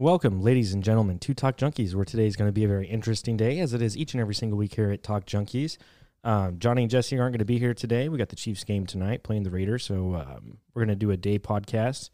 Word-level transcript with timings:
Welcome, 0.00 0.42
ladies 0.42 0.74
and 0.74 0.82
gentlemen, 0.82 1.20
to 1.20 1.34
Talk 1.34 1.56
Junkies, 1.56 1.94
where 1.94 2.04
today 2.04 2.26
is 2.26 2.34
going 2.34 2.48
to 2.48 2.52
be 2.52 2.64
a 2.64 2.68
very 2.68 2.88
interesting 2.88 3.36
day, 3.36 3.60
as 3.60 3.72
it 3.74 3.80
is 3.80 3.96
each 3.96 4.12
and 4.12 4.20
every 4.20 4.34
single 4.34 4.58
week 4.58 4.74
here 4.74 4.90
at 4.90 5.04
Talk 5.04 5.24
Junkies. 5.24 5.76
Um, 6.24 6.58
Johnny 6.58 6.82
and 6.82 6.90
Jesse 6.90 7.16
aren't 7.16 7.34
going 7.34 7.38
to 7.38 7.44
be 7.44 7.60
here 7.60 7.74
today. 7.74 8.08
We 8.08 8.18
got 8.18 8.30
the 8.30 8.34
Chiefs 8.34 8.64
game 8.64 8.86
tonight, 8.86 9.22
playing 9.22 9.44
the 9.44 9.50
Raiders, 9.50 9.84
so 9.84 10.16
um, 10.16 10.58
we're 10.74 10.84
going 10.84 10.88
to 10.88 10.96
do 10.96 11.12
a 11.12 11.16
day 11.16 11.38
podcast, 11.38 12.10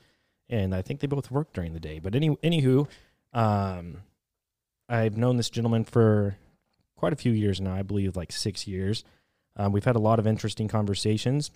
and 0.51 0.75
I 0.75 0.83
think 0.83 1.01
they 1.01 1.07
both 1.07 1.31
work 1.31 1.55
during 1.55 1.73
the 1.73 1.81
day. 1.81 2.01
But 2.01 2.15
any, 2.15 2.29
anywho, 2.29 2.87
um, 3.33 4.03
I've 4.87 5.17
known 5.17 5.39
this 5.39 5.49
gentleman 5.49 5.85
for 5.85 6.37
quite 6.97 7.15
a 7.15 7.17
few 7.17 7.33
years 7.33 7.63
now. 7.63 7.73
I 7.73 7.81
believe 7.81 8.15
like 8.15 8.31
six 8.31 8.67
years. 8.67 9.05
Um, 9.57 9.73
we've 9.73 9.87
had 9.87 9.97
a 9.97 10.01
lot 10.01 10.19
of 10.19 10.27
interesting 10.27 10.69
conversations, 10.69 11.51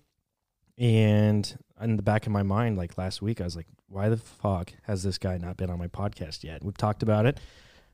and 0.78 1.56
in 1.80 1.96
the 1.96 2.02
back 2.02 2.26
of 2.26 2.32
my 2.32 2.42
mind, 2.42 2.76
like 2.76 2.96
last 2.98 3.22
week, 3.22 3.40
I 3.40 3.44
was 3.44 3.56
like, 3.56 3.66
"Why 3.88 4.08
the 4.08 4.16
fuck 4.16 4.72
has 4.82 5.02
this 5.02 5.18
guy 5.18 5.38
not 5.38 5.56
been 5.56 5.70
on 5.70 5.78
my 5.78 5.88
podcast 5.88 6.44
yet?" 6.44 6.64
We've 6.64 6.76
talked 6.76 7.02
about 7.02 7.26
it. 7.26 7.38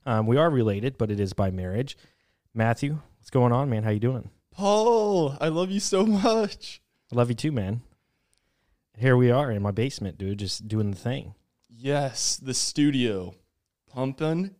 Um, 0.06 0.26
we 0.26 0.36
are 0.36 0.48
related, 0.50 0.96
but 0.98 1.10
it 1.10 1.20
is 1.20 1.32
by 1.32 1.50
marriage. 1.50 1.96
Matthew, 2.54 2.98
what's 3.18 3.30
going 3.30 3.52
on, 3.52 3.68
man? 3.70 3.82
How 3.84 3.90
you 3.90 4.00
doing? 4.00 4.30
Paul, 4.52 5.36
I 5.40 5.48
love 5.48 5.70
you 5.70 5.80
so 5.80 6.04
much. 6.06 6.80
I 7.12 7.16
love 7.16 7.28
you 7.28 7.34
too, 7.34 7.52
man. 7.52 7.82
Here 8.96 9.16
we 9.16 9.30
are 9.30 9.50
in 9.50 9.62
my 9.62 9.70
basement, 9.70 10.18
dude, 10.18 10.38
just 10.38 10.68
doing 10.68 10.90
the 10.90 10.96
thing. 10.96 11.34
Yes, 11.68 12.36
the 12.36 12.52
studio 12.54 13.34
pumping 13.92 14.54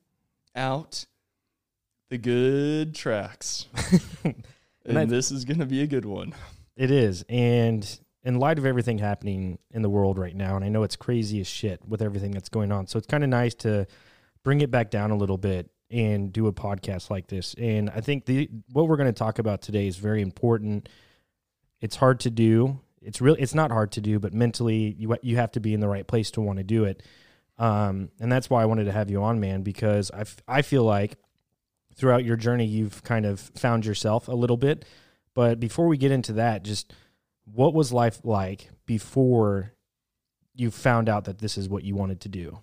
out 0.55 1.05
the 2.09 2.19
good 2.19 2.95
tracks. 2.95 3.67
and 4.25 4.45
And 4.85 4.99
I- 4.99 5.05
this 5.05 5.31
is 5.31 5.45
going 5.45 5.59
to 5.61 5.67
be 5.67 5.83
a 5.83 5.87
good 5.87 6.05
one. 6.05 6.35
It 6.77 6.91
is. 6.91 7.25
And 7.29 7.87
in 8.23 8.39
light 8.39 8.59
of 8.59 8.67
everything 8.67 8.99
happening 8.99 9.59
in 9.71 9.83
the 9.83 9.91
world 9.91 10.19
right 10.19 10.35
now, 10.37 10.57
and 10.57 10.65
I 10.65 10.69
know 10.69 10.83
it's 10.83 10.97
crazy 10.97 11.41
as 11.41 11.47
shit 11.47 11.81
with 11.87 12.03
everything 12.03 12.33
that's 12.33 12.49
going 12.49 12.71
on. 12.73 12.87
So 12.87 12.99
it's 12.99 13.07
kind 13.07 13.25
of 13.25 13.31
nice 13.31 13.55
to 13.57 13.87
bring 14.43 14.61
it 14.61 14.71
back 14.71 14.91
down 14.91 15.11
a 15.11 15.17
little 15.17 15.39
bit 15.39 15.71
and 15.91 16.33
do 16.33 16.47
a 16.47 16.53
podcast 16.53 17.11
like 17.11 17.27
this. 17.27 17.55
And 17.59 17.91
I 17.91 18.01
think 18.01 18.27
the 18.27 18.49
what 18.73 18.89
we're 18.89 18.97
going 18.97 19.13
to 19.13 19.19
talk 19.19 19.39
about 19.39 19.63
today 19.63 19.87
is 19.87 19.97
very 19.97 20.23
important. 20.23 20.89
It's 21.81 21.97
hard 21.97 22.21
to 22.21 22.31
do. 22.31 22.81
It's 23.03 23.21
really 23.21 23.41
it's 23.41 23.55
not 23.55 23.71
hard 23.71 23.93
to 23.93 24.01
do, 24.01 24.19
but 24.19 24.35
mentally 24.35 24.95
you 24.99 25.17
you 25.23 25.37
have 25.37 25.53
to 25.53 25.61
be 25.61 25.75
in 25.75 25.81
the 25.81 25.89
right 25.89 26.07
place 26.07 26.31
to 26.33 26.41
want 26.41 26.59
to 26.59 26.65
do 26.65 26.85
it. 26.85 27.03
Um, 27.59 28.11
and 28.19 28.33
that's 28.33 28.49
why 28.49 28.63
I 28.63 28.67
wanted 28.67 28.85
to 28.85 28.93
have 28.93 29.11
you 29.11 29.23
on, 29.23 29.39
man, 29.39 29.63
because 29.63 30.11
I, 30.11 30.21
f- 30.21 30.43
I 30.49 30.63
feel 30.63 30.83
like 30.83 31.19
throughout 31.95 32.25
your 32.25 32.37
journey 32.37 32.65
you've 32.65 33.03
kind 33.03 33.27
of 33.27 33.39
found 33.39 33.85
yourself 33.85 34.29
a 34.29 34.33
little 34.33 34.57
bit. 34.57 34.87
But 35.35 35.61
before 35.61 35.87
we 35.87 35.99
get 35.99 36.11
into 36.11 36.33
that, 36.35 36.63
just 36.63 36.95
what 37.55 37.75
was 37.75 37.93
life 37.93 38.21
like 38.25 38.71
before 38.87 39.73
you 40.55 40.71
found 40.71 41.09
out 41.09 41.25
that 41.25 41.39
this 41.39 41.57
is 41.57 41.69
what 41.69 41.85
you 41.85 41.95
wanted 41.95 42.21
to 42.23 42.29
do? 42.29 42.59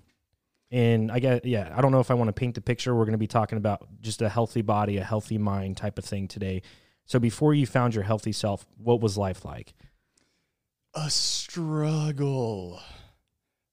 And 0.69 1.11
I 1.11 1.19
get, 1.19 1.45
yeah, 1.45 1.73
I 1.75 1.81
don't 1.81 1.91
know 1.91 1.99
if 1.99 2.11
I 2.11 2.13
want 2.13 2.27
to 2.27 2.33
paint 2.33 2.55
the 2.55 2.61
picture. 2.61 2.93
We're 2.93 3.05
going 3.05 3.13
to 3.13 3.17
be 3.17 3.27
talking 3.27 3.57
about 3.57 3.87
just 4.01 4.21
a 4.21 4.29
healthy 4.29 4.61
body, 4.61 4.97
a 4.97 5.03
healthy 5.03 5.37
mind 5.37 5.77
type 5.77 5.97
of 5.97 6.03
thing 6.05 6.27
today. 6.27 6.61
So 7.05 7.19
before 7.19 7.53
you 7.53 7.65
found 7.65 7.95
your 7.95 8.03
healthy 8.03 8.33
self, 8.33 8.65
what 8.77 8.99
was 8.99 9.17
life 9.17 9.45
like? 9.45 9.73
A 10.93 11.09
struggle. 11.09 12.81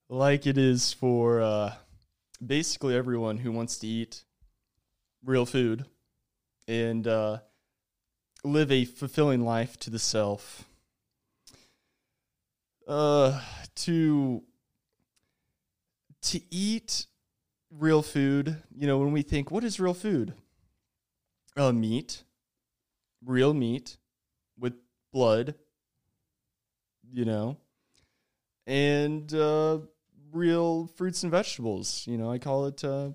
Like 0.08 0.46
it 0.46 0.56
is 0.56 0.92
for 0.92 1.40
uh, 1.40 1.74
basically 2.44 2.94
everyone 2.94 3.38
who 3.38 3.50
wants 3.50 3.78
to 3.78 3.86
eat 3.88 4.22
real 5.24 5.46
food 5.46 5.86
and 6.68 7.08
uh, 7.08 7.38
live 8.44 8.70
a 8.70 8.84
fulfilling 8.84 9.44
life 9.44 9.78
to 9.80 9.90
the 9.90 9.98
self. 9.98 10.64
Uh, 12.86 13.40
to 13.74 14.42
to 16.20 16.40
eat 16.50 17.06
real 17.70 18.02
food, 18.02 18.62
you 18.74 18.86
know, 18.86 18.98
when 18.98 19.12
we 19.12 19.22
think, 19.22 19.50
what 19.50 19.64
is 19.64 19.80
real 19.80 19.94
food? 19.94 20.34
Uh, 21.56 21.72
meat, 21.72 22.24
real 23.24 23.54
meat 23.54 23.96
with 24.58 24.74
blood, 25.12 25.54
you 27.10 27.24
know, 27.24 27.56
and 28.66 29.32
uh, 29.34 29.78
real 30.32 30.86
fruits 30.86 31.22
and 31.22 31.32
vegetables. 31.32 32.04
You 32.06 32.18
know, 32.18 32.30
I 32.30 32.38
call 32.38 32.66
it 32.66 32.84
uh, 32.84 33.10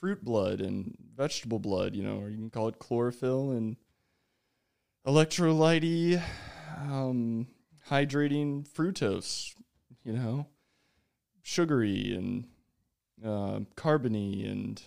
fruit 0.00 0.24
blood 0.24 0.60
and 0.60 0.96
vegetable 1.16 1.58
blood, 1.58 1.96
you 1.96 2.02
know, 2.02 2.20
or 2.20 2.30
you 2.30 2.36
can 2.36 2.50
call 2.50 2.68
it 2.68 2.78
chlorophyll 2.78 3.52
and 3.52 3.76
electrolyte 5.06 6.22
um, 6.82 7.46
hydrating 7.90 8.66
fructose, 8.68 9.54
you 10.04 10.12
know, 10.12 10.46
sugary 11.42 12.14
and 12.14 12.46
uh, 13.24 13.60
carbony 13.76 14.50
and 14.50 14.82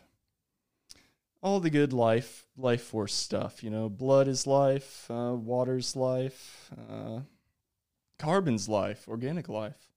all 1.41 1.59
the 1.59 1.69
good 1.69 1.93
life 1.93 2.45
life 2.57 2.81
force 2.81 3.13
stuff. 3.13 3.63
You 3.63 3.69
know, 3.69 3.89
blood 3.89 4.27
is 4.27 4.45
life, 4.45 5.09
uh, 5.09 5.33
water's 5.35 5.95
life, 5.95 6.71
uh, 6.91 7.21
carbon's 8.17 8.67
life, 8.67 9.07
organic 9.07 9.47
life. 9.47 9.87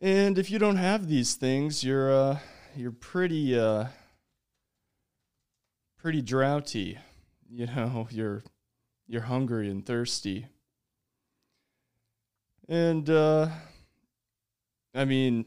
And 0.00 0.38
if 0.38 0.50
you 0.50 0.58
don't 0.58 0.76
have 0.76 1.08
these 1.08 1.34
things, 1.34 1.84
you're 1.84 2.12
uh, 2.12 2.38
you're 2.76 2.92
pretty 2.92 3.58
uh, 3.58 3.86
pretty 5.98 6.22
droughty. 6.22 6.98
You 7.52 7.66
know, 7.66 8.06
you're 8.12 8.44
you're 9.08 9.22
hungry 9.22 9.68
and 9.68 9.84
thirsty. 9.84 10.46
And 12.70 13.10
uh, 13.10 13.48
I 14.94 15.04
mean, 15.04 15.44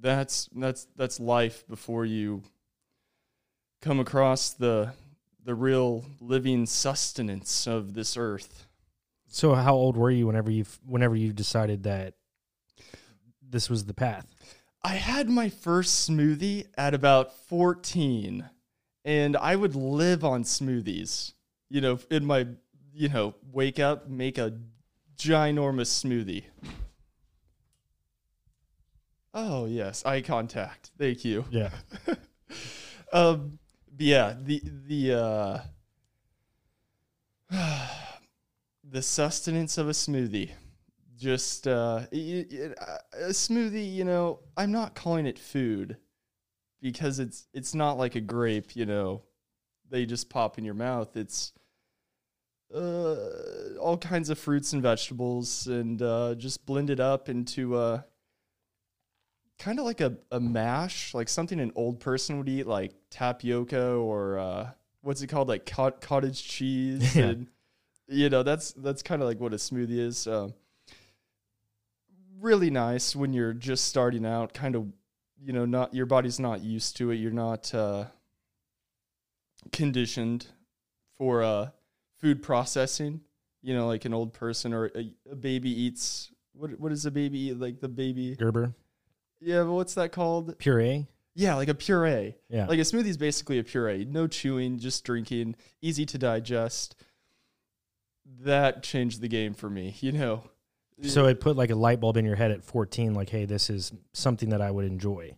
that's 0.00 0.48
that's 0.56 0.86
that's 0.96 1.20
life 1.20 1.68
before 1.68 2.06
you 2.06 2.42
come 3.82 4.00
across 4.00 4.54
the 4.54 4.94
the 5.44 5.54
real 5.54 6.06
living 6.20 6.64
sustenance 6.64 7.66
of 7.66 7.92
this 7.92 8.16
earth. 8.16 8.66
So 9.28 9.54
how 9.54 9.74
old 9.74 9.98
were 9.98 10.10
you 10.10 10.26
whenever 10.26 10.50
you 10.50 10.64
whenever 10.86 11.14
you 11.14 11.34
decided 11.34 11.82
that 11.82 12.14
this 13.46 13.68
was 13.68 13.84
the 13.84 13.92
path? 13.92 14.34
I 14.82 14.94
had 14.94 15.28
my 15.28 15.50
first 15.50 16.08
smoothie 16.08 16.68
at 16.78 16.94
about 16.94 17.36
14 17.48 18.48
and 19.04 19.36
I 19.36 19.56
would 19.56 19.74
live 19.74 20.24
on 20.24 20.44
smoothies. 20.44 21.34
You 21.68 21.82
know, 21.82 21.98
in 22.10 22.24
my, 22.24 22.46
you 22.94 23.08
know, 23.10 23.34
wake 23.52 23.78
up, 23.78 24.08
make 24.08 24.38
a 24.38 24.54
ginormous 25.16 25.90
smoothie. 26.04 26.44
Oh, 29.32 29.66
yes, 29.66 30.04
eye 30.04 30.20
contact. 30.20 30.90
Thank 30.98 31.24
you. 31.24 31.44
Yeah. 31.50 31.70
Um, 33.12 33.60
yeah, 33.96 34.34
the 34.42 34.60
the 34.88 35.12
uh, 35.14 35.60
the 38.82 39.02
sustenance 39.02 39.78
of 39.78 39.88
a 39.88 39.92
smoothie, 39.92 40.50
just 41.16 41.68
uh, 41.68 42.06
y- 42.12 42.44
y- 42.50 42.74
a 43.12 43.28
smoothie. 43.28 43.94
You 43.94 44.04
know, 44.04 44.40
I'm 44.56 44.72
not 44.72 44.96
calling 44.96 45.26
it 45.26 45.38
food 45.38 45.96
because 46.80 47.20
it's 47.20 47.46
it's 47.54 47.72
not 47.72 47.98
like 47.98 48.16
a 48.16 48.20
grape. 48.20 48.74
You 48.74 48.86
know, 48.86 49.22
they 49.88 50.06
just 50.06 50.28
pop 50.28 50.58
in 50.58 50.64
your 50.64 50.74
mouth. 50.74 51.16
It's 51.16 51.52
uh, 52.72 53.16
all 53.80 53.98
kinds 53.98 54.30
of 54.30 54.38
fruits 54.38 54.72
and 54.72 54.82
vegetables, 54.82 55.66
and 55.66 56.00
uh, 56.00 56.34
just 56.36 56.64
it 56.90 57.00
up 57.00 57.28
into 57.28 57.78
a 57.78 58.04
kind 59.58 59.78
of 59.78 59.84
like 59.84 60.00
a, 60.00 60.16
a 60.30 60.40
mash, 60.40 61.14
like 61.14 61.28
something 61.28 61.60
an 61.60 61.72
old 61.74 62.00
person 62.00 62.38
would 62.38 62.48
eat, 62.48 62.66
like 62.66 62.92
tapioca 63.10 63.92
or 63.92 64.38
uh, 64.38 64.70
what's 65.02 65.22
it 65.22 65.28
called, 65.28 65.48
like 65.48 65.66
cot- 65.66 66.00
cottage 66.00 66.46
cheese. 66.46 67.14
Yeah. 67.16 67.24
And, 67.26 67.48
you 68.06 68.28
know, 68.28 68.42
that's 68.42 68.72
that's 68.72 69.02
kind 69.02 69.22
of 69.22 69.28
like 69.28 69.40
what 69.40 69.54
a 69.54 69.56
smoothie 69.56 69.98
is. 69.98 70.26
Um, 70.26 70.52
really 72.38 72.68
nice 72.68 73.16
when 73.16 73.32
you're 73.32 73.54
just 73.54 73.86
starting 73.86 74.26
out. 74.26 74.52
Kind 74.52 74.76
of, 74.76 74.88
you 75.40 75.54
know, 75.54 75.64
not 75.64 75.94
your 75.94 76.04
body's 76.04 76.38
not 76.38 76.62
used 76.62 76.98
to 76.98 77.10
it. 77.10 77.16
You're 77.16 77.30
not 77.30 77.74
uh, 77.74 78.04
conditioned 79.72 80.46
for 81.16 81.42
uh, 81.42 81.70
food 82.24 82.42
processing. 82.42 83.20
You 83.62 83.74
know, 83.74 83.86
like 83.86 84.04
an 84.04 84.14
old 84.14 84.32
person 84.32 84.72
or 84.72 84.86
a, 84.94 85.12
a 85.30 85.34
baby 85.34 85.70
eats. 85.70 86.30
What 86.54 86.78
what 86.80 86.88
does 86.90 87.06
a 87.06 87.10
baby 87.10 87.38
eat? 87.48 87.58
Like 87.58 87.80
the 87.80 87.88
baby. 87.88 88.34
Gerber 88.36 88.74
Yeah, 89.40 89.62
but 89.62 89.72
what's 89.72 89.94
that 89.94 90.12
called? 90.12 90.58
puree. 90.58 91.06
Yeah, 91.34 91.54
like 91.56 91.68
a 91.68 91.74
puree. 91.74 92.36
Yeah. 92.48 92.66
Like 92.66 92.78
a 92.78 92.82
smoothie 92.82 93.06
is 93.06 93.16
basically 93.16 93.58
a 93.58 93.64
puree. 93.64 94.04
No 94.04 94.26
chewing, 94.26 94.78
just 94.78 95.02
drinking, 95.04 95.56
easy 95.82 96.06
to 96.06 96.18
digest. 96.18 96.94
That 98.42 98.82
changed 98.82 99.20
the 99.20 99.28
game 99.28 99.52
for 99.54 99.68
me, 99.68 99.96
you 100.00 100.12
know. 100.12 100.44
So 101.02 101.26
it 101.26 101.40
put 101.40 101.56
like 101.56 101.70
a 101.70 101.74
light 101.74 102.00
bulb 102.00 102.16
in 102.16 102.24
your 102.24 102.36
head 102.36 102.52
at 102.52 102.62
14, 102.62 103.14
like, 103.14 103.28
hey, 103.30 103.46
this 103.46 103.68
is 103.68 103.92
something 104.12 104.50
that 104.50 104.60
I 104.60 104.70
would 104.70 104.84
enjoy. 104.84 105.36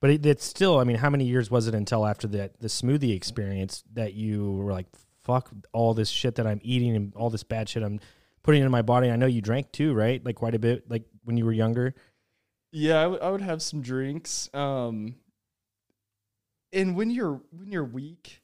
But 0.00 0.10
it, 0.10 0.26
it's 0.26 0.44
still, 0.44 0.78
I 0.78 0.84
mean, 0.84 0.96
how 0.96 1.08
many 1.08 1.24
years 1.24 1.50
was 1.50 1.66
it 1.66 1.74
until 1.74 2.06
after 2.06 2.28
that 2.28 2.60
the 2.60 2.68
smoothie 2.68 3.16
experience 3.16 3.82
that 3.94 4.12
you 4.12 4.52
were 4.52 4.72
like, 4.72 4.86
fuck 5.24 5.50
all 5.72 5.94
this 5.94 6.08
shit 6.08 6.34
that 6.36 6.46
I'm 6.46 6.60
eating 6.62 6.96
and 6.96 7.14
all 7.14 7.30
this 7.30 7.42
bad 7.42 7.68
shit 7.68 7.82
I'm 7.82 8.00
putting 8.42 8.62
in 8.62 8.70
my 8.70 8.82
body? 8.82 9.10
I 9.10 9.16
know 9.16 9.26
you 9.26 9.40
drank 9.42 9.72
too, 9.72 9.92
right? 9.94 10.24
Like 10.24 10.36
quite 10.36 10.54
a 10.54 10.58
bit, 10.58 10.90
like 10.90 11.04
when 11.24 11.36
you 11.36 11.44
were 11.44 11.52
younger. 11.52 11.94
Yeah, 12.72 13.00
I 13.00 13.06
would- 13.06 13.20
would 13.22 13.40
have 13.40 13.62
some 13.62 13.82
drinks. 13.82 14.48
Um, 14.54 15.16
and 16.72 16.96
when 16.96 17.10
you're 17.10 17.40
when 17.50 17.72
you're 17.72 17.84
weak, 17.84 18.42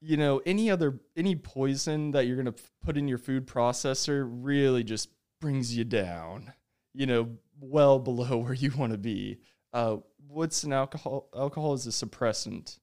you 0.00 0.16
know, 0.16 0.40
any 0.46 0.70
other 0.70 1.00
any 1.16 1.34
poison 1.34 2.12
that 2.12 2.26
you're 2.26 2.36
gonna 2.36 2.54
put 2.84 2.96
in 2.96 3.08
your 3.08 3.18
food 3.18 3.46
processor 3.46 4.26
really 4.28 4.84
just 4.84 5.08
brings 5.40 5.76
you 5.76 5.84
down. 5.84 6.52
You 6.94 7.06
know, 7.06 7.36
well 7.60 7.98
below 7.98 8.36
where 8.38 8.54
you 8.54 8.70
want 8.76 8.92
to 8.92 8.98
be. 8.98 9.38
Uh, 9.72 9.96
what's 10.28 10.62
an 10.64 10.72
alcohol? 10.72 11.28
Alcohol 11.34 11.74
is 11.74 11.86
a 11.86 11.90
suppressant. 11.90 12.78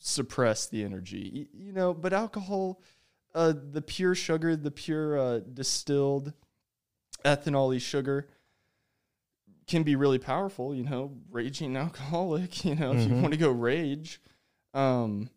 Suppress 0.00 0.66
the 0.66 0.82
energy. 0.82 1.48
You 1.52 1.72
know, 1.72 1.94
but 1.94 2.12
alcohol, 2.12 2.80
uh, 3.34 3.52
the 3.72 3.82
pure 3.82 4.14
sugar, 4.14 4.56
the 4.56 4.70
pure 4.70 5.18
uh, 5.18 5.40
distilled 5.40 6.32
ethanol 7.24 7.78
sugar 7.80 8.28
can 9.66 9.82
be 9.82 9.94
really 9.94 10.18
powerful, 10.18 10.74
you 10.74 10.82
know, 10.82 11.12
raging 11.30 11.76
alcoholic, 11.76 12.64
you 12.64 12.74
know, 12.74 12.92
if 12.92 13.06
you 13.06 13.12
Mhm. 13.12 13.20
want 13.20 13.32
to 13.34 13.38
go 13.38 13.50
rage. 13.50 14.20
Um, 14.74 15.28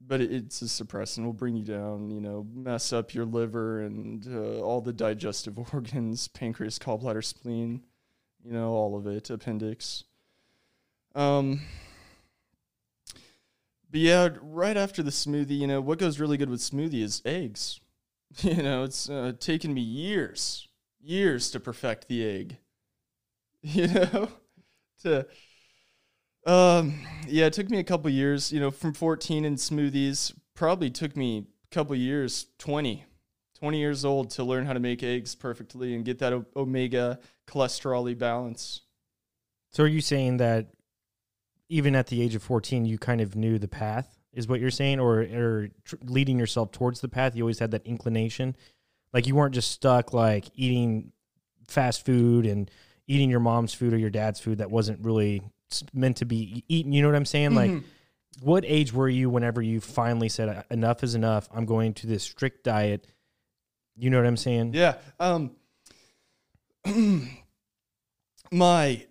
but 0.00 0.20
it, 0.20 0.30
it's 0.32 0.62
a 0.62 0.66
suppressant, 0.66 1.24
will 1.24 1.32
bring 1.32 1.56
you 1.56 1.64
down, 1.64 2.10
you 2.10 2.20
know, 2.20 2.46
mess 2.54 2.92
up 2.92 3.14
your 3.14 3.24
liver 3.24 3.80
and 3.82 4.26
uh, 4.28 4.60
all 4.60 4.80
the 4.80 4.92
digestive 4.92 5.58
organs, 5.72 6.28
pancreas, 6.28 6.78
gallbladder, 6.78 7.24
spleen, 7.24 7.84
you 8.44 8.52
know, 8.52 8.70
all 8.72 8.96
of 8.96 9.06
it, 9.06 9.30
appendix. 9.30 10.04
Um, 11.14 11.60
but 13.90 14.00
yeah, 14.00 14.28
right 14.40 14.76
after 14.76 15.02
the 15.02 15.10
smoothie, 15.10 15.58
you 15.58 15.66
know, 15.66 15.80
what 15.80 15.98
goes 15.98 16.20
really 16.20 16.36
good 16.36 16.50
with 16.50 16.60
smoothie 16.60 17.02
is 17.02 17.22
eggs. 17.24 17.80
You 18.42 18.62
know, 18.62 18.84
it's 18.84 19.10
uh, 19.10 19.32
taken 19.40 19.74
me 19.74 19.80
years, 19.80 20.68
years 21.00 21.50
to 21.50 21.58
perfect 21.58 22.06
the 22.06 22.24
egg. 22.24 22.58
You 23.62 23.88
know, 23.88 24.28
to 25.02 25.26
um, 26.46 26.94
yeah, 27.26 27.46
it 27.46 27.52
took 27.52 27.70
me 27.70 27.78
a 27.78 27.84
couple 27.84 28.10
years. 28.10 28.52
You 28.52 28.60
know, 28.60 28.70
from 28.70 28.94
14 28.94 29.44
in 29.44 29.56
smoothies, 29.56 30.32
probably 30.54 30.90
took 30.90 31.16
me 31.16 31.46
a 31.70 31.74
couple 31.74 31.94
years, 31.96 32.46
20, 32.58 33.04
20 33.58 33.78
years 33.78 34.04
old 34.04 34.30
to 34.30 34.44
learn 34.44 34.66
how 34.66 34.72
to 34.72 34.80
make 34.80 35.02
eggs 35.02 35.34
perfectly 35.34 35.94
and 35.94 36.04
get 36.04 36.18
that 36.20 36.32
o- 36.32 36.46
omega 36.56 37.18
cholesterol 37.46 38.16
balance. 38.18 38.82
So 39.70 39.84
are 39.84 39.88
you 39.88 40.00
saying 40.00 40.38
that 40.38 40.68
even 41.70 41.94
at 41.94 42.08
the 42.08 42.20
age 42.20 42.34
of 42.34 42.42
14 42.42 42.84
you 42.84 42.98
kind 42.98 43.20
of 43.22 43.34
knew 43.36 43.58
the 43.58 43.68
path 43.68 44.18
is 44.32 44.46
what 44.46 44.60
you're 44.60 44.70
saying 44.70 45.00
or 45.00 45.20
or 45.20 45.68
tr- 45.84 45.96
leading 46.04 46.38
yourself 46.38 46.70
towards 46.72 47.00
the 47.00 47.08
path 47.08 47.34
you 47.34 47.42
always 47.42 47.58
had 47.60 47.70
that 47.70 47.86
inclination 47.86 48.54
like 49.14 49.26
you 49.26 49.34
weren't 49.34 49.54
just 49.54 49.70
stuck 49.70 50.12
like 50.12 50.46
eating 50.54 51.12
fast 51.66 52.04
food 52.04 52.44
and 52.46 52.70
eating 53.06 53.30
your 53.30 53.40
mom's 53.40 53.72
food 53.74 53.92
or 53.94 53.96
your 53.98 54.10
dad's 54.10 54.38
food 54.40 54.58
that 54.58 54.70
wasn't 54.70 55.02
really 55.04 55.42
meant 55.94 56.16
to 56.18 56.24
be 56.24 56.64
eaten 56.68 56.92
you 56.92 57.00
know 57.02 57.08
what 57.08 57.16
I'm 57.16 57.24
saying 57.24 57.54
like 57.54 57.70
Mhm. 57.70 57.84
what 58.42 58.64
age 58.66 58.92
were 58.92 59.08
you 59.08 59.30
whenever 59.30 59.62
you 59.62 59.80
finally 59.80 60.28
said 60.28 60.64
enough 60.70 61.02
is 61.04 61.14
enough 61.14 61.48
I'm 61.54 61.64
going 61.66 61.94
to 61.94 62.06
this 62.06 62.22
strict 62.24 62.64
diet 62.64 63.06
you 63.96 64.10
know 64.10 64.18
what 64.18 64.26
I'm 64.26 64.36
saying 64.36 64.74
Yeah. 64.74 64.94
Um 65.18 65.52
my 68.52 69.06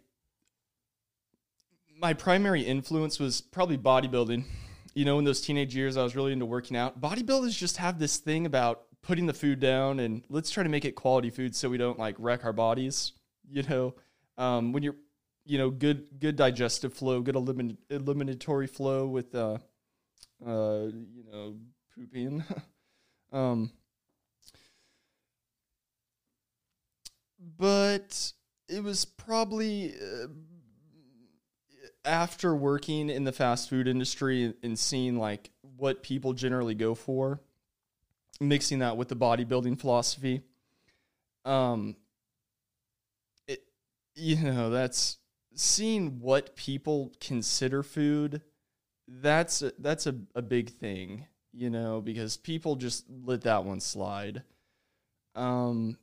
my 2.00 2.14
primary 2.14 2.62
influence 2.62 3.20
was 3.20 3.42
probably 3.42 3.78
bodybuilding. 3.78 4.46
You 4.94 5.06
know, 5.06 5.20
in 5.20 5.26
those 5.26 5.42
teenage 5.42 5.76
years 5.76 5.98
I 5.98 6.04
was 6.04 6.16
really 6.16 6.32
into 6.32 6.46
working 6.46 6.78
out. 6.78 7.00
Bodybuilders 7.00 7.58
just 7.58 7.78
have 7.78 8.00
this 8.00 8.18
thing 8.18 8.46
about 8.46 8.84
putting 9.02 9.26
the 9.26 9.34
food 9.34 9.60
down 9.60 10.00
and 10.00 10.24
let's 10.30 10.50
try 10.50 10.64
to 10.64 10.70
make 10.70 10.86
it 10.86 10.94
quality 10.94 11.30
food 11.30 11.56
so 11.56 11.70
we 11.70 11.78
don't 11.78 12.00
like 12.00 12.16
wreck 12.18 12.46
our 12.46 12.54
bodies, 12.54 13.14
you 13.50 13.64
know. 13.64 13.96
Um 14.38 14.72
when 14.72 14.84
you're 14.84 14.96
you 15.46 15.58
know, 15.58 15.70
good 15.70 16.06
good 16.20 16.36
digestive 16.36 16.94
flow, 16.94 17.22
good 17.22 17.36
elimin- 17.36 17.78
eliminatory 17.90 18.68
flow 18.68 19.08
with 19.08 19.36
uh 19.36 19.58
uh 20.46 20.86
you 20.86 21.24
know, 21.32 21.56
pooping. 21.96 22.44
um 23.32 23.72
but 27.58 28.34
it 28.68 28.84
was 28.84 29.06
probably 29.06 29.94
uh, 29.96 30.28
after 32.10 32.56
working 32.56 33.10
in 33.10 33.24
the 33.24 33.32
fast 33.32 33.70
food 33.70 33.88
industry 33.88 34.54
and 34.64 34.78
seeing 34.78 35.18
like 35.18 35.52
what 35.78 36.04
people 36.04 36.34
generally 36.34 36.74
go 36.74 36.96
for 36.96 37.40
mixing 38.42 38.80
that 38.80 38.98
with 38.98 39.08
the 39.10 39.16
bodybuilding 39.16 39.80
philosophy 39.80 40.42
um 41.46 41.96
it 43.48 43.64
you 44.16 44.38
know 44.38 44.70
that's 44.70 45.18
seeing 45.54 46.20
what 46.20 46.56
people 46.56 47.12
consider 47.20 47.84
food 47.84 48.42
that's 49.08 49.62
a, 49.62 49.72
that's 49.80 50.08
a, 50.08 50.16
a 50.36 50.42
big 50.42 50.70
thing 50.70 51.26
you 51.54 51.70
know 51.70 52.02
because 52.02 52.38
people 52.38 52.76
just 52.76 53.06
let 53.26 53.42
that 53.42 53.64
one 53.64 53.80
slide 53.80 54.44
um 55.36 55.98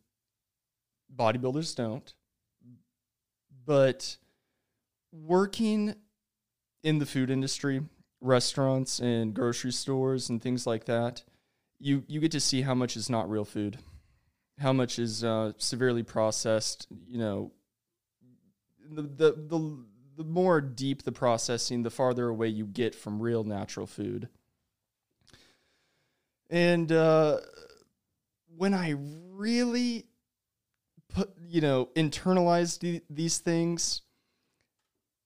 bodybuilders 1.15 1.75
don't. 1.75 2.15
But 3.65 4.17
working 5.13 5.95
in 6.83 6.99
the 6.99 7.07
food 7.07 7.31
industry, 7.31 7.83
restaurants 8.21 8.99
and 9.01 9.35
grocery 9.35 9.73
stores 9.73 10.29
and 10.29 10.43
things 10.43 10.67
like 10.67 10.85
that, 10.87 11.23
you 11.79 12.05
you 12.07 12.21
get 12.21 12.33
to 12.33 12.41
see 12.41 12.63
how 12.63 12.75
much 12.75 12.97
is 12.97 13.11
not 13.11 13.29
real 13.29 13.45
food, 13.45 13.79
how 14.59 14.73
much 14.73 14.99
is 14.99 15.25
uh, 15.25 15.53
severely 15.59 16.03
processed. 16.03 16.87
You 17.07 17.19
know, 17.19 17.53
the, 18.91 19.03
the 19.03 19.33
the 19.33 19.85
the 20.17 20.25
more 20.25 20.61
deep 20.61 21.03
the 21.03 21.13
processing, 21.13 21.83
the 21.83 21.91
farther 21.91 22.29
away 22.29 22.49
you 22.49 22.67
get 22.67 22.95
from 22.95 23.21
real 23.21 23.45
natural 23.45 23.87
food. 23.87 24.29
And 26.49 26.91
uh, 26.93 27.39
when 28.57 28.73
I 28.73 28.95
really 29.31 30.07
put 31.09 31.31
you 31.49 31.61
know 31.61 31.89
internalized 31.95 32.81
the, 32.81 33.03
these 33.11 33.39
things 33.39 34.03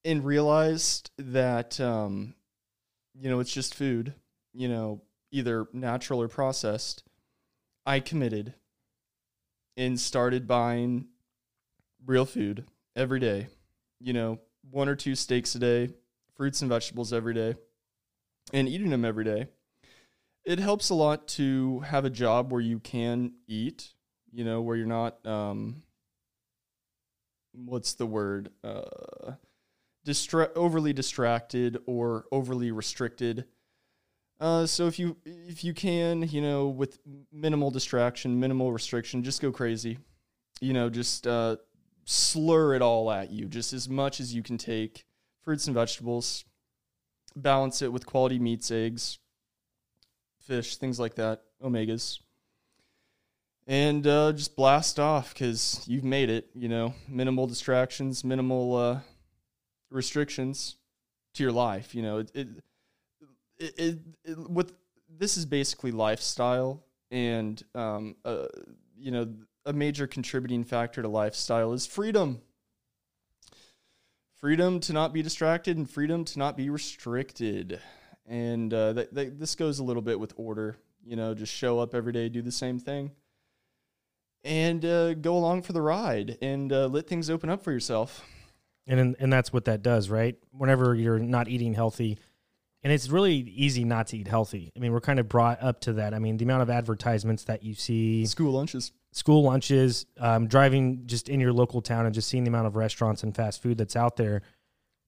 and 0.04 0.24
realized 0.24 1.10
that 1.18 1.80
um 1.80 2.34
you 3.14 3.28
know 3.28 3.40
it's 3.40 3.52
just 3.52 3.74
food 3.74 4.14
you 4.52 4.68
know 4.68 5.02
either 5.30 5.66
natural 5.72 6.20
or 6.20 6.28
processed 6.28 7.04
i 7.86 8.00
committed 8.00 8.54
and 9.76 10.00
started 10.00 10.46
buying 10.46 11.06
real 12.06 12.24
food 12.24 12.64
every 12.96 13.20
day 13.20 13.48
you 14.00 14.12
know 14.12 14.38
one 14.70 14.88
or 14.88 14.96
two 14.96 15.14
steaks 15.14 15.54
a 15.54 15.58
day 15.58 15.88
fruits 16.36 16.60
and 16.60 16.70
vegetables 16.70 17.12
every 17.12 17.34
day 17.34 17.54
and 18.52 18.68
eating 18.68 18.90
them 18.90 19.04
every 19.04 19.24
day 19.24 19.46
it 20.44 20.58
helps 20.58 20.88
a 20.90 20.94
lot 20.94 21.28
to 21.28 21.80
have 21.80 22.04
a 22.04 22.10
job 22.10 22.50
where 22.50 22.62
you 22.62 22.78
can 22.78 23.32
eat 23.46 23.92
you 24.32 24.44
know, 24.44 24.60
where 24.60 24.76
you're 24.76 24.86
not 24.86 25.24
um 25.26 25.82
what's 27.52 27.94
the 27.94 28.06
word? 28.06 28.50
Uh 28.62 29.32
distra- 30.06 30.50
overly 30.54 30.92
distracted 30.92 31.78
or 31.86 32.26
overly 32.32 32.70
restricted. 32.70 33.46
Uh 34.38 34.66
so 34.66 34.86
if 34.86 34.98
you 34.98 35.16
if 35.24 35.64
you 35.64 35.74
can, 35.74 36.22
you 36.22 36.40
know, 36.40 36.68
with 36.68 36.98
minimal 37.32 37.70
distraction, 37.70 38.40
minimal 38.40 38.72
restriction, 38.72 39.22
just 39.22 39.42
go 39.42 39.52
crazy. 39.52 39.98
You 40.60 40.72
know, 40.72 40.90
just 40.90 41.26
uh 41.26 41.56
slur 42.04 42.74
it 42.74 42.82
all 42.82 43.10
at 43.10 43.30
you 43.30 43.46
just 43.46 43.72
as 43.72 43.88
much 43.88 44.20
as 44.20 44.34
you 44.34 44.42
can 44.42 44.58
take. 44.58 45.04
Fruits 45.42 45.66
and 45.66 45.74
vegetables. 45.74 46.44
Balance 47.36 47.80
it 47.80 47.92
with 47.92 48.06
quality 48.06 48.38
meats, 48.38 48.70
eggs, 48.70 49.18
fish, 50.40 50.76
things 50.76 50.98
like 50.98 51.14
that, 51.14 51.42
omegas 51.62 52.18
and 53.70 54.04
uh, 54.04 54.32
just 54.32 54.56
blast 54.56 54.98
off 54.98 55.32
because 55.32 55.80
you've 55.86 56.02
made 56.04 56.28
it. 56.28 56.50
You 56.54 56.68
know, 56.68 56.94
minimal 57.08 57.46
distractions, 57.46 58.24
minimal 58.24 58.74
uh, 58.74 59.00
restrictions 59.90 60.76
to 61.34 61.42
your 61.42 61.52
life. 61.52 61.94
You 61.94 62.02
know, 62.02 62.18
it, 62.18 62.30
it, 62.34 62.48
it, 63.58 63.78
it, 63.78 63.98
it 64.24 64.50
with 64.50 64.72
this 65.08 65.36
is 65.36 65.46
basically 65.46 65.92
lifestyle, 65.92 66.84
and 67.10 67.62
um, 67.74 68.16
uh, 68.24 68.46
you 68.98 69.10
know, 69.10 69.28
a 69.66 69.72
major 69.72 70.06
contributing 70.06 70.64
factor 70.64 71.02
to 71.02 71.08
lifestyle 71.08 71.72
is 71.72 71.86
freedom. 71.86 72.40
Freedom 74.38 74.80
to 74.80 74.92
not 74.94 75.12
be 75.12 75.20
distracted 75.22 75.76
and 75.76 75.88
freedom 75.88 76.24
to 76.24 76.38
not 76.38 76.56
be 76.56 76.70
restricted. 76.70 77.78
And 78.26 78.72
uh, 78.72 78.94
that, 78.94 79.14
that, 79.14 79.38
this 79.38 79.54
goes 79.54 79.80
a 79.80 79.84
little 79.84 80.00
bit 80.00 80.18
with 80.18 80.32
order. 80.36 80.76
You 81.04 81.16
know, 81.16 81.34
just 81.34 81.52
show 81.52 81.78
up 81.78 81.94
every 81.94 82.12
day, 82.12 82.30
do 82.30 82.40
the 82.40 82.52
same 82.52 82.78
thing 82.78 83.10
and 84.44 84.84
uh, 84.84 85.14
go 85.14 85.36
along 85.36 85.62
for 85.62 85.72
the 85.72 85.82
ride 85.82 86.38
and 86.40 86.72
uh, 86.72 86.86
let 86.86 87.06
things 87.06 87.28
open 87.28 87.50
up 87.50 87.62
for 87.62 87.72
yourself. 87.72 88.24
And 88.98 89.16
and 89.20 89.32
that's 89.32 89.52
what 89.52 89.66
that 89.66 89.82
does, 89.82 90.10
right? 90.10 90.36
Whenever 90.50 90.94
you're 90.94 91.18
not 91.18 91.48
eating 91.48 91.74
healthy, 91.74 92.18
and 92.82 92.92
it's 92.92 93.08
really 93.10 93.34
easy 93.34 93.84
not 93.84 94.06
to 94.08 94.16
eat 94.18 94.26
healthy. 94.26 94.72
I 94.74 94.80
mean, 94.80 94.92
we're 94.92 95.00
kind 95.00 95.20
of 95.20 95.28
brought 95.28 95.62
up 95.62 95.80
to 95.82 95.92
that. 95.94 96.14
I 96.14 96.18
mean, 96.18 96.38
the 96.38 96.44
amount 96.44 96.62
of 96.62 96.70
advertisements 96.70 97.44
that 97.44 97.62
you 97.62 97.74
see, 97.74 98.24
School 98.26 98.52
lunches. 98.52 98.92
school 99.12 99.42
lunches, 99.42 100.06
um, 100.18 100.46
driving 100.46 101.02
just 101.06 101.28
in 101.28 101.40
your 101.40 101.52
local 101.52 101.82
town 101.82 102.06
and 102.06 102.14
just 102.14 102.28
seeing 102.28 102.44
the 102.44 102.48
amount 102.48 102.66
of 102.66 102.76
restaurants 102.76 103.22
and 103.22 103.36
fast 103.36 103.62
food 103.62 103.76
that's 103.76 103.96
out 103.96 104.16
there. 104.16 104.42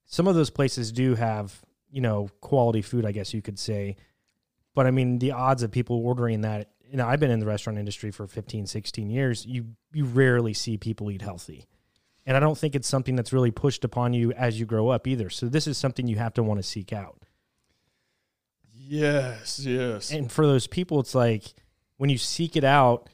Some 0.04 0.28
of 0.28 0.34
those 0.34 0.50
places 0.50 0.92
do 0.92 1.14
have, 1.14 1.62
you 1.90 2.02
know, 2.02 2.28
quality 2.40 2.82
food, 2.82 3.06
I 3.06 3.12
guess 3.12 3.32
you 3.32 3.40
could 3.40 3.58
say. 3.58 3.96
But 4.74 4.86
I 4.86 4.90
mean, 4.90 5.18
the 5.18 5.32
odds 5.32 5.62
of 5.62 5.70
people 5.70 5.96
ordering 6.04 6.42
that, 6.42 6.70
you 6.90 6.98
know, 6.98 7.06
I've 7.06 7.20
been 7.20 7.30
in 7.30 7.40
the 7.40 7.46
restaurant 7.46 7.78
industry 7.78 8.10
for 8.10 8.26
15, 8.26 8.66
16 8.66 9.08
years. 9.08 9.46
You 9.46 9.66
you 9.94 10.04
rarely 10.04 10.52
see 10.52 10.76
people 10.76 11.10
eat 11.10 11.22
healthy. 11.22 11.66
And 12.24 12.36
I 12.36 12.40
don't 12.40 12.56
think 12.56 12.74
it's 12.74 12.88
something 12.88 13.16
that's 13.16 13.32
really 13.32 13.50
pushed 13.50 13.84
upon 13.84 14.12
you 14.12 14.32
as 14.32 14.60
you 14.60 14.66
grow 14.66 14.88
up 14.88 15.06
either. 15.06 15.28
So 15.28 15.46
this 15.48 15.66
is 15.66 15.76
something 15.76 16.06
you 16.06 16.16
have 16.16 16.34
to 16.34 16.42
want 16.42 16.58
to 16.58 16.62
seek 16.62 16.92
out. 16.92 17.18
Yes, 18.72 19.58
yes. 19.58 20.12
And 20.12 20.30
for 20.30 20.46
those 20.46 20.66
people, 20.66 21.00
it's 21.00 21.14
like 21.14 21.54
when 21.96 22.10
you 22.10 22.18
seek 22.18 22.56
it 22.56 22.64
out, 22.64 23.08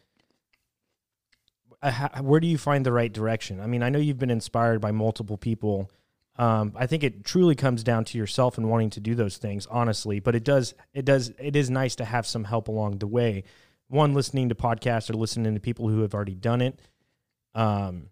uh, 1.83 2.09
where 2.21 2.41
do 2.41 2.47
you 2.47 2.59
find 2.59 2.85
the 2.85 2.93
right 2.93 3.12
direction? 3.12 3.61
I 3.61 3.67
mean, 3.67 3.83
I 3.83 3.88
know 3.88 3.99
you've 3.99 4.19
been 4.19 4.31
inspired 4.31 4.81
by 4.81 4.91
multiple 4.91 5.37
people. 5.37 5.91
Um, 6.37 6.73
I 6.77 6.87
think 6.87 7.03
it 7.03 7.25
truly 7.25 7.55
comes 7.55 7.83
down 7.83 8.05
to 8.07 8.19
yourself 8.19 8.59
and 8.59 8.69
wanting 8.69 8.91
to 8.91 9.00
do 9.00 9.15
those 9.15 9.37
things, 9.37 9.67
honestly. 9.67 10.21
But 10.21 10.35
it 10.35 10.45
does, 10.45 10.75
it 10.93 11.05
does, 11.05 11.33
it 11.38 11.57
is 11.57 11.71
nice 11.71 11.97
to 11.97 12.05
have 12.05 12.27
some 12.27 12.45
help 12.45 12.69
along 12.69 12.99
the 12.99 13.07
way. 13.07 13.45
One, 13.88 14.15
listening 14.15 14.49
to 14.50 14.55
podcasts 14.55 15.09
or 15.09 15.15
listening 15.15 15.55
to 15.55 15.61
people 15.61 15.88
who 15.88 16.03
have 16.03 16.15
already 16.15 16.35
done 16.35 16.61
it. 16.61 16.81
Um, 17.55 18.11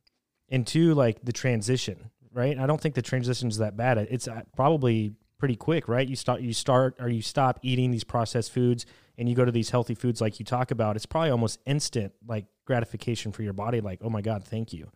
and 0.49 0.67
two, 0.67 0.95
like 0.95 1.25
the 1.25 1.33
transition, 1.33 2.11
right? 2.33 2.59
I 2.59 2.67
don't 2.67 2.81
think 2.81 2.95
the 2.95 3.03
transition 3.03 3.49
is 3.49 3.59
that 3.59 3.76
bad. 3.76 3.99
It's 3.99 4.29
uh, 4.29 4.43
probably 4.55 5.15
pretty 5.38 5.57
quick, 5.57 5.88
right? 5.88 6.09
You 6.09 6.17
start, 6.17 6.41
you 6.41 6.53
start, 6.53 6.97
or 6.99 7.09
you 7.09 7.23
stop 7.23 7.59
eating 7.62 7.91
these 7.91 8.05
processed 8.05 8.53
foods, 8.53 8.87
and 9.19 9.29
you 9.29 9.35
go 9.35 9.45
to 9.45 9.53
these 9.53 9.71
healthy 9.71 9.95
foods, 9.95 10.21
like 10.21 10.38
you 10.38 10.45
talk 10.45 10.71
about. 10.71 10.97
It's 10.97 11.07
probably 11.07 11.31
almost 11.31 11.59
instant, 11.67 12.12
like 12.26 12.47
gratification 12.65 13.33
for 13.33 13.43
your 13.43 13.53
body. 13.53 13.81
Like, 13.81 14.00
oh 14.03 14.11
my 14.11 14.21
god, 14.21 14.45
thank 14.45 14.73
you. 14.73 14.91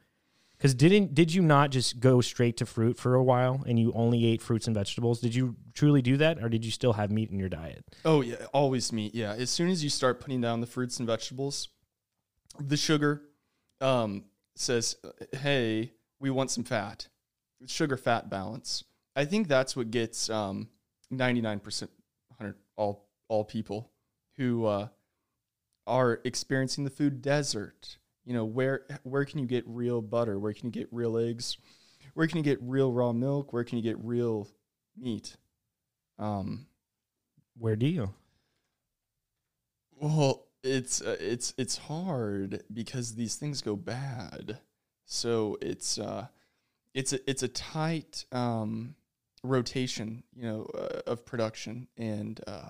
Because 0.56 0.74
didn't 0.74 1.14
did 1.14 1.32
you 1.32 1.40
not 1.40 1.70
just 1.70 2.00
go 2.00 2.20
straight 2.20 2.58
to 2.58 2.66
fruit 2.66 2.98
for 2.98 3.14
a 3.14 3.24
while, 3.24 3.64
and 3.66 3.78
you 3.78 3.92
only 3.94 4.26
ate 4.26 4.42
fruits 4.42 4.66
and 4.66 4.76
vegetables? 4.76 5.20
Did 5.20 5.34
you 5.34 5.56
truly 5.72 6.02
do 6.02 6.18
that, 6.18 6.42
or 6.42 6.50
did 6.50 6.66
you 6.66 6.70
still 6.70 6.92
have 6.92 7.10
meat 7.10 7.30
in 7.30 7.38
your 7.38 7.48
diet? 7.48 7.82
Oh 8.04 8.20
yeah, 8.20 8.46
always 8.52 8.92
meat. 8.92 9.14
Yeah, 9.14 9.32
as 9.32 9.48
soon 9.48 9.70
as 9.70 9.82
you 9.82 9.88
start 9.88 10.20
putting 10.20 10.42
down 10.42 10.60
the 10.60 10.66
fruits 10.66 10.98
and 10.98 11.06
vegetables, 11.06 11.70
the 12.58 12.76
sugar 12.76 13.22
um, 13.80 14.24
says, 14.60 14.96
"Hey, 15.32 15.92
we 16.18 16.30
want 16.30 16.50
some 16.50 16.64
fat." 16.64 17.08
Sugar 17.66 17.96
fat 17.96 18.30
balance. 18.30 18.84
I 19.16 19.24
think 19.24 19.48
that's 19.48 19.76
what 19.76 19.90
gets 19.90 20.30
ninety 21.10 21.40
nine 21.40 21.60
percent, 21.60 21.90
hundred 22.38 22.56
all 22.76 23.08
all 23.28 23.44
people 23.44 23.90
who 24.36 24.64
uh, 24.64 24.88
are 25.86 26.20
experiencing 26.24 26.84
the 26.84 26.90
food 26.90 27.20
desert. 27.20 27.98
You 28.24 28.34
know, 28.34 28.44
where 28.44 28.86
where 29.02 29.24
can 29.24 29.38
you 29.38 29.46
get 29.46 29.64
real 29.66 30.00
butter? 30.00 30.38
Where 30.38 30.52
can 30.52 30.66
you 30.66 30.72
get 30.72 30.88
real 30.90 31.18
eggs? 31.18 31.58
Where 32.14 32.26
can 32.26 32.38
you 32.38 32.44
get 32.44 32.58
real 32.62 32.92
raw 32.92 33.12
milk? 33.12 33.52
Where 33.52 33.64
can 33.64 33.78
you 33.78 33.84
get 33.84 33.98
real 34.02 34.48
meat? 34.96 35.36
Um, 36.18 36.66
Where 37.58 37.76
do 37.76 37.86
you? 37.86 38.14
Well, 39.96 40.46
it's 40.62 41.00
uh, 41.00 41.16
it's 41.20 41.54
it's 41.56 41.78
hard 41.78 42.62
because 42.72 43.14
these 43.14 43.36
things 43.36 43.62
go 43.62 43.76
bad. 43.76 44.58
So 45.06 45.58
it's 45.60 45.98
uh, 45.98 46.26
it's 46.94 47.12
a 47.12 47.30
it's 47.30 47.42
a 47.42 47.48
tight 47.48 48.24
um, 48.32 48.94
rotation, 49.42 50.22
you 50.34 50.42
know, 50.42 50.66
uh, 50.74 51.00
of 51.06 51.24
production 51.24 51.88
and 51.96 52.40
uh, 52.46 52.68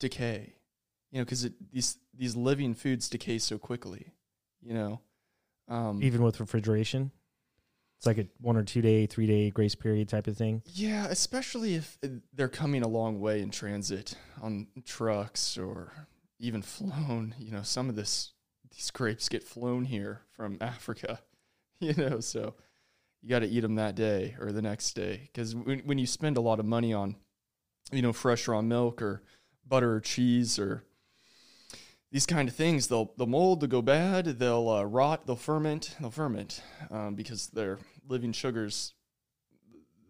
decay. 0.00 0.54
You 1.12 1.20
know, 1.20 1.24
because 1.24 1.48
these 1.72 1.98
these 2.12 2.36
living 2.36 2.74
foods 2.74 3.08
decay 3.08 3.38
so 3.38 3.58
quickly. 3.58 4.12
You 4.62 4.74
know, 4.74 5.00
um, 5.68 6.02
Even 6.02 6.22
with 6.22 6.40
refrigeration, 6.40 7.12
it's 7.96 8.06
like 8.06 8.18
a 8.18 8.26
one 8.40 8.56
or 8.56 8.62
two 8.62 8.82
day, 8.82 9.06
three 9.06 9.26
day 9.26 9.50
grace 9.50 9.74
period 9.74 10.08
type 10.08 10.26
of 10.26 10.36
thing. 10.36 10.62
Yeah, 10.66 11.06
especially 11.08 11.74
if 11.74 11.98
uh, 12.04 12.08
they're 12.34 12.48
coming 12.48 12.82
a 12.82 12.88
long 12.88 13.20
way 13.20 13.40
in 13.40 13.50
transit 13.50 14.14
on 14.42 14.68
trucks 14.84 15.56
or 15.56 15.92
even 16.38 16.62
flown. 16.62 17.34
You 17.38 17.52
know, 17.52 17.62
some 17.62 17.88
of 17.88 17.96
this 17.96 18.32
these 18.70 18.90
grapes 18.90 19.28
get 19.28 19.42
flown 19.42 19.84
here 19.84 20.22
from 20.32 20.58
Africa. 20.60 21.20
You 21.78 21.92
know, 21.92 22.20
so 22.20 22.54
you 23.22 23.28
got 23.28 23.40
to 23.40 23.46
eat 23.46 23.60
them 23.60 23.74
that 23.74 23.94
day 23.94 24.34
or 24.40 24.50
the 24.50 24.62
next 24.62 24.94
day 24.94 25.28
because 25.30 25.54
when 25.54 25.80
when 25.80 25.98
you 25.98 26.06
spend 26.06 26.36
a 26.36 26.40
lot 26.40 26.60
of 26.60 26.64
money 26.64 26.94
on, 26.94 27.16
you 27.92 28.02
know, 28.02 28.12
fresh 28.12 28.48
raw 28.48 28.62
milk 28.62 29.02
or 29.02 29.22
butter 29.66 29.94
or 29.94 30.00
cheese 30.00 30.58
or 30.58 30.84
these 32.12 32.26
kind 32.26 32.48
of 32.48 32.54
things, 32.54 32.88
they'll 32.88 33.12
they'll 33.16 33.26
mold, 33.26 33.60
they'll 33.60 33.68
go 33.68 33.82
bad, 33.82 34.26
they'll 34.38 34.68
uh, 34.68 34.84
rot, 34.84 35.26
they'll 35.26 35.36
ferment, 35.36 35.96
they'll 36.00 36.10
ferment 36.10 36.62
um, 36.90 37.14
because 37.14 37.48
they're 37.48 37.78
living 38.08 38.32
sugars 38.32 38.94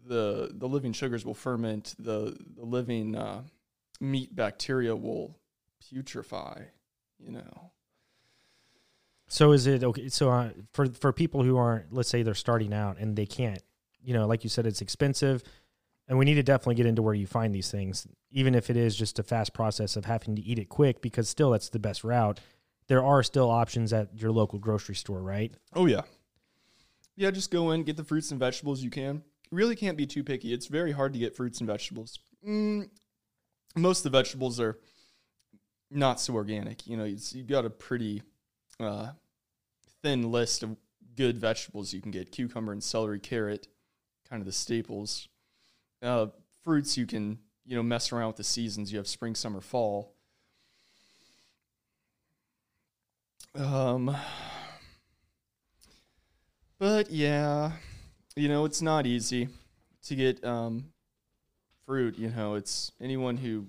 the 0.07 0.51
the 0.55 0.69
living 0.69 0.93
sugars 0.93 1.25
will 1.25 1.35
ferment 1.35 1.95
the 1.99 2.37
the 2.57 2.65
living 2.65 3.17
uh, 3.17 3.43
meat 4.01 4.35
bacteria 4.35 4.95
will 4.95 5.37
putrefy 5.83 6.67
you 7.19 7.33
know 7.33 7.73
So 9.29 9.53
is 9.53 9.67
it 9.67 9.83
okay? 9.83 10.09
So 10.09 10.31
uh, 10.31 10.51
for 10.73 10.87
for 10.87 11.13
people 11.13 11.43
who 11.43 11.57
aren't, 11.57 11.93
let's 11.93 12.09
say 12.09 12.23
they're 12.23 12.35
starting 12.35 12.73
out 12.73 12.99
and 12.99 13.17
they 13.17 13.27
can't, 13.27 13.63
you 14.03 14.15
know, 14.15 14.27
like 14.27 14.45
you 14.45 14.51
said, 14.51 14.67
it's 14.67 14.81
expensive, 14.81 15.43
and 16.09 16.19
we 16.19 16.25
need 16.25 16.35
to 16.35 16.43
definitely 16.43 16.77
get 16.77 16.87
into 16.87 17.03
where 17.03 17.15
you 17.15 17.27
find 17.27 17.55
these 17.55 17.71
things, 17.71 18.07
even 18.31 18.55
if 18.55 18.71
it 18.71 18.77
is 18.77 18.97
just 18.97 19.19
a 19.19 19.23
fast 19.23 19.53
process 19.53 19.97
of 19.97 20.05
having 20.05 20.37
to 20.37 20.43
eat 20.43 20.59
it 20.59 20.69
quick, 20.69 21.03
because 21.03 21.29
still 21.29 21.51
that's 21.51 21.69
the 21.69 21.79
best 21.79 22.05
route. 22.05 22.41
There 22.89 23.05
are 23.05 23.23
still 23.23 23.51
options 23.51 23.93
at 23.93 24.15
your 24.15 24.31
local 24.31 24.59
grocery 24.59 24.95
store, 24.95 25.21
right? 25.21 25.53
oh 25.75 25.87
yeah. 25.87 26.03
Yeah 27.17 27.31
just 27.31 27.51
go 27.51 27.71
in 27.71 27.83
get 27.83 27.97
the 27.97 28.05
fruits 28.05 28.31
and 28.31 28.39
vegetables 28.39 28.83
you 28.83 28.91
can. 28.91 29.23
You 29.51 29.59
really 29.59 29.77
can't 29.77 29.97
be 29.97 30.07
too 30.07 30.23
picky. 30.23 30.53
It's 30.53 30.67
very 30.67 30.93
hard 30.93 31.13
to 31.15 31.19
get 31.19 31.35
fruits 31.35 31.61
and 31.61 31.67
vegetables. 31.67 32.19
Mm, 32.47 32.89
most 33.75 34.05
of 34.05 34.13
the 34.13 34.19
vegetables 34.19 34.61
are 34.61 34.79
not 35.91 36.21
so 36.21 36.35
organic. 36.35 36.87
You 36.87 36.97
know 36.97 37.05
you've 37.05 37.47
got 37.47 37.65
a 37.65 37.71
pretty 37.71 38.23
uh, 38.79 39.09
thin 40.03 40.31
list 40.31 40.63
of 40.63 40.77
good 41.17 41.39
vegetables 41.39 41.93
you 41.93 42.01
can 42.01 42.11
get. 42.11 42.31
Cucumber 42.31 42.73
and 42.73 42.83
celery 42.83 43.19
carrot 43.19 43.67
kind 44.29 44.41
of 44.41 44.47
the 44.47 44.53
staples 44.53 45.29
uh, 46.03 46.27
fruits 46.63 46.97
you 46.97 47.07
can 47.07 47.39
you 47.65 47.77
know 47.77 47.83
mess 47.83 48.13
around 48.13 48.29
with 48.29 48.37
the 48.37 48.45
seasons. 48.45 48.93
You 48.93 48.99
have 48.99 49.09
spring 49.09 49.35
summer 49.35 49.61
fall. 49.61 50.15
Um 53.55 54.15
but 56.79 57.11
yeah 57.11 57.73
you 58.35 58.49
know 58.49 58.67
it's 58.67 58.83
not 58.83 59.07
easy 59.07 59.49
to 60.05 60.15
get 60.15 60.45
um 60.45 60.93
fruit 61.87 62.19
you 62.19 62.29
know. 62.31 62.55
It's 62.55 62.93
anyone 63.01 63.37
who 63.37 63.67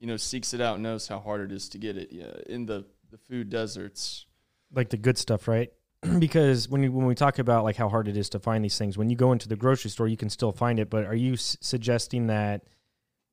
you 0.00 0.06
know 0.08 0.16
seeks 0.16 0.54
it 0.54 0.60
out 0.60 0.80
knows 0.80 1.06
how 1.06 1.20
hard 1.20 1.40
it 1.40 1.54
is 1.54 1.68
to 1.70 1.78
get 1.78 1.96
it. 1.96 2.08
Yeah 2.10 2.32
in 2.46 2.66
the 2.66 2.84
the 3.10 3.18
food 3.18 3.48
deserts. 3.50 4.26
Like 4.74 4.88
the 4.88 4.96
good 4.96 5.18
stuff, 5.18 5.46
right? 5.46 5.70
because 6.18 6.68
when 6.68 6.82
you, 6.82 6.92
when 6.92 7.06
we 7.06 7.14
talk 7.14 7.38
about 7.38 7.64
like 7.64 7.76
how 7.76 7.88
hard 7.88 8.08
it 8.08 8.16
is 8.16 8.28
to 8.30 8.38
find 8.38 8.64
these 8.64 8.78
things, 8.78 8.98
when 8.98 9.10
you 9.10 9.16
go 9.16 9.32
into 9.32 9.48
the 9.48 9.56
grocery 9.56 9.90
store, 9.90 10.08
you 10.08 10.16
can 10.16 10.30
still 10.30 10.52
find 10.52 10.78
it. 10.78 10.90
But 10.90 11.04
are 11.04 11.14
you 11.14 11.34
s- 11.34 11.56
suggesting 11.60 12.26
that? 12.28 12.64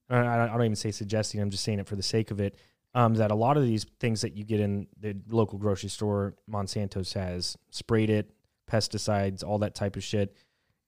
I 0.10 0.18
I 0.18 0.48
don't 0.48 0.64
even 0.64 0.76
say 0.76 0.92
suggesting. 0.92 1.42
I'm 1.42 1.50
just 1.50 1.64
saying 1.64 1.80
it 1.80 1.88
for 1.88 1.96
the 1.96 2.04
sake 2.04 2.32
of 2.32 2.40
it. 2.40 2.58
Um, 2.96 3.14
that 3.16 3.30
a 3.30 3.36
lot 3.36 3.56
of 3.56 3.64
these 3.64 3.86
things 4.00 4.22
that 4.22 4.36
you 4.36 4.44
get 4.44 4.60
in 4.60 4.88
the 5.00 5.16
local 5.30 5.60
grocery 5.60 5.90
store, 5.90 6.34
Monsanto's 6.50 7.14
has 7.14 7.56
sprayed 7.70 8.10
it, 8.10 8.32
pesticides, 8.70 9.44
all 9.44 9.60
that 9.60 9.76
type 9.76 9.96
of 9.96 10.04
shit. 10.04 10.36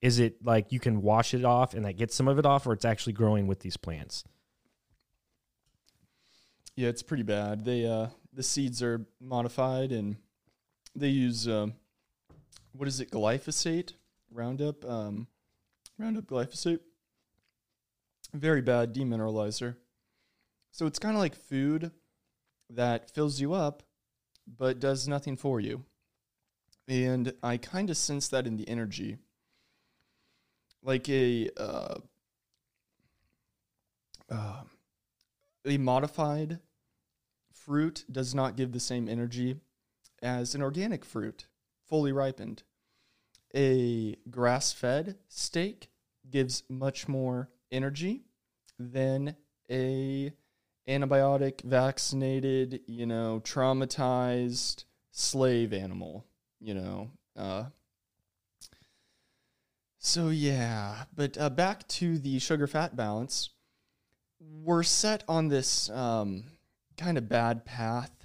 Is 0.02 0.18
it 0.18 0.44
like 0.44 0.72
you 0.72 0.80
can 0.80 1.04
wash 1.04 1.36
it 1.36 1.46
off 1.46 1.76
and 1.76 1.86
that 1.86 1.98
gets 1.98 2.16
some 2.16 2.28
of 2.28 2.40
it 2.40 2.46
off, 2.46 2.66
or 2.66 2.74
it's 2.74 2.86
actually 2.86 3.14
growing 3.14 3.46
with 3.46 3.60
these 3.60 3.78
plants? 3.78 4.24
yeah 6.76 6.88
it's 6.88 7.04
pretty 7.04 7.24
bad 7.24 7.66
they 7.66 7.86
uh 7.86 8.08
the 8.34 8.44
seeds 8.44 8.82
are 8.82 9.06
modified 9.20 9.92
and 9.92 10.16
they 10.96 11.08
use 11.08 11.48
um 11.48 11.74
what 12.74 12.88
is 12.88 13.00
it 13.00 13.12
glyphosate 13.12 13.94
roundup 14.32 14.86
um 14.86 15.28
roundup 15.98 16.26
glyphosate? 16.26 16.80
Very 18.34 18.62
bad 18.62 18.94
demineralizer. 18.94 19.76
So 20.72 20.86
it's 20.86 21.00
kind 21.00 21.16
of 21.16 21.20
like 21.20 21.36
food 21.36 21.92
that 22.70 23.12
fills 23.12 23.42
you 23.42 23.54
up 23.54 23.84
but 24.58 24.80
does 24.80 25.08
nothing 25.08 25.38
for 25.38 25.60
you. 25.60 25.84
And 26.88 27.34
i 27.44 27.58
kind 27.58 27.90
of 27.90 27.98
sense 27.98 28.28
that 28.30 28.48
in 28.48 28.58
the 28.58 28.68
energy. 28.68 29.18
Like 30.84 31.08
a 31.10 31.50
uh, 31.58 32.00
uh, 34.30 34.62
a 35.66 35.78
modified 35.78 36.60
fruit 37.54 38.04
does 38.12 38.34
not 38.34 38.56
give 38.56 38.72
the 38.72 38.80
same 38.80 39.08
energy 39.08 39.58
as 40.22 40.56
an 40.56 40.62
organic 40.62 41.04
fruit, 41.04 41.48
fully 41.88 42.12
ripened. 42.12 42.64
A 43.56 44.16
grass 44.30 44.72
fed 44.72 45.18
steak 45.28 45.90
gives 46.30 46.64
much 46.70 47.08
more 47.08 47.50
energy 47.72 48.24
than 48.80 49.36
a 49.70 50.32
antibiotic, 50.88 51.62
vaccinated, 51.64 52.82
you 52.88 53.06
know, 53.06 53.42
traumatized 53.44 54.86
slave 55.12 55.74
animal, 55.74 56.26
you 56.60 56.74
know. 56.74 57.12
Uh, 57.36 57.66
so 59.98 60.30
yeah, 60.30 61.04
but 61.16 61.38
uh, 61.38 61.50
back 61.50 61.88
to 61.90 62.18
the 62.18 62.40
sugar 62.40 62.68
fat 62.68 62.96
balance. 62.96 63.50
We're 64.40 64.84
set 64.84 65.24
on 65.28 65.50
this 65.50 65.90
um, 65.92 66.46
kind 66.98 67.18
of 67.18 67.30
bad 67.30 67.66
path 67.66 68.21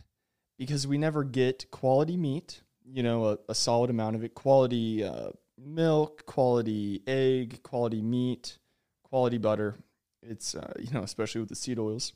because 0.58 0.86
we 0.86 0.98
never 0.98 1.24
get 1.24 1.70
quality 1.70 2.16
meat, 2.16 2.62
you 2.84 3.02
know, 3.02 3.26
a, 3.26 3.38
a 3.48 3.54
solid 3.54 3.90
amount 3.90 4.16
of 4.16 4.24
it, 4.24 4.34
quality 4.34 5.04
uh, 5.04 5.30
milk, 5.58 6.26
quality 6.26 7.02
egg, 7.06 7.62
quality 7.62 8.02
meat, 8.02 8.58
quality 9.02 9.38
butter. 9.38 9.76
It's, 10.22 10.54
uh, 10.54 10.72
you 10.78 10.90
know, 10.92 11.02
especially 11.02 11.40
with 11.40 11.50
the 11.50 11.56
seed 11.56 11.78
oils. 11.78 12.12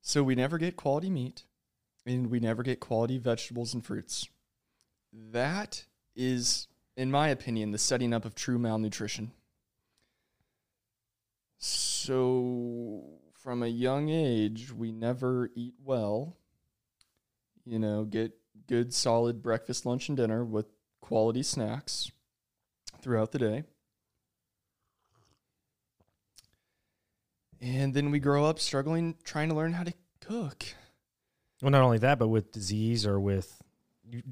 So 0.00 0.22
we 0.22 0.34
never 0.34 0.58
get 0.58 0.76
quality 0.76 1.10
meat 1.10 1.44
and 2.04 2.28
we 2.28 2.40
never 2.40 2.62
get 2.62 2.80
quality 2.80 3.18
vegetables 3.18 3.74
and 3.74 3.84
fruits. 3.84 4.28
That 5.12 5.84
is, 6.16 6.66
in 6.96 7.10
my 7.10 7.28
opinion, 7.28 7.70
the 7.70 7.78
setting 7.78 8.12
up 8.12 8.24
of 8.24 8.34
true 8.34 8.58
malnutrition. 8.58 9.32
So, 11.58 12.61
from 13.42 13.62
a 13.62 13.68
young 13.68 14.08
age, 14.08 14.72
we 14.72 14.92
never 14.92 15.50
eat 15.54 15.74
well. 15.84 16.36
You 17.64 17.78
know, 17.78 18.04
get 18.04 18.32
good, 18.68 18.94
solid 18.94 19.42
breakfast, 19.42 19.84
lunch, 19.84 20.08
and 20.08 20.16
dinner 20.16 20.44
with 20.44 20.66
quality 21.00 21.42
snacks 21.42 22.10
throughout 23.00 23.32
the 23.32 23.38
day. 23.38 23.64
And 27.60 27.94
then 27.94 28.10
we 28.10 28.18
grow 28.18 28.44
up 28.44 28.58
struggling, 28.58 29.16
trying 29.24 29.48
to 29.48 29.54
learn 29.54 29.72
how 29.72 29.84
to 29.84 29.94
cook. 30.20 30.64
Well, 31.60 31.70
not 31.70 31.82
only 31.82 31.98
that, 31.98 32.18
but 32.18 32.28
with 32.28 32.50
disease 32.50 33.06
or 33.06 33.20
with 33.20 33.62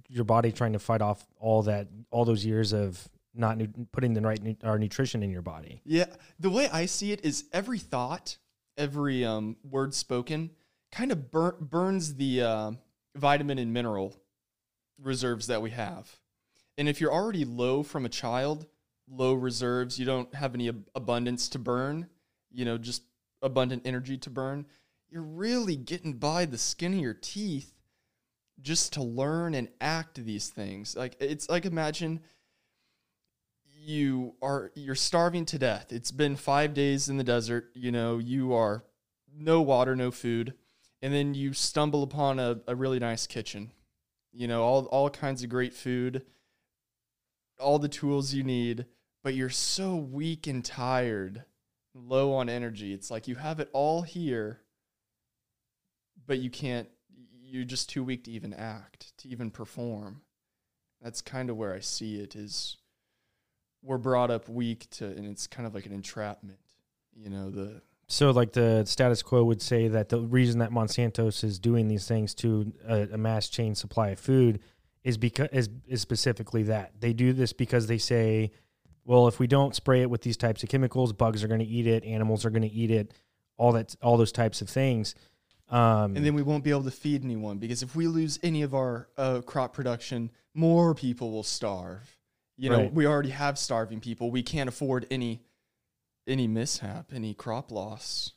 your 0.09 0.25
body 0.25 0.50
trying 0.50 0.73
to 0.73 0.81
fight 0.81 1.00
off 1.00 1.25
all 1.38 1.62
that, 1.62 1.87
all 2.11 2.25
those 2.25 2.45
years 2.45 2.73
of 2.73 3.09
not 3.33 3.57
nu- 3.57 3.87
putting 3.93 4.14
the 4.14 4.21
right 4.21 4.43
nu- 4.43 4.57
or 4.64 4.79
nutrition 4.79 5.23
in 5.23 5.31
your 5.31 5.43
body. 5.43 5.81
Yeah, 5.85 6.07
the 6.40 6.50
way 6.50 6.69
I 6.69 6.87
see 6.87 7.12
it 7.12 7.25
is 7.25 7.45
every 7.52 7.79
thought, 7.79 8.37
every 8.80 9.25
um, 9.25 9.56
word 9.62 9.94
spoken, 9.94 10.50
kind 10.90 11.12
of 11.12 11.30
bur- 11.30 11.56
burns 11.60 12.14
the 12.14 12.42
uh, 12.42 12.72
vitamin 13.14 13.58
and 13.58 13.72
mineral 13.72 14.16
reserves 14.99 15.46
that 15.46 15.62
we 15.62 15.70
have. 15.70 16.18
And 16.78 16.88
if 16.88 17.00
you're 17.00 17.12
already 17.12 17.44
low 17.44 17.82
from 17.82 18.06
a 18.06 18.08
child, 18.08 18.66
low 19.06 19.34
reserves, 19.34 19.99
you 19.99 20.06
don't 20.06 20.34
have 20.34 20.54
any 20.54 20.68
ab- 20.68 20.88
abundance 20.94 21.49
to 21.50 21.58
burn, 21.58 22.08
you 22.50 22.64
know, 22.64 22.78
just 22.78 23.02
abundant 23.42 23.82
energy 23.84 24.16
to 24.16 24.30
burn, 24.30 24.66
you're 25.10 25.22
really 25.22 25.76
getting 25.76 26.14
by 26.14 26.46
the 26.46 26.58
skin 26.58 26.94
of 26.94 27.00
your 27.00 27.14
teeth 27.14 27.75
just 28.62 28.94
to 28.94 29.02
learn 29.02 29.54
and 29.54 29.68
act 29.80 30.25
these 30.25 30.49
things. 30.49 30.96
Like 30.96 31.16
it's 31.20 31.49
like 31.49 31.66
imagine 31.66 32.20
you 33.90 34.35
are 34.40 34.70
you're 34.75 34.94
starving 34.94 35.44
to 35.47 35.59
death. 35.59 35.92
It's 35.92 36.11
been 36.11 36.37
5 36.37 36.75
days 36.75 37.09
in 37.09 37.16
the 37.16 37.25
desert, 37.25 37.70
you 37.75 37.92
know, 37.92 38.18
you 38.18 38.54
are 38.54 38.85
no 39.37 39.61
water, 39.61 39.94
no 39.97 40.11
food, 40.11 40.54
and 41.02 41.12
then 41.12 41.35
you 41.35 41.52
stumble 41.52 42.02
upon 42.02 42.38
a, 42.38 42.61
a 42.66 42.75
really 42.75 42.99
nice 42.99 43.26
kitchen. 43.26 43.73
You 44.32 44.49
know, 44.49 44.62
all 44.62 44.87
all 44.87 45.11
kinds 45.11 45.42
of 45.42 45.50
great 45.50 45.75
food, 45.75 46.25
all 47.59 47.78
the 47.78 47.88
tools 47.88 48.32
you 48.32 48.44
need, 48.44 48.87
but 49.23 49.35
you're 49.35 49.50
so 49.50 49.97
weak 49.97 50.47
and 50.47 50.64
tired, 50.64 51.44
low 51.94 52.32
on 52.35 52.49
energy. 52.49 52.92
It's 52.92 53.11
like 53.11 53.28
you 53.28 53.35
have 53.35 53.61
it 53.61 53.68
all 53.73 54.02
here, 54.02 54.61
but 56.26 56.38
you 56.38 56.50
can't 56.50 56.88
you're 57.42 57.64
just 57.64 57.90
too 57.90 58.04
weak 58.04 58.25
to 58.25 58.30
even 58.30 58.54
act, 58.54 59.12
to 59.18 59.28
even 59.28 59.50
perform. 59.50 60.23
That's 61.02 61.20
kind 61.20 61.50
of 61.50 61.56
where 61.56 61.75
I 61.75 61.80
see 61.80 62.20
it 62.20 62.37
is 62.37 62.76
we're 63.82 63.99
brought 63.99 64.30
up 64.30 64.49
weak 64.49 64.88
to 64.90 65.06
and 65.06 65.26
it's 65.26 65.46
kind 65.46 65.66
of 65.66 65.75
like 65.75 65.87
an 65.87 65.92
entrapment. 65.92 66.58
You 67.14 67.30
know, 67.30 67.50
the 67.50 67.82
So, 68.06 68.30
like 68.30 68.52
the 68.52 68.84
status 68.86 69.23
quo 69.23 69.45
would 69.45 69.62
say 69.62 69.88
that 69.88 70.08
the 70.08 70.21
reason 70.21 70.60
that 70.60 70.71
Monsanto's 70.71 71.45
is 71.45 71.58
doing 71.58 71.88
these 71.88 72.06
things 72.06 72.34
to 72.36 72.73
a, 72.88 73.08
a 73.12 73.19
mass 73.19 73.49
chain 73.49 73.75
supply 73.75 74.10
of 74.10 74.21
food 74.21 74.60
is 75.04 75.16
because 75.16 75.49
is, 75.52 75.69
is 75.86 76.00
specifically 76.00 76.64
that 76.64 76.93
they 77.00 77.12
do 77.12 77.32
this 77.32 77.52
because 77.52 77.86
they 77.86 77.99
say, 77.99 78.52
well, 79.04 79.28
if 79.28 79.38
we 79.38 79.47
don't 79.47 79.75
spray 79.75 80.02
it 80.02 80.10
with 80.10 80.23
these 80.23 80.36
types 80.36 80.62
of 80.62 80.69
chemicals, 80.69 81.12
bugs 81.12 81.43
are 81.43 81.49
going 81.49 81.60
to 81.60 81.66
eat 81.66 81.86
it, 81.86 82.04
animals 82.04 82.45
are 82.45 82.50
going 82.50 82.62
to 82.62 82.73
eat 82.73 82.90
it, 82.90 83.12
all 83.56 83.73
that, 83.73 83.95
all 84.02 84.16
those 84.16 84.32
types 84.32 84.60
of 84.60 84.69
things. 84.69 85.14
Um, 85.69 86.16
and 86.16 86.26
then 86.26 86.34
we 86.34 86.43
won't 86.43 86.64
be 86.64 86.71
able 86.71 86.82
to 86.84 86.90
feed 86.90 87.25
anyone 87.25 87.58
because 87.58 87.82
if 87.82 87.95
we 87.95 88.08
lose 88.08 88.40
any 88.43 88.62
of 88.62 88.75
our 88.75 89.08
uh, 89.16 89.40
crop 89.43 89.73
production, 89.73 90.30
more 90.52 90.95
people 90.95 91.30
will 91.30 91.45
starve. 91.45 92.16
You 92.60 92.68
know, 92.68 92.76
Right. 92.82 92.92
we 92.92 93.06
already 93.06 93.30
have 93.30 93.58
starving 93.58 94.00
people. 94.00 94.30
We 94.30 94.42
can't 94.42 94.68
afford 94.68 95.06
any 95.10 95.40
any 96.26 96.46
mishap, 96.46 97.10
any 97.12 97.32
crop 97.32 97.73
loss. 97.73 98.32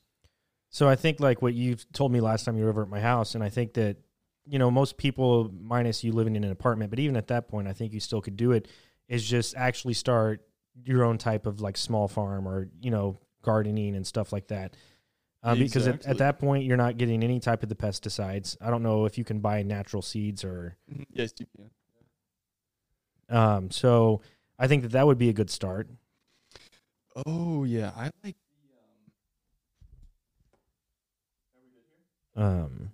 So 0.70 0.88
I 0.88 0.96
think 0.96 1.20
like 1.20 1.42
what 1.42 1.54
you 1.54 1.76
told 1.92 2.12
me 2.14 2.22
last 2.22 2.46
time 2.46 2.58
you 2.58 2.64
were 2.64 2.70
over 2.70 2.84
at 2.84 2.90
my 2.90 3.02
house, 3.02 3.36
and 3.36 3.44
I 3.44 3.50
think 3.50 3.74
that 3.74 3.98
you 4.46 4.58
know 4.58 4.72
most 4.72 4.98
people, 4.98 5.52
minus 5.60 6.06
you 6.06 6.14
living 6.14 6.38
in 6.38 6.46
an 6.46 6.52
apartment, 6.52 6.90
but 6.90 7.00
even 7.00 7.18
at 7.18 7.28
that 7.28 7.50
point, 7.50 7.68
I 7.68 7.74
think 7.74 7.92
you 7.94 8.00
still 8.00 8.22
could 8.22 8.38
do 8.38 8.54
it. 8.54 8.70
Is 9.10 9.28
just 9.28 9.56
actually 9.58 9.94
start 9.94 10.42
your 10.86 11.04
own 11.04 11.18
type 11.18 11.46
of 11.46 11.60
like 11.60 11.76
small 11.76 12.08
farm 12.08 12.48
or 12.48 12.70
you 12.82 12.92
know 12.92 13.20
gardening 13.42 13.94
and 13.94 14.08
stuff 14.08 14.32
like 14.32 14.48
that. 14.48 14.78
Um, 15.44 15.60
Because 15.60 15.86
at, 15.86 16.06
at 16.06 16.18
that 16.20 16.40
point, 16.40 16.64
you're 16.64 16.78
not 16.78 16.98
getting 16.98 17.22
any 17.22 17.42
type 17.42 17.62
of 17.62 17.68
the 17.68 17.76
pesticides. 17.76 18.56
I 18.62 18.70
don't 18.70 18.82
know 18.84 19.04
if 19.06 19.18
you 19.18 19.26
can 19.26 19.40
buy 19.42 19.62
natural 19.64 20.02
seeds 20.02 20.46
or. 20.46 20.78
Yes, 21.12 21.34
you 21.38 21.46
can. 21.58 21.70
Um, 23.34 23.72
so 23.72 24.22
I 24.60 24.68
think 24.68 24.84
that 24.84 24.92
that 24.92 25.08
would 25.08 25.18
be 25.18 25.30
a 25.30 25.34
good 25.34 25.50
start. 25.50 25.90
Oh 27.26 27.64
yeah, 27.64 27.92
I 27.98 28.12
like. 28.24 28.36
Um, 32.36 32.92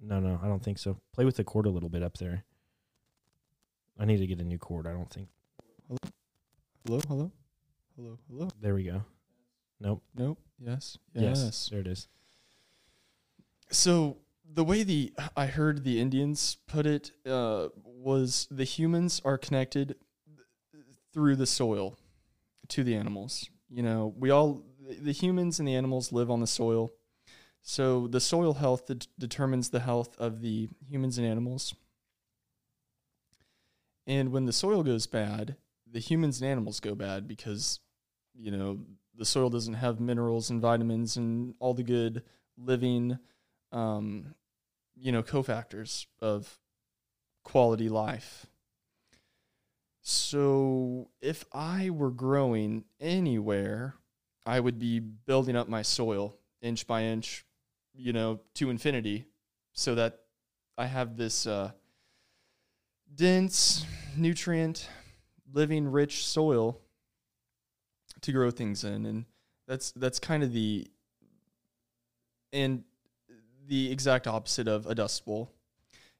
no, 0.00 0.20
no, 0.20 0.40
I 0.42 0.46
don't 0.46 0.62
think 0.62 0.78
so. 0.78 0.96
Play 1.12 1.24
with 1.24 1.36
the 1.36 1.44
cord 1.44 1.66
a 1.66 1.70
little 1.70 1.88
bit 1.88 2.02
up 2.02 2.18
there. 2.18 2.44
I 3.98 4.04
need 4.04 4.18
to 4.18 4.26
get 4.26 4.40
a 4.40 4.44
new 4.44 4.58
cord. 4.58 4.86
I 4.86 4.92
don't 4.92 5.10
think. 5.10 5.28
Hello, 5.88 5.98
hello, 6.86 7.00
hello, 7.08 7.32
hello. 7.96 8.18
Hello. 8.30 8.48
There 8.60 8.74
we 8.74 8.84
go. 8.84 9.02
Nope. 9.80 10.02
Nope. 10.14 10.38
Yes. 10.60 10.98
Yes. 11.14 11.42
Yes. 11.44 11.68
There 11.70 11.80
it 11.80 11.86
is. 11.88 12.08
So 13.70 14.18
the 14.52 14.64
way 14.64 14.82
the 14.82 15.12
I 15.36 15.46
heard 15.46 15.84
the 15.84 16.00
Indians 16.00 16.56
put 16.66 16.86
it 16.86 17.12
uh, 17.26 17.68
was 17.84 18.46
the 18.50 18.64
humans 18.64 19.20
are 19.24 19.38
connected 19.38 19.96
through 21.12 21.36
the 21.36 21.46
soil 21.46 21.98
to 22.68 22.84
the 22.84 22.94
animals. 22.94 23.48
You 23.68 23.82
know, 23.82 24.14
we 24.16 24.30
all 24.30 24.64
the 25.00 25.12
humans 25.12 25.58
and 25.58 25.68
the 25.68 25.74
animals 25.74 26.12
live 26.12 26.30
on 26.30 26.40
the 26.40 26.46
soil. 26.46 26.92
So 27.62 28.06
the 28.06 28.20
soil 28.20 28.54
health 28.54 28.86
det- 28.86 29.08
determines 29.18 29.68
the 29.68 29.80
health 29.80 30.16
of 30.18 30.40
the 30.40 30.68
humans 30.88 31.18
and 31.18 31.26
animals. 31.26 31.74
And 34.06 34.32
when 34.32 34.46
the 34.46 34.52
soil 34.52 34.82
goes 34.82 35.06
bad, 35.06 35.56
the 35.90 36.00
humans 36.00 36.40
and 36.40 36.50
animals 36.50 36.80
go 36.80 36.94
bad 36.94 37.28
because 37.28 37.80
you 38.34 38.50
know 38.50 38.80
the 39.14 39.24
soil 39.24 39.50
doesn't 39.50 39.74
have 39.74 40.00
minerals 40.00 40.48
and 40.48 40.60
vitamins 40.60 41.16
and 41.16 41.54
all 41.58 41.74
the 41.74 41.82
good 41.82 42.22
living 42.56 43.18
um, 43.72 44.34
you 45.00 45.12
know, 45.12 45.22
cofactors 45.22 46.06
of 46.20 46.58
quality 47.44 47.88
life. 47.88 48.46
So 50.00 51.10
if 51.20 51.44
I 51.52 51.90
were 51.90 52.10
growing 52.10 52.84
anywhere, 53.00 53.94
I 54.46 54.60
would 54.60 54.78
be 54.78 55.00
building 55.00 55.56
up 55.56 55.68
my 55.68 55.82
soil 55.82 56.36
inch 56.62 56.86
by 56.86 57.04
inch, 57.04 57.44
you 57.94 58.12
know, 58.12 58.40
to 58.54 58.70
infinity, 58.70 59.26
so 59.72 59.94
that 59.94 60.20
I 60.76 60.86
have 60.86 61.16
this 61.16 61.46
uh, 61.46 61.72
dense, 63.14 63.84
nutrient, 64.16 64.88
living, 65.52 65.86
rich 65.86 66.26
soil 66.26 66.80
to 68.22 68.32
grow 68.32 68.50
things 68.50 68.84
in, 68.84 69.06
and 69.06 69.24
that's 69.66 69.92
that's 69.92 70.18
kind 70.18 70.42
of 70.42 70.52
the 70.52 70.88
and 72.52 72.84
the 73.68 73.92
exact 73.92 74.26
opposite 74.26 74.66
of 74.66 74.86
a 74.86 74.94
dust 74.94 75.24
bowl. 75.24 75.52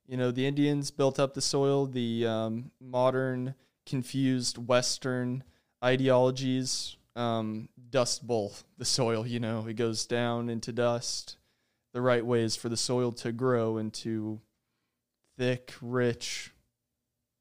You 0.07 0.17
know, 0.17 0.31
the 0.31 0.47
Indians 0.47 0.91
built 0.91 1.19
up 1.19 1.35
the 1.35 1.41
soil. 1.41 1.87
The 1.87 2.27
um, 2.27 2.71
modern, 2.81 3.55
confused 3.87 4.59
Western 4.59 5.43
ideologies 5.83 6.97
um, 7.17 7.69
dust 7.91 8.27
bowl 8.27 8.55
the 8.77 8.85
soil. 8.85 9.27
You 9.27 9.41
know, 9.41 9.67
it 9.67 9.75
goes 9.75 10.07
down 10.07 10.49
into 10.49 10.73
dust. 10.73 11.37
The 11.93 12.01
right 12.01 12.25
way 12.25 12.43
is 12.43 12.55
for 12.55 12.69
the 12.69 12.77
soil 12.77 13.13
to 13.13 13.33
grow 13.33 13.79
into 13.79 14.41
thick, 15.37 15.75
rich, 15.81 16.53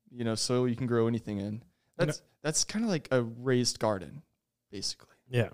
you 0.10 0.24
know, 0.24 0.36
soil 0.36 0.68
you 0.68 0.76
can 0.76 0.88
grow 0.88 1.08
anything 1.08 1.40
in. 1.40 1.64
That's 1.98 2.22
that's 2.44 2.64
kind 2.64 2.86
of 2.86 2.90
like 2.90 3.08
a 3.12 3.24
raised 3.24 3.80
garden, 3.80 4.22
basically. 4.72 5.16
Yeah. 5.30 5.50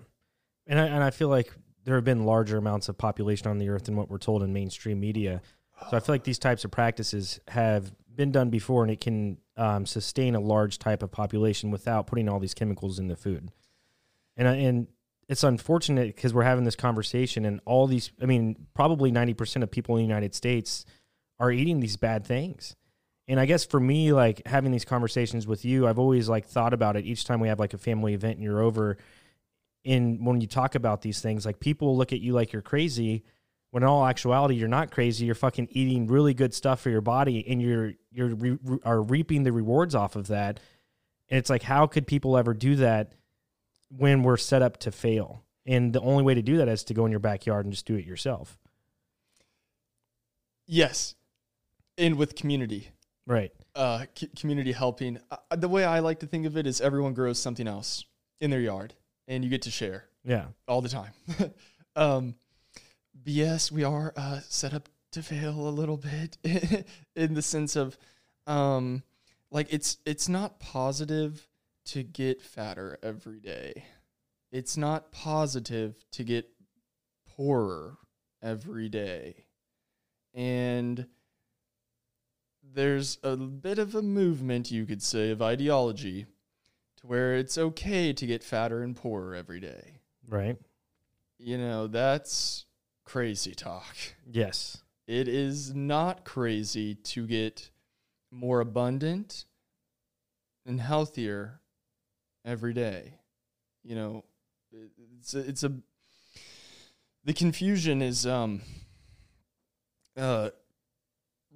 And 0.66 0.80
I, 0.80 0.86
and 0.86 1.02
I 1.02 1.10
feel 1.10 1.28
like 1.28 1.52
there 1.84 1.94
have 1.94 2.04
been 2.04 2.24
larger 2.24 2.56
amounts 2.56 2.88
of 2.88 2.98
population 2.98 3.48
on 3.48 3.58
the 3.58 3.68
earth 3.68 3.84
than 3.84 3.96
what 3.96 4.10
we're 4.10 4.18
told 4.18 4.42
in 4.42 4.52
mainstream 4.52 5.00
media. 5.00 5.42
So 5.90 5.96
I 5.96 6.00
feel 6.00 6.14
like 6.14 6.24
these 6.24 6.38
types 6.38 6.64
of 6.64 6.70
practices 6.70 7.40
have 7.48 7.92
been 8.14 8.32
done 8.32 8.48
before, 8.48 8.82
and 8.82 8.90
it 8.90 9.00
can 9.00 9.38
um, 9.56 9.86
sustain 9.86 10.34
a 10.34 10.40
large 10.40 10.78
type 10.78 11.02
of 11.02 11.10
population 11.10 11.70
without 11.70 12.06
putting 12.06 12.28
all 12.28 12.38
these 12.38 12.54
chemicals 12.54 12.98
in 12.98 13.08
the 13.08 13.16
food. 13.16 13.50
And 14.36 14.48
and 14.48 14.86
it's 15.28 15.42
unfortunate 15.42 16.14
because 16.14 16.32
we're 16.32 16.44
having 16.44 16.64
this 16.64 16.76
conversation, 16.76 17.44
and 17.44 17.60
all 17.64 17.86
these. 17.86 18.12
I 18.22 18.26
mean, 18.26 18.66
probably 18.74 19.10
ninety 19.10 19.34
percent 19.34 19.62
of 19.62 19.70
people 19.70 19.96
in 19.96 20.02
the 20.02 20.08
United 20.08 20.34
States 20.34 20.86
are 21.38 21.50
eating 21.50 21.80
these 21.80 21.96
bad 21.96 22.26
things. 22.26 22.76
And 23.26 23.40
I 23.40 23.46
guess 23.46 23.64
for 23.64 23.80
me, 23.80 24.12
like 24.12 24.46
having 24.46 24.70
these 24.70 24.84
conversations 24.84 25.46
with 25.46 25.64
you, 25.64 25.88
I've 25.88 25.98
always 25.98 26.28
like 26.28 26.46
thought 26.46 26.74
about 26.74 26.96
it 26.96 27.04
each 27.04 27.24
time 27.24 27.40
we 27.40 27.48
have 27.48 27.58
like 27.58 27.74
a 27.74 27.78
family 27.78 28.14
event 28.14 28.34
and 28.34 28.44
you're 28.44 28.60
over. 28.60 28.98
In 29.84 30.24
when 30.24 30.40
you 30.40 30.46
talk 30.46 30.74
about 30.74 31.02
these 31.02 31.20
things, 31.20 31.44
like 31.44 31.60
people 31.60 31.96
look 31.96 32.12
at 32.12 32.20
you 32.20 32.32
like 32.32 32.52
you're 32.52 32.62
crazy, 32.62 33.22
when 33.70 33.82
in 33.82 33.88
all 33.88 34.06
actuality 34.06 34.54
you're 34.54 34.66
not 34.68 34.90
crazy. 34.90 35.26
You're 35.26 35.34
fucking 35.34 35.68
eating 35.70 36.06
really 36.06 36.32
good 36.32 36.54
stuff 36.54 36.80
for 36.80 36.88
your 36.90 37.02
body, 37.02 37.46
and 37.46 37.60
you're 37.60 37.92
you're 38.10 38.34
re- 38.34 38.58
re- 38.64 38.78
are 38.84 39.02
reaping 39.02 39.42
the 39.42 39.52
rewards 39.52 39.94
off 39.94 40.16
of 40.16 40.28
that. 40.28 40.58
And 41.28 41.38
it's 41.38 41.50
like, 41.50 41.62
how 41.62 41.86
could 41.86 42.06
people 42.06 42.36
ever 42.38 42.54
do 42.54 42.76
that 42.76 43.12
when 43.90 44.22
we're 44.22 44.36
set 44.38 44.62
up 44.62 44.78
to 44.78 44.90
fail? 44.92 45.42
And 45.66 45.92
the 45.92 46.00
only 46.00 46.22
way 46.22 46.34
to 46.34 46.42
do 46.42 46.56
that 46.58 46.68
is 46.68 46.84
to 46.84 46.94
go 46.94 47.04
in 47.04 47.10
your 47.10 47.20
backyard 47.20 47.64
and 47.66 47.72
just 47.72 47.86
do 47.86 47.94
it 47.94 48.04
yourself. 48.06 48.58
Yes, 50.66 51.14
and 51.98 52.16
with 52.16 52.34
community, 52.36 52.88
Right. 53.26 53.52
uh, 53.74 54.06
c- 54.14 54.28
community 54.38 54.72
helping. 54.72 55.18
Uh, 55.30 55.56
the 55.56 55.68
way 55.68 55.84
I 55.84 56.00
like 56.00 56.20
to 56.20 56.26
think 56.26 56.46
of 56.46 56.56
it 56.56 56.66
is 56.66 56.80
everyone 56.80 57.12
grows 57.14 57.38
something 57.38 57.68
else 57.68 58.04
in 58.40 58.50
their 58.50 58.60
yard, 58.60 58.94
and 59.28 59.42
you 59.44 59.50
get 59.50 59.62
to 59.62 59.70
share 59.70 60.04
Yeah. 60.24 60.46
all 60.68 60.80
the 60.80 60.88
time. 60.88 61.12
um, 61.96 62.34
but 63.14 63.32
yes, 63.32 63.70
we 63.72 63.84
are 63.84 64.12
uh, 64.16 64.40
set 64.48 64.74
up 64.74 64.88
to 65.12 65.22
fail 65.22 65.68
a 65.68 65.70
little 65.70 65.96
bit 65.96 66.36
in 67.16 67.34
the 67.34 67.42
sense 67.42 67.76
of, 67.76 67.96
um, 68.46 69.02
like 69.50 69.72
it's 69.72 69.98
it's 70.04 70.28
not 70.28 70.58
positive 70.58 71.46
to 71.86 72.02
get 72.02 72.42
fatter 72.42 72.98
every 73.02 73.38
day. 73.40 73.84
It's 74.50 74.76
not 74.76 75.12
positive 75.12 75.94
to 76.12 76.24
get 76.24 76.48
poorer 77.36 77.96
every 78.42 78.88
day, 78.88 79.44
and 80.34 81.06
there's 82.62 83.18
a 83.22 83.36
bit 83.36 83.78
of 83.78 83.94
a 83.94 84.02
movement, 84.02 84.70
you 84.70 84.86
could 84.86 85.02
say, 85.02 85.30
of 85.30 85.40
ideology 85.42 86.26
to 87.04 87.08
where 87.08 87.36
it's 87.36 87.58
okay 87.58 88.12
to 88.12 88.26
get 88.26 88.42
fatter 88.42 88.82
and 88.82 88.96
poorer 88.96 89.34
every 89.34 89.60
day 89.60 89.98
Right. 90.26 90.56
you 91.38 91.58
know, 91.58 91.86
that's 91.86 92.64
crazy 93.04 93.54
talk. 93.54 93.94
Yes. 94.30 94.78
It 95.06 95.28
is 95.28 95.74
not 95.74 96.24
crazy 96.24 96.94
to 96.94 97.26
get 97.26 97.70
more 98.30 98.60
abundant 98.60 99.44
and 100.64 100.80
healthier 100.80 101.60
every 102.44 102.72
day. 102.72 103.18
You 103.82 103.94
know, 103.96 104.24
it's 105.18 105.34
a, 105.34 105.40
it's 105.40 105.62
a 105.62 105.72
the 107.24 107.34
confusion 107.34 108.00
is 108.00 108.26
um 108.26 108.62
uh 110.16 110.50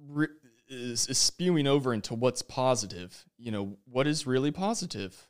re- 0.07 0.27
is, 0.67 1.07
is 1.07 1.17
spewing 1.17 1.65
over 1.65 1.91
into 1.93 2.13
what's 2.13 2.43
positive. 2.43 3.25
You 3.39 3.51
know, 3.51 3.77
what 3.85 4.05
is 4.05 4.27
really 4.27 4.51
positive? 4.51 5.27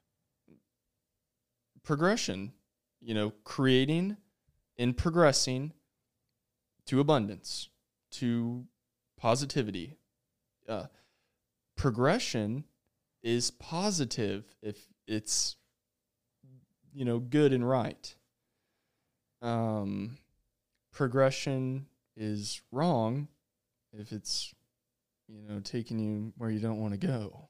Progression. 1.84 2.54
You 3.02 3.14
know, 3.14 3.34
creating 3.44 4.18
and 4.78 4.96
progressing 4.96 5.74
to 6.88 7.00
abundance, 7.00 7.70
to 8.12 8.66
positivity. 9.18 9.98
Uh, 10.68 10.86
progression 11.76 12.64
is 13.22 13.52
positive 13.52 14.44
if 14.62 14.88
it's 15.08 15.56
you 16.94 17.06
know 17.06 17.20
good 17.20 17.54
and 17.54 17.68
right. 17.68 18.16
Um, 19.42 20.18
progression 20.92 21.88
is 22.18 22.62
wrong 22.72 23.28
if 23.94 24.12
it's 24.12 24.54
you 25.28 25.42
know 25.48 25.60
taking 25.60 26.00
you 26.00 26.34
where 26.38 26.50
you 26.50 26.60
don't 26.60 26.82
want 26.82 27.00
to 27.00 27.08
go. 27.08 27.49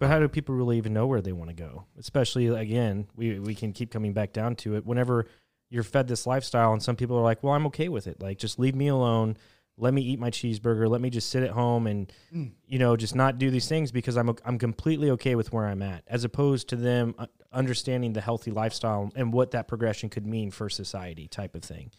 But 0.00 0.08
how 0.08 0.18
do 0.18 0.26
people 0.28 0.54
really 0.56 0.78
even 0.78 0.94
know 0.94 1.06
where 1.06 1.20
they 1.20 1.32
want 1.32 1.50
to 1.50 1.54
go? 1.54 1.84
Especially 1.98 2.46
again, 2.48 3.06
we 3.14 3.38
we 3.38 3.54
can 3.54 3.72
keep 3.72 3.92
coming 3.92 4.12
back 4.14 4.32
down 4.32 4.56
to 4.56 4.74
it. 4.74 4.84
Whenever 4.86 5.26
you're 5.68 5.82
fed 5.84 6.08
this 6.08 6.26
lifestyle, 6.26 6.72
and 6.72 6.82
some 6.82 6.96
people 6.96 7.16
are 7.16 7.22
like, 7.22 7.42
"Well, 7.44 7.52
I'm 7.52 7.66
okay 7.66 7.88
with 7.88 8.06
it. 8.08 8.20
Like, 8.20 8.38
just 8.38 8.58
leave 8.58 8.74
me 8.74 8.88
alone. 8.88 9.36
Let 9.76 9.94
me 9.94 10.02
eat 10.02 10.18
my 10.18 10.30
cheeseburger. 10.30 10.88
Let 10.90 11.00
me 11.00 11.10
just 11.10 11.28
sit 11.30 11.42
at 11.42 11.50
home 11.50 11.86
and 11.86 12.10
Mm. 12.32 12.52
you 12.66 12.78
know 12.78 12.96
just 12.96 13.14
not 13.14 13.38
do 13.38 13.50
these 13.50 13.68
things 13.68 13.92
because 13.92 14.16
I'm 14.16 14.34
I'm 14.44 14.58
completely 14.58 15.10
okay 15.10 15.34
with 15.34 15.52
where 15.52 15.66
I'm 15.66 15.82
at." 15.82 16.02
As 16.06 16.24
opposed 16.24 16.68
to 16.70 16.76
them 16.76 17.14
uh, 17.18 17.26
understanding 17.52 18.14
the 18.14 18.20
healthy 18.22 18.50
lifestyle 18.50 19.12
and 19.14 19.34
what 19.34 19.50
that 19.50 19.68
progression 19.68 20.08
could 20.08 20.26
mean 20.26 20.50
for 20.50 20.70
society, 20.70 21.28
type 21.28 21.54
of 21.54 21.62
thing. 21.62 21.90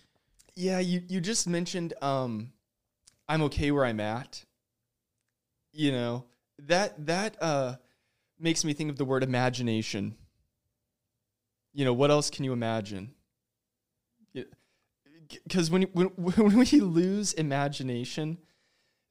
Yeah, 0.56 0.80
you 0.80 1.04
you 1.08 1.22
just 1.22 1.48
mentioned 1.48 1.94
um 2.02 2.52
I'm 3.30 3.44
okay 3.44 3.70
where 3.70 3.86
I'm 3.86 4.00
at. 4.00 4.44
You 5.72 5.92
know, 5.92 6.26
that 6.60 7.06
that 7.06 7.38
uh 7.42 7.76
makes 8.42 8.66
me 8.66 8.74
think 8.74 8.90
of 8.90 8.98
the 8.98 9.06
word 9.06 9.24
imagination. 9.24 10.16
You 11.74 11.86
know, 11.86 11.94
what 11.94 12.12
else 12.12 12.30
can 12.30 12.44
you 12.44 12.54
imagine? 12.54 13.14
Cuz 15.50 15.72
when, 15.72 15.84
when 15.94 16.08
when 16.18 16.58
we 16.58 16.66
lose 16.80 17.34
imagination, 17.34 18.38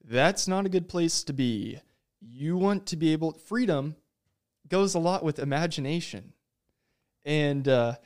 that's 0.05 0.47
not 0.47 0.67
a 0.67 0.71
good 0.71 0.89
place 0.89 1.25
to 1.25 1.33
be. 1.33 1.79
You 2.21 2.57
want 2.57 2.87
to 2.87 2.97
be 2.97 3.13
able 3.13 3.33
freedom 3.33 3.97
goes 4.69 4.95
a 4.95 4.99
lot 4.99 5.25
with 5.25 5.39
imagination. 5.39 6.33
And 7.25 7.67
uh 7.69 7.97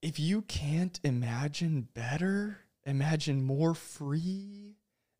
if 0.00 0.18
you 0.18 0.42
can't 0.42 0.98
imagine 1.02 1.88
better, 1.92 2.60
imagine 2.84 3.42
more 3.42 3.74
free, 3.74 4.76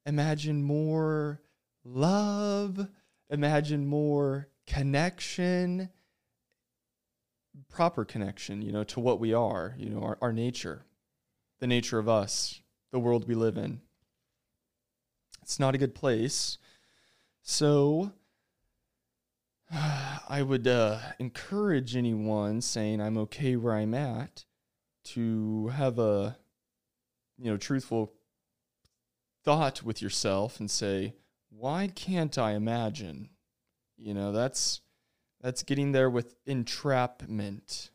imagine 0.07 0.63
more 0.63 1.41
love, 1.85 2.89
imagine 3.31 3.87
more 3.87 4.49
connection, 4.67 5.91
proper 7.69 8.05
connection, 8.05 8.63
you 8.63 8.73
know, 8.73 8.85
to 8.85 9.01
what 9.01 9.21
we 9.21 9.33
are, 9.33 9.75
you 9.79 9.89
know, 9.89 10.03
our, 10.03 10.19
our 10.21 10.33
nature, 10.33 10.85
the 11.61 11.67
nature 11.67 11.99
of 11.99 12.09
us, 12.09 12.61
the 12.93 12.99
world 12.99 13.27
we 13.27 13.35
live 13.35 13.57
in. 13.57 13.81
It's 15.43 15.59
not 15.59 15.75
a 15.75 15.79
good 15.79 15.95
place. 15.95 16.59
So, 17.43 18.13
I 19.73 20.43
would 20.43 20.67
uh, 20.67 20.99
encourage 21.19 21.97
anyone 21.97 22.61
saying 22.61 23.01
I'm 23.01 23.19
okay 23.19 23.57
where 23.57 23.75
I'm 23.75 23.95
at 23.95 24.45
to 25.05 25.69
have 25.69 25.99
a 25.99 26.37
you 27.39 27.51
know 27.51 27.57
truthful 27.57 28.13
thought 29.45 29.83
with 29.83 30.03
yourself 30.03 30.61
and 30.61 30.71
say 30.71 31.15
why 31.59 31.89
can't 31.95 32.39
i 32.39 32.53
imagine 32.53 33.29
you 33.97 34.15
know 34.15 34.31
that's 34.33 34.81
that's 35.41 35.63
getting 35.63 35.93
there 35.93 36.11
with 36.11 36.35
entrapment 36.47 37.91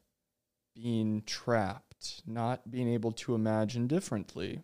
being 0.75 1.21
trapped 1.25 2.21
not 2.25 2.69
being 2.69 2.87
able 2.87 3.11
to 3.11 3.35
imagine 3.35 3.87
differently 3.87 4.61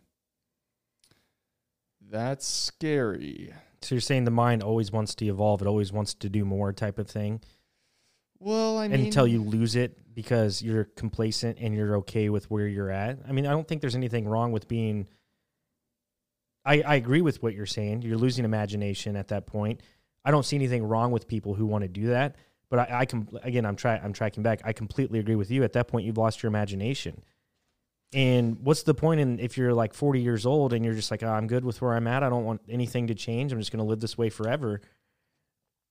that's 2.11 2.45
scary 2.47 3.53
So 3.81 3.95
you're 3.95 4.01
saying 4.01 4.25
the 4.25 4.31
mind 4.31 4.63
always 4.63 4.91
wants 4.91 5.15
to 5.15 5.25
evolve. 5.25 5.61
It 5.61 5.67
always 5.67 5.93
wants 5.93 6.13
to 6.15 6.29
do 6.29 6.43
more, 6.43 6.73
type 6.73 6.97
of 6.97 7.07
thing. 7.07 7.41
well 8.39 8.77
i 8.77 8.87
mean 8.87 9.05
until 9.05 9.27
you 9.27 9.41
lose 9.43 9.75
it 9.75 9.97
because 10.15 10.61
you're 10.61 10.83
complacent 10.83 11.57
and 11.61 11.73
you're 11.73 11.95
okay 11.97 12.29
with 12.29 12.49
where 12.51 12.67
you're 12.67 12.89
at. 12.89 13.19
I 13.27 13.31
mean, 13.31 13.45
I 13.45 13.51
don't 13.51 13.65
think 13.65 13.79
there's 13.79 13.95
anything 13.95 14.27
wrong 14.27 14.51
with 14.51 14.67
being. 14.67 15.07
I, 16.69 16.81
I 16.85 16.95
agree 16.95 17.21
with 17.21 17.41
what 17.41 17.53
you're 17.55 17.65
saying. 17.65 18.03
You're 18.03 18.17
losing 18.17 18.45
imagination 18.45 19.15
at 19.15 19.29
that 19.29 19.47
point. 19.47 19.81
I 20.23 20.31
don't 20.31 20.43
see 20.45 20.55
anything 20.55 20.83
wrong 20.83 21.11
with 21.11 21.27
people 21.27 21.55
who 21.55 21.65
want 21.65 21.81
to 21.83 21.87
do 21.87 22.07
that. 22.07 22.35
But 22.69 22.79
I, 22.91 22.99
I 22.99 23.05
can 23.05 23.27
again, 23.41 23.65
I'm 23.65 23.75
try 23.75 23.95
I'm 23.97 24.13
tracking 24.13 24.43
back. 24.43 24.61
I 24.63 24.73
completely 24.73 25.17
agree 25.19 25.35
with 25.35 25.49
you. 25.49 25.63
At 25.63 25.73
that 25.73 25.87
point, 25.87 26.05
you've 26.05 26.17
lost 26.19 26.43
your 26.43 26.49
imagination. 26.49 27.23
And 28.13 28.59
what's 28.61 28.83
the 28.83 28.93
point 28.93 29.19
in 29.19 29.39
if 29.39 29.57
you're 29.57 29.73
like 29.73 29.93
40 29.93 30.21
years 30.21 30.45
old 30.45 30.73
and 30.73 30.83
you're 30.85 30.93
just 30.93 31.09
like, 31.11 31.23
oh, 31.23 31.29
I'm 31.29 31.47
good 31.47 31.65
with 31.65 31.81
where 31.81 31.93
I'm 31.93 32.07
at. 32.07 32.23
I 32.23 32.29
don't 32.29 32.45
want 32.45 32.61
anything 32.69 33.07
to 33.07 33.15
change. 33.15 33.51
I'm 33.51 33.59
just 33.59 33.71
going 33.71 33.83
to 33.83 33.89
live 33.89 33.99
this 33.99 34.17
way 34.17 34.29
forever. 34.29 34.81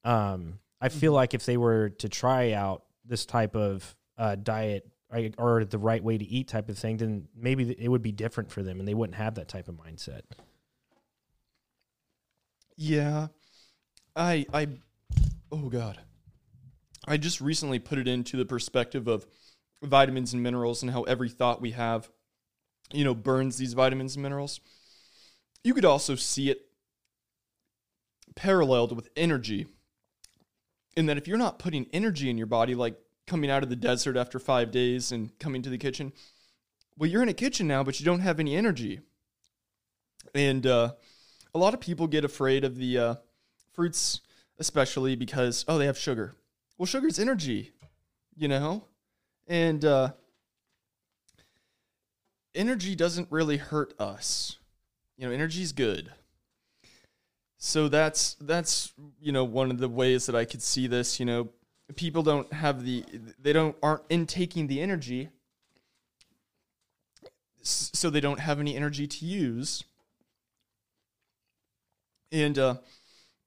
Um, 0.04 0.60
I 0.80 0.88
feel 0.88 1.12
Mhm. 1.12 1.16
like 1.16 1.34
if 1.34 1.44
they 1.46 1.56
were 1.56 1.90
to 1.90 2.08
try 2.08 2.52
out 2.52 2.84
this 3.04 3.26
type 3.26 3.56
of 3.56 3.96
uh, 4.16 4.34
diet 4.36 4.88
right, 5.12 5.32
or 5.38 5.64
the 5.64 5.78
right 5.78 6.02
way 6.02 6.18
to 6.18 6.24
eat 6.24 6.48
type 6.48 6.68
of 6.68 6.76
thing, 6.78 6.96
then 6.98 7.28
maybe 7.36 7.70
it 7.78 7.88
would 7.88 8.02
be 8.02 8.12
different 8.12 8.50
for 8.50 8.62
them 8.62 8.78
and 8.78 8.86
they 8.88 8.94
wouldn't 8.94 9.16
have 9.16 9.34
that 9.36 9.48
type 9.48 9.68
of 9.68 9.76
mindset. 9.76 10.22
Yeah. 12.78 13.26
I 14.14 14.46
I 14.54 14.68
oh 15.50 15.68
god. 15.68 15.98
I 17.06 17.16
just 17.16 17.40
recently 17.40 17.80
put 17.80 17.98
it 17.98 18.06
into 18.06 18.36
the 18.36 18.44
perspective 18.44 19.08
of 19.08 19.26
vitamins 19.82 20.32
and 20.32 20.42
minerals 20.42 20.82
and 20.82 20.92
how 20.92 21.02
every 21.02 21.28
thought 21.28 21.60
we 21.60 21.72
have, 21.72 22.08
you 22.92 23.04
know, 23.04 23.14
burns 23.14 23.56
these 23.58 23.72
vitamins 23.72 24.14
and 24.14 24.22
minerals. 24.22 24.60
You 25.64 25.74
could 25.74 25.84
also 25.84 26.14
see 26.14 26.50
it 26.50 26.66
paralleled 28.36 28.94
with 28.94 29.08
energy. 29.16 29.66
In 30.96 31.06
that 31.06 31.18
if 31.18 31.26
you're 31.26 31.38
not 31.38 31.58
putting 31.58 31.86
energy 31.92 32.30
in 32.30 32.38
your 32.38 32.46
body, 32.46 32.74
like 32.74 32.96
coming 33.26 33.50
out 33.50 33.62
of 33.62 33.70
the 33.70 33.76
desert 33.76 34.16
after 34.16 34.38
five 34.38 34.70
days 34.70 35.10
and 35.10 35.36
coming 35.38 35.62
to 35.62 35.70
the 35.70 35.78
kitchen, 35.78 36.12
well, 36.96 37.10
you're 37.10 37.22
in 37.22 37.28
a 37.28 37.34
kitchen 37.34 37.66
now, 37.66 37.82
but 37.82 37.98
you 37.98 38.06
don't 38.06 38.20
have 38.20 38.38
any 38.40 38.54
energy. 38.56 39.00
And 40.34 40.66
uh, 40.66 40.92
a 41.54 41.58
lot 41.58 41.74
of 41.74 41.80
people 41.80 42.06
get 42.06 42.24
afraid 42.24 42.64
of 42.64 42.76
the 42.76 42.98
uh, 42.98 43.14
fruits, 43.72 44.20
especially 44.58 45.16
because, 45.16 45.64
oh, 45.68 45.78
they 45.78 45.87
have 45.87 45.98
sugar. 45.98 46.34
Well, 46.76 46.87
sugar's 46.87 47.18
energy, 47.18 47.72
you 48.37 48.48
know? 48.48 48.84
And 49.46 49.84
uh, 49.84 50.12
energy 52.54 52.94
doesn't 52.94 53.28
really 53.30 53.56
hurt 53.56 53.94
us. 53.98 54.58
You 55.16 55.26
know, 55.26 55.32
energy's 55.32 55.72
good. 55.72 56.12
So 57.58 57.88
that's 57.88 58.34
that's 58.40 58.92
you 59.20 59.32
know 59.32 59.42
one 59.42 59.70
of 59.70 59.78
the 59.78 59.88
ways 59.88 60.26
that 60.26 60.37
I 60.37 60.44
could 60.44 60.62
see 60.62 60.87
this. 60.87 61.18
You 61.18 61.26
know, 61.26 61.48
people 61.96 62.22
don't 62.22 62.52
have 62.52 62.84
the 62.84 63.04
they 63.40 63.52
don't 63.52 63.76
aren't 63.82 64.02
intaking 64.08 64.68
the 64.68 64.80
energy, 64.80 65.30
so 67.62 68.11
they 68.11 68.20
don't 68.20 68.38
have 68.38 68.61
any 68.61 68.76
energy 68.76 69.08
to 69.08 69.24
use. 69.26 69.82
And 72.30 72.58
uh, 72.58 72.74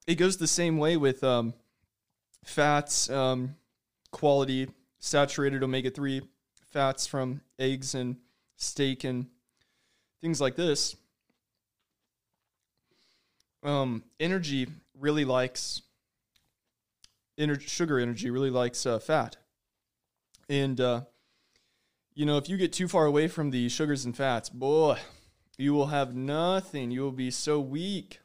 it 0.06 0.16
goes 0.16 0.36
the 0.36 0.46
same 0.46 0.78
way 0.78 0.96
with 0.96 1.22
um, 1.22 1.54
fats, 2.44 3.08
um, 3.10 3.56
quality 4.10 4.68
saturated 4.98 5.62
omega 5.62 5.90
3 5.90 6.22
fats 6.70 7.06
from 7.06 7.40
eggs 7.58 7.94
and 7.94 8.16
steak 8.56 9.04
and 9.04 9.26
things 10.20 10.40
like 10.40 10.56
this. 10.56 10.96
Um, 13.62 14.02
energy 14.18 14.66
really 14.98 15.24
likes 15.24 15.82
sugar 17.66 17.98
energy 17.98 18.30
really 18.30 18.50
likes 18.50 18.86
uh, 18.86 18.98
fat. 18.98 19.36
And, 20.48 20.80
uh, 20.80 21.02
you 22.14 22.26
know, 22.26 22.36
if 22.36 22.48
you 22.48 22.56
get 22.56 22.72
too 22.72 22.88
far 22.88 23.06
away 23.06 23.28
from 23.28 23.50
the 23.50 23.68
sugars 23.68 24.04
and 24.04 24.16
fats, 24.16 24.48
boy, 24.48 24.98
you 25.56 25.72
will 25.72 25.86
have 25.86 26.14
nothing. 26.14 26.90
You 26.90 27.02
will 27.02 27.12
be 27.12 27.30
so 27.30 27.58
weak. 27.60 28.20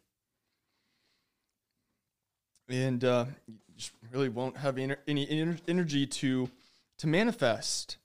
And 2.69 3.03
uh, 3.03 3.25
you 3.47 3.55
just 3.75 3.91
really 4.11 4.29
won't 4.29 4.57
have 4.57 4.77
any 4.77 4.95
ener- 5.07 5.59
energy 5.67 6.05
to 6.05 6.49
to 6.97 7.07
manifest. 7.07 7.97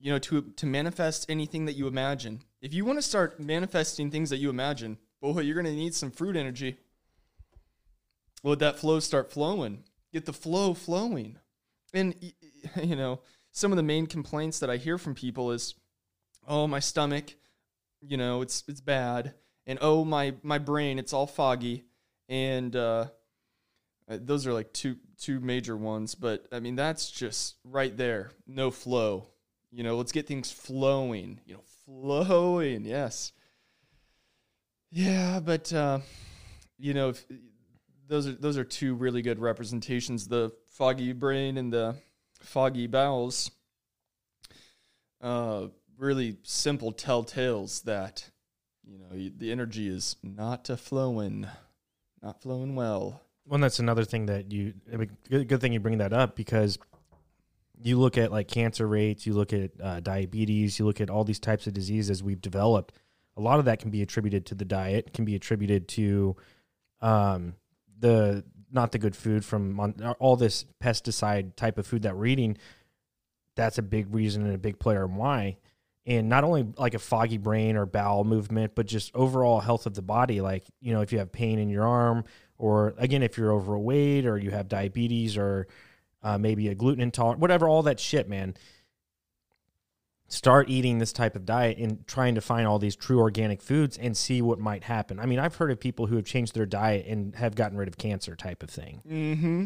You 0.00 0.12
know, 0.12 0.18
to 0.18 0.42
to 0.42 0.66
manifest 0.66 1.26
anything 1.28 1.66
that 1.66 1.74
you 1.74 1.86
imagine. 1.86 2.40
If 2.60 2.74
you 2.74 2.84
want 2.84 2.98
to 2.98 3.02
start 3.02 3.38
manifesting 3.38 4.10
things 4.10 4.30
that 4.30 4.38
you 4.38 4.50
imagine, 4.50 4.98
boy, 5.20 5.40
you're 5.40 5.54
going 5.54 5.66
to 5.66 5.72
need 5.72 5.94
some 5.94 6.10
fruit 6.10 6.36
energy. 6.36 6.76
Let 8.42 8.58
that 8.58 8.78
flow 8.78 8.98
start 9.00 9.30
flowing. 9.30 9.84
Get 10.12 10.26
the 10.26 10.32
flow 10.32 10.74
flowing. 10.74 11.38
And 11.94 12.14
you 12.82 12.96
know, 12.96 13.20
some 13.52 13.72
of 13.72 13.76
the 13.76 13.82
main 13.82 14.06
complaints 14.06 14.58
that 14.60 14.70
I 14.70 14.76
hear 14.76 14.98
from 14.98 15.14
people 15.14 15.52
is, 15.52 15.74
"Oh, 16.46 16.66
my 16.66 16.80
stomach, 16.80 17.34
you 18.00 18.16
know, 18.16 18.42
it's 18.42 18.64
it's 18.66 18.80
bad." 18.80 19.34
And 19.66 19.78
oh, 19.80 20.04
my 20.04 20.34
my 20.42 20.58
brain, 20.58 20.98
it's 20.98 21.12
all 21.12 21.26
foggy. 21.26 21.84
And 22.28 22.74
uh, 22.74 23.06
those 24.20 24.46
are 24.46 24.52
like 24.52 24.72
two 24.72 24.96
two 25.18 25.40
major 25.40 25.76
ones, 25.76 26.14
but 26.14 26.46
I 26.52 26.60
mean 26.60 26.76
that's 26.76 27.10
just 27.10 27.56
right 27.64 27.96
there. 27.96 28.32
No 28.46 28.70
flow. 28.70 29.28
You 29.70 29.84
know, 29.84 29.96
let's 29.96 30.12
get 30.12 30.26
things 30.26 30.50
flowing. 30.50 31.40
You 31.46 31.54
know, 31.54 31.62
flowing. 31.86 32.84
Yes. 32.84 33.32
Yeah, 34.90 35.40
but 35.40 35.72
uh, 35.72 36.00
you 36.78 36.92
know, 36.92 37.10
if, 37.10 37.24
those 38.08 38.26
are 38.26 38.32
those 38.32 38.58
are 38.58 38.64
two 38.64 38.94
really 38.94 39.22
good 39.22 39.38
representations: 39.38 40.28
the 40.28 40.52
foggy 40.68 41.12
brain 41.12 41.56
and 41.56 41.72
the 41.72 41.96
foggy 42.40 42.86
bowels. 42.86 43.50
Uh, 45.20 45.68
really 45.96 46.36
simple 46.42 46.92
telltales 46.92 47.84
that 47.84 48.28
you 48.84 48.98
know 48.98 49.30
the 49.38 49.52
energy 49.52 49.88
is 49.88 50.16
not 50.22 50.66
flowing, 50.78 51.46
not 52.20 52.42
flowing 52.42 52.74
well. 52.74 53.22
Well, 53.46 53.60
that's 53.60 53.78
another 53.78 54.04
thing 54.04 54.26
that 54.26 54.52
you. 54.52 54.74
I 54.92 54.96
mean, 54.96 55.16
good, 55.28 55.48
good 55.48 55.60
thing 55.60 55.72
you 55.72 55.80
bring 55.80 55.98
that 55.98 56.12
up 56.12 56.36
because 56.36 56.78
you 57.82 57.98
look 57.98 58.16
at 58.16 58.30
like 58.30 58.48
cancer 58.48 58.86
rates, 58.86 59.26
you 59.26 59.34
look 59.34 59.52
at 59.52 59.70
uh, 59.82 60.00
diabetes, 60.00 60.78
you 60.78 60.84
look 60.84 61.00
at 61.00 61.10
all 61.10 61.24
these 61.24 61.40
types 61.40 61.66
of 61.66 61.74
diseases 61.74 62.22
we've 62.22 62.40
developed. 62.40 62.94
A 63.36 63.40
lot 63.40 63.58
of 63.58 63.64
that 63.64 63.80
can 63.80 63.90
be 63.90 64.02
attributed 64.02 64.46
to 64.46 64.54
the 64.54 64.64
diet, 64.64 65.12
can 65.12 65.24
be 65.24 65.34
attributed 65.34 65.88
to 65.88 66.36
um, 67.00 67.54
the 67.98 68.44
not 68.70 68.92
the 68.92 68.98
good 68.98 69.16
food 69.16 69.44
from 69.44 70.14
all 70.18 70.36
this 70.36 70.64
pesticide 70.82 71.56
type 71.56 71.78
of 71.78 71.86
food 71.86 72.02
that 72.02 72.16
we're 72.16 72.26
eating. 72.26 72.56
That's 73.54 73.78
a 73.78 73.82
big 73.82 74.14
reason 74.14 74.44
and 74.46 74.54
a 74.54 74.58
big 74.58 74.78
player 74.78 75.04
in 75.04 75.16
why. 75.16 75.58
And 76.04 76.28
not 76.28 76.42
only 76.42 76.66
like 76.76 76.94
a 76.94 76.98
foggy 76.98 77.38
brain 77.38 77.76
or 77.76 77.86
bowel 77.86 78.24
movement, 78.24 78.74
but 78.74 78.86
just 78.86 79.14
overall 79.14 79.60
health 79.60 79.86
of 79.86 79.94
the 79.94 80.02
body. 80.02 80.40
Like, 80.40 80.64
you 80.80 80.92
know, 80.92 81.00
if 81.00 81.12
you 81.12 81.18
have 81.18 81.30
pain 81.30 81.60
in 81.60 81.68
your 81.68 81.86
arm 81.86 82.24
or 82.62 82.94
again 82.96 83.22
if 83.22 83.36
you're 83.36 83.52
overweight 83.52 84.24
or 84.24 84.38
you 84.38 84.50
have 84.50 84.68
diabetes 84.68 85.36
or 85.36 85.66
uh, 86.22 86.38
maybe 86.38 86.68
a 86.68 86.74
gluten 86.74 87.02
intolerant 87.02 87.40
whatever 87.40 87.68
all 87.68 87.82
that 87.82 88.00
shit 88.00 88.28
man. 88.28 88.54
Start 90.28 90.70
eating 90.70 90.98
this 90.98 91.12
type 91.12 91.36
of 91.36 91.44
diet 91.44 91.76
and 91.76 92.06
trying 92.06 92.36
to 92.36 92.40
find 92.40 92.66
all 92.66 92.78
these 92.78 92.96
true 92.96 93.18
organic 93.18 93.60
foods 93.60 93.98
and 93.98 94.16
see 94.16 94.40
what 94.40 94.58
might 94.58 94.84
happen. 94.84 95.18
I 95.18 95.26
mean 95.26 95.40
i've 95.40 95.56
heard 95.56 95.72
of 95.72 95.80
people 95.80 96.06
who 96.06 96.16
have 96.16 96.24
changed 96.24 96.54
their 96.54 96.64
diet 96.64 97.04
and 97.06 97.34
have 97.34 97.54
gotten 97.54 97.76
rid 97.76 97.88
of 97.88 97.98
cancer 97.98 98.36
type 98.36 98.62
of 98.62 98.70
thing. 98.70 99.02
Mm-hmm. 99.06 99.64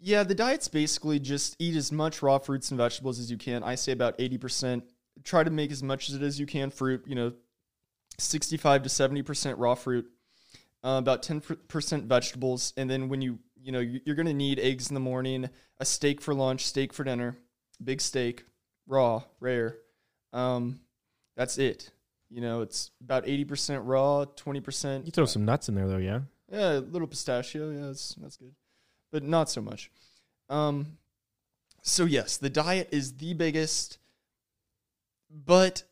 Yeah 0.00 0.24
the 0.24 0.34
diet's 0.34 0.68
basically 0.68 1.20
just 1.20 1.54
eat 1.58 1.76
as 1.76 1.92
much 1.92 2.22
raw 2.22 2.38
fruits 2.38 2.70
and 2.70 2.78
vegetables 2.78 3.20
as 3.20 3.30
you 3.30 3.36
can. 3.36 3.62
I 3.62 3.74
say 3.74 3.92
about 3.92 4.18
80% 4.18 4.82
try 5.24 5.42
to 5.42 5.50
make 5.50 5.70
as 5.70 5.82
much 5.82 6.08
of 6.08 6.22
it 6.22 6.24
as 6.24 6.38
you 6.38 6.46
can 6.46 6.70
fruit 6.70 7.02
you 7.06 7.14
know 7.14 7.32
65 8.18 8.82
to 8.84 8.88
70% 8.88 9.54
raw 9.58 9.74
fruit 9.74 10.10
uh, 10.86 10.98
about 10.98 11.22
10% 11.22 12.04
vegetables. 12.04 12.72
And 12.76 12.88
then 12.88 13.08
when 13.08 13.20
you, 13.20 13.38
you 13.60 13.72
know, 13.72 13.80
you're 13.80 14.14
going 14.14 14.26
to 14.26 14.34
need 14.34 14.60
eggs 14.60 14.88
in 14.88 14.94
the 14.94 15.00
morning, 15.00 15.50
a 15.78 15.84
steak 15.84 16.20
for 16.20 16.32
lunch, 16.32 16.64
steak 16.64 16.92
for 16.92 17.02
dinner, 17.02 17.36
big 17.82 18.00
steak, 18.00 18.44
raw, 18.86 19.22
rare. 19.40 19.78
Um, 20.32 20.80
that's 21.36 21.58
it. 21.58 21.90
You 22.30 22.40
know, 22.40 22.60
it's 22.60 22.92
about 23.02 23.26
80% 23.26 23.80
raw, 23.84 24.24
20%. 24.24 25.06
You 25.06 25.10
throw 25.12 25.26
some 25.26 25.44
nuts 25.44 25.68
in 25.68 25.74
there 25.74 25.88
though, 25.88 25.96
yeah? 25.96 26.20
Yeah, 26.50 26.74
a 26.74 26.80
little 26.80 27.08
pistachio. 27.08 27.70
Yeah, 27.70 27.86
that's, 27.86 28.14
that's 28.14 28.36
good. 28.36 28.54
But 29.10 29.24
not 29.24 29.50
so 29.50 29.60
much. 29.60 29.90
Um, 30.48 30.98
so, 31.82 32.04
yes, 32.04 32.36
the 32.36 32.50
diet 32.50 32.88
is 32.92 33.14
the 33.14 33.34
biggest, 33.34 33.98
but 35.30 35.82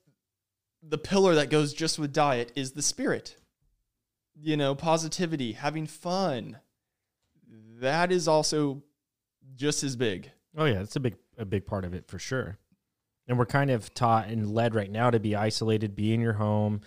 the 0.82 0.98
pillar 0.98 1.34
that 1.36 1.50
goes 1.50 1.72
just 1.72 1.98
with 1.98 2.12
diet 2.12 2.52
is 2.54 2.72
the 2.72 2.82
spirit 2.82 3.36
you 4.40 4.56
know, 4.56 4.74
positivity, 4.74 5.52
having 5.52 5.86
fun. 5.86 6.58
That 7.80 8.10
is 8.12 8.28
also 8.28 8.82
just 9.54 9.82
as 9.82 9.96
big. 9.96 10.30
Oh 10.56 10.64
yeah, 10.64 10.78
that's 10.78 10.96
a 10.96 11.00
big 11.00 11.16
a 11.38 11.44
big 11.44 11.66
part 11.66 11.84
of 11.84 11.94
it 11.94 12.06
for 12.06 12.18
sure. 12.18 12.58
And 13.26 13.38
we're 13.38 13.46
kind 13.46 13.70
of 13.70 13.92
taught 13.94 14.28
and 14.28 14.52
led 14.52 14.74
right 14.74 14.90
now 14.90 15.10
to 15.10 15.18
be 15.18 15.34
isolated, 15.34 15.96
be 15.96 16.12
in 16.12 16.20
your 16.20 16.34
home, 16.34 16.82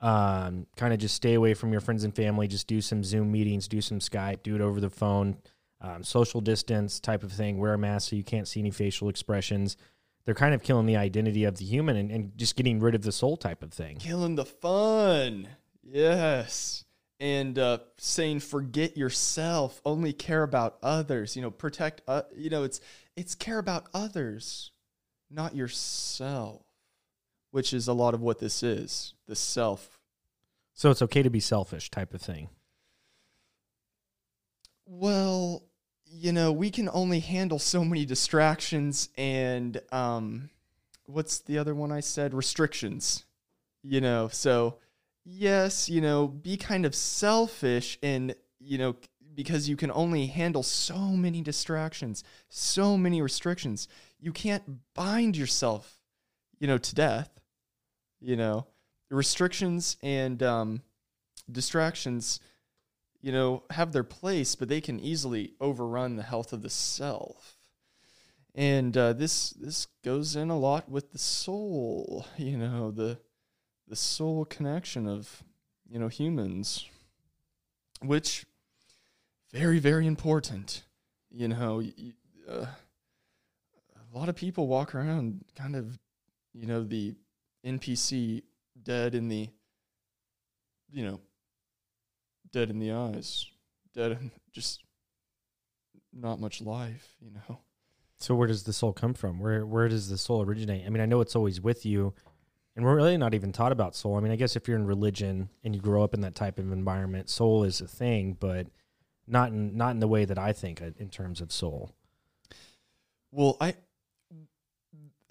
um, 0.00 0.66
kind 0.76 0.94
of 0.94 0.98
just 0.98 1.14
stay 1.14 1.34
away 1.34 1.52
from 1.54 1.72
your 1.72 1.80
friends 1.80 2.04
and 2.04 2.14
family. 2.14 2.48
Just 2.48 2.66
do 2.66 2.80
some 2.80 3.04
Zoom 3.04 3.30
meetings, 3.30 3.68
do 3.68 3.80
some 3.80 3.98
Skype, 3.98 4.42
do 4.42 4.54
it 4.54 4.60
over 4.60 4.80
the 4.80 4.90
phone, 4.90 5.36
um, 5.80 6.02
social 6.02 6.40
distance 6.40 7.00
type 7.00 7.22
of 7.22 7.32
thing. 7.32 7.58
Wear 7.58 7.74
a 7.74 7.78
mask 7.78 8.10
so 8.10 8.16
you 8.16 8.24
can't 8.24 8.48
see 8.48 8.60
any 8.60 8.70
facial 8.70 9.08
expressions. 9.08 9.76
They're 10.24 10.34
kind 10.34 10.54
of 10.54 10.62
killing 10.62 10.86
the 10.86 10.96
identity 10.96 11.44
of 11.44 11.58
the 11.58 11.64
human 11.64 11.96
and, 11.96 12.10
and 12.10 12.36
just 12.36 12.56
getting 12.56 12.80
rid 12.80 12.94
of 12.94 13.02
the 13.02 13.12
soul 13.12 13.36
type 13.36 13.62
of 13.62 13.72
thing. 13.72 13.96
Killing 13.98 14.36
the 14.36 14.46
fun. 14.46 15.48
Yes. 15.82 16.84
And 17.20 17.58
uh, 17.58 17.78
saying 17.98 18.40
forget 18.40 18.96
yourself, 18.96 19.80
only 19.84 20.12
care 20.12 20.42
about 20.42 20.78
others. 20.82 21.36
You 21.36 21.42
know, 21.42 21.50
protect. 21.50 22.02
Uh, 22.08 22.22
you 22.34 22.50
know, 22.50 22.64
it's 22.64 22.80
it's 23.16 23.34
care 23.34 23.58
about 23.58 23.86
others, 23.94 24.72
not 25.30 25.54
yourself, 25.54 26.62
which 27.50 27.72
is 27.72 27.86
a 27.86 27.92
lot 27.92 28.14
of 28.14 28.20
what 28.20 28.40
this 28.40 28.62
is. 28.62 29.14
The 29.26 29.36
self. 29.36 30.00
So 30.72 30.90
it's 30.90 31.02
okay 31.02 31.22
to 31.22 31.30
be 31.30 31.40
selfish, 31.40 31.90
type 31.90 32.14
of 32.14 32.20
thing. 32.20 32.48
Well, 34.86 35.62
you 36.06 36.32
know, 36.32 36.52
we 36.52 36.70
can 36.70 36.88
only 36.92 37.20
handle 37.20 37.58
so 37.58 37.84
many 37.84 38.04
distractions 38.04 39.08
and 39.16 39.80
um, 39.92 40.50
what's 41.06 41.40
the 41.40 41.58
other 41.58 41.74
one 41.74 41.92
I 41.92 42.00
said? 42.00 42.34
Restrictions. 42.34 43.24
You 43.82 44.00
know, 44.00 44.28
so 44.28 44.78
yes, 45.24 45.88
you 45.88 46.00
know, 46.00 46.26
be 46.28 46.56
kind 46.56 46.86
of 46.86 46.94
selfish 46.94 47.98
and, 48.02 48.34
you 48.58 48.78
know, 48.78 48.96
because 49.34 49.68
you 49.68 49.76
can 49.76 49.90
only 49.90 50.26
handle 50.26 50.62
so 50.62 50.96
many 50.96 51.42
distractions, 51.42 52.22
so 52.48 52.96
many 52.96 53.20
restrictions. 53.20 53.88
You 54.20 54.32
can't 54.32 54.62
bind 54.94 55.36
yourself, 55.36 55.98
you 56.58 56.66
know, 56.66 56.78
to 56.78 56.94
death. 56.94 57.30
You 58.20 58.36
know, 58.36 58.66
restrictions 59.10 59.98
and 60.02 60.42
um, 60.42 60.82
distractions, 61.50 62.40
you 63.24 63.32
know, 63.32 63.62
have 63.70 63.92
their 63.92 64.04
place, 64.04 64.54
but 64.54 64.68
they 64.68 64.82
can 64.82 65.00
easily 65.00 65.54
overrun 65.58 66.16
the 66.16 66.22
health 66.22 66.52
of 66.52 66.60
the 66.60 66.68
self. 66.68 67.56
And 68.54 68.94
uh, 68.98 69.14
this 69.14 69.48
this 69.52 69.86
goes 70.04 70.36
in 70.36 70.50
a 70.50 70.58
lot 70.58 70.90
with 70.90 71.10
the 71.12 71.18
soul, 71.18 72.26
you 72.36 72.58
know, 72.58 72.90
the 72.90 73.18
the 73.88 73.96
soul 73.96 74.44
connection 74.44 75.08
of 75.08 75.42
you 75.88 75.98
know 75.98 76.08
humans, 76.08 76.86
which 78.02 78.44
very 79.54 79.78
very 79.78 80.06
important. 80.06 80.84
You 81.30 81.48
know, 81.48 81.82
uh, 82.46 82.66
a 82.66 84.18
lot 84.18 84.28
of 84.28 84.36
people 84.36 84.66
walk 84.68 84.94
around 84.94 85.46
kind 85.56 85.76
of, 85.76 85.98
you 86.52 86.66
know, 86.66 86.84
the 86.84 87.14
NPC 87.64 88.42
dead 88.82 89.14
in 89.14 89.28
the, 89.28 89.48
you 90.92 91.06
know, 91.06 91.20
dead 92.54 92.70
in 92.70 92.78
the 92.78 92.92
eyes, 92.92 93.46
dead 93.94 94.12
in 94.12 94.30
just 94.52 94.82
not 96.12 96.40
much 96.40 96.62
life, 96.62 97.16
you 97.20 97.30
know. 97.32 97.58
So 98.18 98.34
where 98.34 98.46
does 98.46 98.62
the 98.62 98.72
soul 98.72 98.92
come 98.92 99.12
from? 99.12 99.40
Where 99.40 99.66
where 99.66 99.88
does 99.88 100.08
the 100.08 100.16
soul 100.16 100.42
originate? 100.42 100.86
I 100.86 100.88
mean, 100.88 101.02
I 101.02 101.06
know 101.06 101.20
it's 101.20 101.36
always 101.36 101.60
with 101.60 101.84
you, 101.84 102.14
and 102.76 102.84
we're 102.84 102.94
really 102.94 103.18
not 103.18 103.34
even 103.34 103.52
taught 103.52 103.72
about 103.72 103.96
soul. 103.96 104.16
I 104.16 104.20
mean, 104.20 104.32
I 104.32 104.36
guess 104.36 104.56
if 104.56 104.68
you're 104.68 104.78
in 104.78 104.86
religion 104.86 105.50
and 105.64 105.74
you 105.74 105.82
grow 105.82 106.04
up 106.04 106.14
in 106.14 106.20
that 106.20 106.36
type 106.36 106.58
of 106.58 106.72
environment, 106.72 107.28
soul 107.28 107.64
is 107.64 107.80
a 107.80 107.88
thing, 107.88 108.36
but 108.38 108.68
not 109.26 109.50
in 109.50 109.76
not 109.76 109.90
in 109.90 109.98
the 109.98 110.08
way 110.08 110.24
that 110.24 110.38
I 110.38 110.52
think 110.52 110.80
in 110.80 111.10
terms 111.10 111.40
of 111.40 111.50
soul. 111.52 111.90
Well, 113.32 113.56
I 113.60 113.74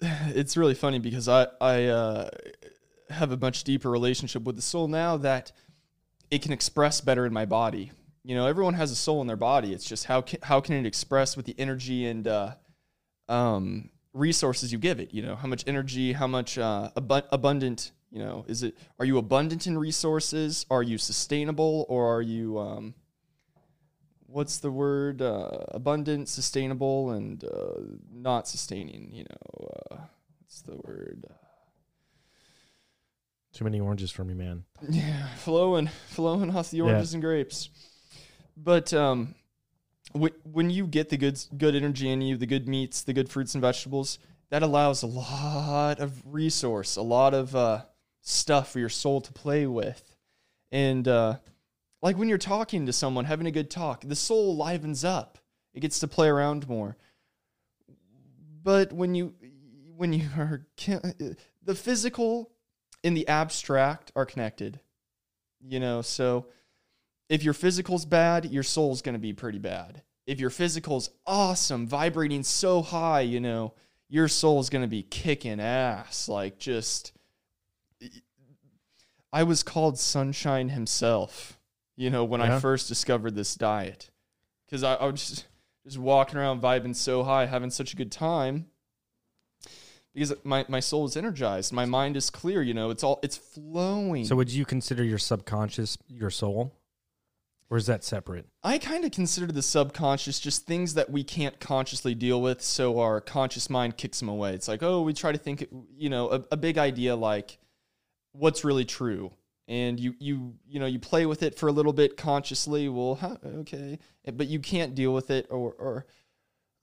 it's 0.00 0.58
really 0.58 0.74
funny 0.74 0.98
because 0.98 1.26
I 1.26 1.46
I 1.60 1.84
uh, 1.86 2.28
have 3.08 3.32
a 3.32 3.38
much 3.38 3.64
deeper 3.64 3.90
relationship 3.90 4.42
with 4.42 4.56
the 4.56 4.62
soul 4.62 4.88
now 4.88 5.16
that 5.16 5.52
it 6.34 6.42
can 6.42 6.52
express 6.52 7.00
better 7.00 7.26
in 7.26 7.32
my 7.32 7.44
body. 7.44 7.92
You 8.24 8.34
know, 8.34 8.48
everyone 8.48 8.74
has 8.74 8.90
a 8.90 8.96
soul 8.96 9.20
in 9.20 9.28
their 9.28 9.36
body. 9.36 9.72
It's 9.72 9.84
just 9.84 10.06
how 10.06 10.20
can, 10.20 10.40
how 10.42 10.60
can 10.60 10.74
it 10.74 10.84
express 10.84 11.36
with 11.36 11.46
the 11.46 11.54
energy 11.58 12.06
and 12.06 12.26
uh, 12.26 12.54
um, 13.28 13.90
resources 14.12 14.72
you 14.72 14.78
give 14.78 14.98
it? 14.98 15.14
You 15.14 15.22
know, 15.22 15.36
how 15.36 15.46
much 15.46 15.62
energy, 15.68 16.12
how 16.12 16.26
much 16.26 16.58
uh, 16.58 16.90
abu- 16.96 17.28
abundant. 17.30 17.92
You 18.10 18.18
know, 18.18 18.44
is 18.48 18.64
it? 18.64 18.76
Are 18.98 19.04
you 19.04 19.18
abundant 19.18 19.68
in 19.68 19.78
resources? 19.78 20.66
Are 20.70 20.82
you 20.82 20.98
sustainable, 20.98 21.86
or 21.88 22.16
are 22.16 22.22
you? 22.22 22.58
Um, 22.58 22.94
what's 24.26 24.58
the 24.58 24.72
word? 24.72 25.22
Uh, 25.22 25.66
abundant, 25.68 26.28
sustainable, 26.28 27.12
and 27.12 27.44
uh, 27.44 27.80
not 28.12 28.48
sustaining. 28.48 29.10
You 29.12 29.24
know, 29.24 29.68
uh, 29.92 29.96
what's 30.40 30.62
the 30.62 30.76
word? 30.76 31.26
Too 33.54 33.64
many 33.64 33.78
oranges 33.78 34.10
for 34.10 34.24
me, 34.24 34.34
man. 34.34 34.64
Yeah, 34.88 35.28
flowing, 35.36 35.88
flowing 36.08 36.54
off 36.54 36.70
the 36.70 36.80
oranges 36.80 37.12
yeah. 37.12 37.16
and 37.16 37.22
grapes. 37.22 37.70
But 38.56 38.92
um, 38.92 39.34
when 40.12 40.70
you 40.70 40.86
get 40.86 41.08
the 41.08 41.16
good 41.16 41.40
good 41.56 41.74
energy 41.74 42.10
in 42.10 42.20
you, 42.20 42.36
the 42.36 42.46
good 42.46 42.68
meats, 42.68 43.02
the 43.02 43.12
good 43.12 43.28
fruits 43.28 43.54
and 43.54 43.62
vegetables, 43.62 44.18
that 44.50 44.62
allows 44.62 45.02
a 45.02 45.06
lot 45.06 46.00
of 46.00 46.20
resource, 46.26 46.96
a 46.96 47.02
lot 47.02 47.32
of 47.32 47.54
uh, 47.54 47.82
stuff 48.20 48.72
for 48.72 48.80
your 48.80 48.88
soul 48.88 49.20
to 49.20 49.32
play 49.32 49.66
with, 49.66 50.16
and 50.70 51.06
uh, 51.08 51.36
like 52.02 52.18
when 52.18 52.28
you're 52.28 52.38
talking 52.38 52.86
to 52.86 52.92
someone, 52.92 53.24
having 53.24 53.46
a 53.46 53.52
good 53.52 53.70
talk, 53.70 54.02
the 54.04 54.16
soul 54.16 54.56
livens 54.56 55.04
up. 55.04 55.38
It 55.72 55.80
gets 55.80 56.00
to 56.00 56.08
play 56.08 56.28
around 56.28 56.68
more. 56.68 56.96
But 58.62 58.92
when 58.92 59.14
you 59.14 59.34
when 59.96 60.12
you 60.12 60.28
are 60.36 60.66
the 61.62 61.74
physical 61.74 62.50
and 63.04 63.16
the 63.16 63.28
abstract 63.28 64.10
are 64.16 64.24
connected, 64.24 64.80
you 65.60 65.78
know, 65.78 66.02
so 66.02 66.46
if 67.28 67.42
your 67.42 67.54
physical's 67.54 68.04
bad, 68.06 68.46
your 68.46 68.62
soul's 68.62 69.02
going 69.02 69.14
to 69.14 69.20
be 69.20 69.32
pretty 69.32 69.58
bad. 69.58 70.02
If 70.26 70.40
your 70.40 70.50
physical's 70.50 71.10
awesome, 71.26 71.86
vibrating 71.86 72.42
so 72.42 72.80
high, 72.80 73.20
you 73.20 73.40
know, 73.40 73.74
your 74.08 74.26
soul's 74.26 74.70
going 74.70 74.82
to 74.82 74.88
be 74.88 75.02
kicking 75.02 75.60
ass. 75.60 76.28
Like 76.28 76.58
just 76.58 77.12
I 79.32 79.42
was 79.42 79.62
called 79.62 79.98
Sunshine 79.98 80.70
himself, 80.70 81.58
you 81.96 82.08
know, 82.08 82.24
when 82.24 82.40
yeah. 82.40 82.56
I 82.56 82.60
first 82.60 82.88
discovered 82.88 83.34
this 83.34 83.54
diet. 83.54 84.10
Cuz 84.70 84.82
I, 84.82 84.94
I 84.94 85.06
was 85.06 85.28
just 85.28 85.46
just 85.84 85.98
walking 85.98 86.38
around 86.38 86.62
vibing 86.62 86.96
so 86.96 87.22
high, 87.22 87.44
having 87.44 87.70
such 87.70 87.92
a 87.92 87.96
good 87.96 88.10
time 88.10 88.66
because 90.14 90.32
my, 90.44 90.64
my 90.68 90.80
soul 90.80 91.04
is 91.04 91.16
energized 91.16 91.72
my 91.72 91.84
mind 91.84 92.16
is 92.16 92.30
clear 92.30 92.62
you 92.62 92.74
know 92.74 92.90
it's 92.90 93.02
all 93.02 93.20
it's 93.22 93.36
flowing 93.36 94.24
so 94.24 94.36
would 94.36 94.50
you 94.50 94.64
consider 94.64 95.04
your 95.04 95.18
subconscious 95.18 95.98
your 96.08 96.30
soul 96.30 96.72
or 97.70 97.76
is 97.76 97.86
that 97.86 98.04
separate? 98.04 98.46
I 98.62 98.78
kind 98.78 99.04
of 99.04 99.10
consider 99.10 99.50
the 99.50 99.62
subconscious 99.62 100.38
just 100.38 100.66
things 100.66 100.94
that 100.94 101.10
we 101.10 101.24
can't 101.24 101.58
consciously 101.58 102.14
deal 102.14 102.40
with, 102.40 102.62
so 102.62 103.00
our 103.00 103.20
conscious 103.20 103.68
mind 103.70 103.96
kicks 103.96 104.20
them 104.20 104.28
away. 104.28 104.54
It's 104.54 104.68
like, 104.68 104.82
oh, 104.82 105.02
we 105.02 105.12
try 105.12 105.32
to 105.32 105.38
think, 105.38 105.66
you 105.96 106.08
know, 106.08 106.30
a, 106.30 106.44
a 106.52 106.56
big 106.56 106.78
idea 106.78 107.16
like 107.16 107.58
what's 108.32 108.64
really 108.64 108.84
true, 108.84 109.32
and 109.66 109.98
you 109.98 110.14
you 110.18 110.54
you 110.68 110.78
know 110.78 110.86
you 110.86 110.98
play 110.98 111.26
with 111.26 111.42
it 111.42 111.58
for 111.58 111.68
a 111.68 111.72
little 111.72 111.92
bit 111.92 112.16
consciously. 112.16 112.88
Well, 112.88 113.16
huh, 113.16 113.36
okay, 113.44 113.98
but 114.32 114.46
you 114.46 114.60
can't 114.60 114.94
deal 114.94 115.14
with 115.14 115.30
it, 115.30 115.46
or 115.50 115.72
or 115.72 116.06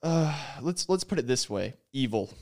uh, 0.03 0.35
let's 0.61 0.89
let's 0.89 1.03
put 1.03 1.19
it 1.19 1.27
this 1.27 1.49
way: 1.49 1.73
evil. 1.93 2.33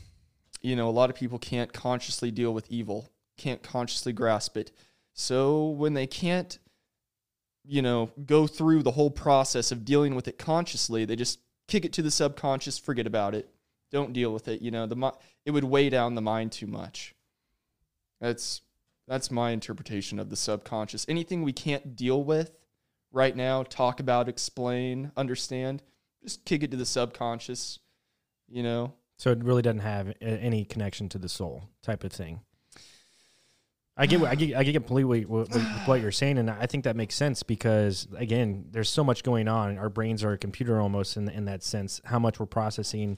You 0.61 0.75
know, 0.75 0.89
a 0.89 0.91
lot 0.91 1.09
of 1.09 1.15
people 1.15 1.39
can't 1.39 1.71
consciously 1.71 2.31
deal 2.31 2.53
with 2.53 2.69
evil, 2.69 3.09
can't 3.37 3.63
consciously 3.63 4.13
grasp 4.13 4.57
it. 4.57 4.71
So 5.13 5.69
when 5.69 5.93
they 5.93 6.07
can't 6.07 6.59
you 7.69 7.83
know, 7.83 8.09
go 8.25 8.47
through 8.47 8.81
the 8.81 8.91
whole 8.91 9.11
process 9.11 9.71
of 9.71 9.85
dealing 9.85 10.15
with 10.15 10.27
it 10.27 10.39
consciously. 10.39 11.05
They 11.05 11.15
just 11.15 11.39
kick 11.67 11.85
it 11.85 11.93
to 11.93 12.01
the 12.01 12.09
subconscious, 12.09 12.79
forget 12.79 13.05
about 13.05 13.35
it, 13.35 13.47
don't 13.91 14.11
deal 14.11 14.33
with 14.33 14.47
it. 14.47 14.61
You 14.61 14.71
know, 14.71 14.87
the 14.87 15.13
it 15.45 15.51
would 15.51 15.63
weigh 15.63 15.89
down 15.89 16.15
the 16.15 16.21
mind 16.21 16.51
too 16.51 16.65
much. 16.65 17.13
That's 18.19 18.61
that's 19.07 19.29
my 19.29 19.51
interpretation 19.51 20.19
of 20.19 20.31
the 20.31 20.35
subconscious. 20.35 21.05
Anything 21.07 21.43
we 21.43 21.53
can't 21.53 21.95
deal 21.95 22.23
with 22.23 22.57
right 23.11 23.35
now, 23.35 23.61
talk 23.63 23.99
about, 23.99 24.29
explain, 24.29 25.11
understand, 25.15 25.83
just 26.23 26.45
kick 26.45 26.63
it 26.63 26.71
to 26.71 26.77
the 26.77 26.85
subconscious. 26.85 27.79
You 28.47 28.63
know. 28.63 28.93
So 29.19 29.31
it 29.31 29.43
really 29.43 29.61
doesn't 29.61 29.79
have 29.79 30.07
uh, 30.07 30.13
any 30.21 30.63
connection 30.63 31.09
to 31.09 31.17
the 31.17 31.27
soul, 31.27 31.65
type 31.83 32.05
of 32.05 32.13
thing. 32.13 32.39
I 33.97 34.05
get, 34.05 34.23
I 34.23 34.33
get, 34.33 34.55
I 34.55 34.63
get 34.63 34.73
completely 34.73 35.25
what, 35.25 35.53
what 35.85 35.99
you're 35.99 36.13
saying, 36.13 36.37
and 36.37 36.49
I 36.49 36.65
think 36.65 36.85
that 36.85 36.95
makes 36.95 37.15
sense 37.15 37.43
because 37.43 38.07
again, 38.15 38.67
there's 38.71 38.89
so 38.89 39.03
much 39.03 39.23
going 39.23 39.49
on. 39.49 39.77
Our 39.77 39.89
brains 39.89 40.23
are 40.23 40.31
a 40.31 40.37
computer 40.37 40.79
almost 40.79 41.17
in 41.17 41.27
in 41.27 41.45
that 41.45 41.63
sense. 41.63 41.99
How 42.05 42.17
much 42.17 42.39
we're 42.39 42.45
processing 42.45 43.17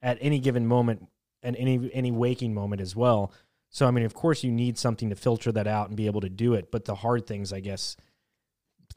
at 0.00 0.16
any 0.22 0.38
given 0.38 0.66
moment, 0.66 1.06
and 1.42 1.54
any 1.56 1.90
any 1.92 2.10
waking 2.10 2.54
moment 2.54 2.80
as 2.80 2.96
well. 2.96 3.30
So 3.68 3.86
I 3.86 3.90
mean, 3.90 4.06
of 4.06 4.14
course, 4.14 4.42
you 4.42 4.50
need 4.50 4.78
something 4.78 5.10
to 5.10 5.16
filter 5.16 5.52
that 5.52 5.66
out 5.66 5.88
and 5.88 5.96
be 5.98 6.06
able 6.06 6.22
to 6.22 6.30
do 6.30 6.54
it. 6.54 6.70
But 6.70 6.86
the 6.86 6.94
hard 6.94 7.26
things, 7.26 7.52
I 7.52 7.60
guess, 7.60 7.96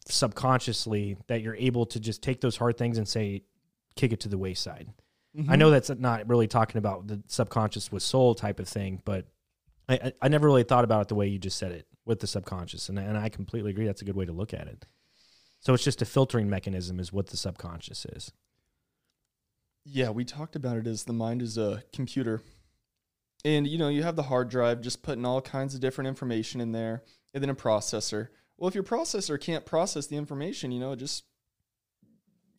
subconsciously, 0.08 1.18
that 1.28 1.42
you're 1.42 1.56
able 1.56 1.86
to 1.88 2.00
just 2.00 2.24
take 2.24 2.40
those 2.40 2.56
hard 2.56 2.78
things 2.78 2.98
and 2.98 3.08
say, 3.08 3.44
kick 3.98 4.14
it 4.14 4.22
to 4.22 4.30
the 4.30 4.38
wayside. 4.38 4.88
Mm-hmm. 5.36 5.52
I 5.52 5.56
know 5.56 5.70
that's 5.70 5.90
not 5.90 6.30
really 6.30 6.48
talking 6.48 6.78
about 6.78 7.08
the 7.08 7.22
subconscious 7.28 7.92
with 7.92 8.04
soul 8.04 8.36
type 8.36 8.60
of 8.60 8.68
thing, 8.68 9.02
but 9.04 9.26
I, 9.90 10.14
I 10.22 10.28
never 10.30 10.48
really 10.48 10.64
thought 10.64 10.84
about 10.84 11.02
it 11.02 11.08
the 11.10 11.16
way 11.16 11.28
you 11.28 11.38
just 11.38 11.58
said 11.58 11.72
it 11.72 11.88
with 12.06 12.20
the 12.20 12.28
subconscious, 12.28 12.90
and 12.90 12.98
and 12.98 13.18
I 13.18 13.30
completely 13.30 13.72
agree. 13.72 13.86
That's 13.86 14.02
a 14.02 14.06
good 14.06 14.16
way 14.16 14.26
to 14.26 14.32
look 14.32 14.54
at 14.54 14.68
it. 14.68 14.86
So 15.60 15.74
it's 15.74 15.84
just 15.84 16.02
a 16.02 16.06
filtering 16.06 16.50
mechanism, 16.50 17.00
is 17.00 17.12
what 17.12 17.28
the 17.28 17.38
subconscious 17.38 18.06
is. 18.06 18.32
Yeah, 19.84 20.10
we 20.10 20.24
talked 20.24 20.56
about 20.56 20.78
it 20.78 20.88
as 20.88 21.04
the 21.04 21.14
mind 21.14 21.42
is 21.42 21.58
a 21.58 21.84
computer, 21.94 22.42
and 23.44 23.68
you 23.68 23.78
know 23.78 23.90
you 23.90 24.04
have 24.04 24.16
the 24.16 24.24
hard 24.24 24.50
drive, 24.50 24.82
just 24.82 25.04
putting 25.04 25.26
all 25.26 25.42
kinds 25.42 25.76
of 25.76 25.82
different 25.82 26.08
information 26.08 26.62
in 26.62 26.72
there, 26.72 27.04
and 27.34 27.44
then 27.44 27.50
a 27.50 27.56
processor. 27.56 28.30
Well, 28.58 28.70
if 28.70 28.76
your 28.76 28.84
processor 28.86 29.40
can't 29.40 29.66
process 29.66 30.08
the 30.08 30.16
information, 30.16 30.72
you 30.72 30.80
know, 30.80 30.96
just 30.96 31.26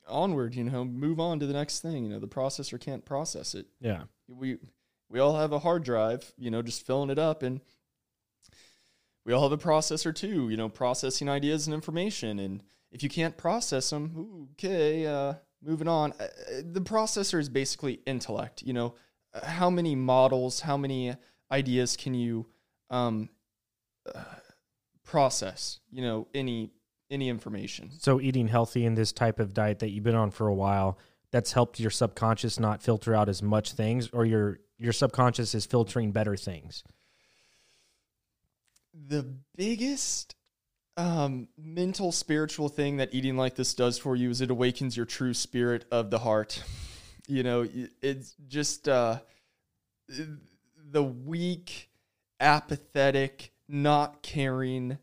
onward, 0.09 0.55
you 0.55 0.65
know, 0.65 0.85
move 0.85 1.21
on 1.21 1.41
to 1.41 1.47
the 1.47 1.53
next 1.53 1.81
thing. 1.81 2.05
You 2.05 2.11
know, 2.11 2.19
the 2.19 2.29
processor 2.29 2.81
can't 2.81 3.05
process 3.05 3.55
it. 3.55 3.67
Yeah. 3.81 4.05
We 4.29 4.59
we 5.09 5.21
all 5.21 5.37
have 5.37 5.53
a 5.53 5.61
hard 5.61 5.85
drive, 5.85 6.33
you 6.37 6.51
know, 6.51 6.63
just 6.63 6.87
filling 6.87 7.11
it 7.11 7.19
up 7.19 7.43
and 7.43 7.61
we 9.25 9.33
all 9.33 9.43
have 9.43 9.53
a 9.53 9.63
processor 9.63 10.15
too, 10.15 10.49
you 10.49 10.57
know, 10.57 10.69
processing 10.69 11.29
ideas 11.29 11.67
and 11.67 11.75
information. 11.75 12.39
And 12.39 12.63
if 12.93 13.03
you 13.03 13.09
can't 13.09 13.37
process 13.37 13.91
them, 13.91 14.49
okay, 14.53 15.07
uh, 15.07 15.35
moving 15.63 15.89
on. 15.89 16.13
Uh, 16.13 16.29
the 16.63 16.81
processor 16.81 17.39
is 17.39 17.49
basically 17.49 18.01
intellect. 18.07 18.63
You 18.63 18.73
know, 18.73 18.95
how 19.43 19.69
many 19.69 19.95
models, 19.95 20.61
how 20.61 20.77
many 20.77 21.15
ideas 21.51 21.97
can 21.97 22.15
you 22.15 22.47
um, 22.89 23.29
uh, 24.15 24.23
process? 25.05 25.81
You 25.91 26.03
know, 26.03 26.29
any 26.33 26.71
any 27.11 27.29
information. 27.29 27.91
So 27.99 28.21
eating 28.21 28.49
healthy 28.49 28.85
in 28.85 28.95
this 28.95 29.13
type 29.13 29.41
of 29.41 29.55
diet 29.55 29.79
that 29.81 29.91
you've 29.91 30.05
been 30.05 30.15
on 30.15 30.31
for 30.31 30.47
a 30.47 30.55
while, 30.55 30.99
that's 31.31 31.53
helped 31.53 31.81
your 31.81 31.91
subconscious 31.91 32.59
not 32.59 32.83
filter 32.83 33.15
out 33.15 33.29
as 33.29 33.43
much 33.43 33.73
things, 33.73 34.09
or 34.13 34.25
your 34.25 34.61
your 34.79 34.93
subconscious 34.93 35.55
is 35.55 35.67
filtering 35.67 36.13
better 36.13 36.37
things. 36.37 36.85
The 38.95 39.27
biggest 39.57 40.35
um, 40.97 41.49
mental 41.59 42.13
spiritual 42.13 42.69
thing 42.69 42.97
that 42.97 43.13
eating 43.13 43.37
like 43.37 43.55
this 43.55 43.75
does 43.75 43.99
for 43.99 44.17
you 44.17 44.31
is 44.31 44.41
it 44.41 44.51
awakens 44.51 44.97
your 44.97 45.07
true 45.07 45.35
spirit 45.35 45.85
of 45.91 46.11
the 46.11 46.21
heart. 46.21 46.63
You 47.29 47.43
know, 47.43 47.67
it's 48.03 48.37
just 48.47 48.89
uh, 48.89 49.19
the 50.09 51.03
weak, 51.03 51.91
apathetic, 52.39 53.51
not 53.69 54.23
caring. 54.23 54.99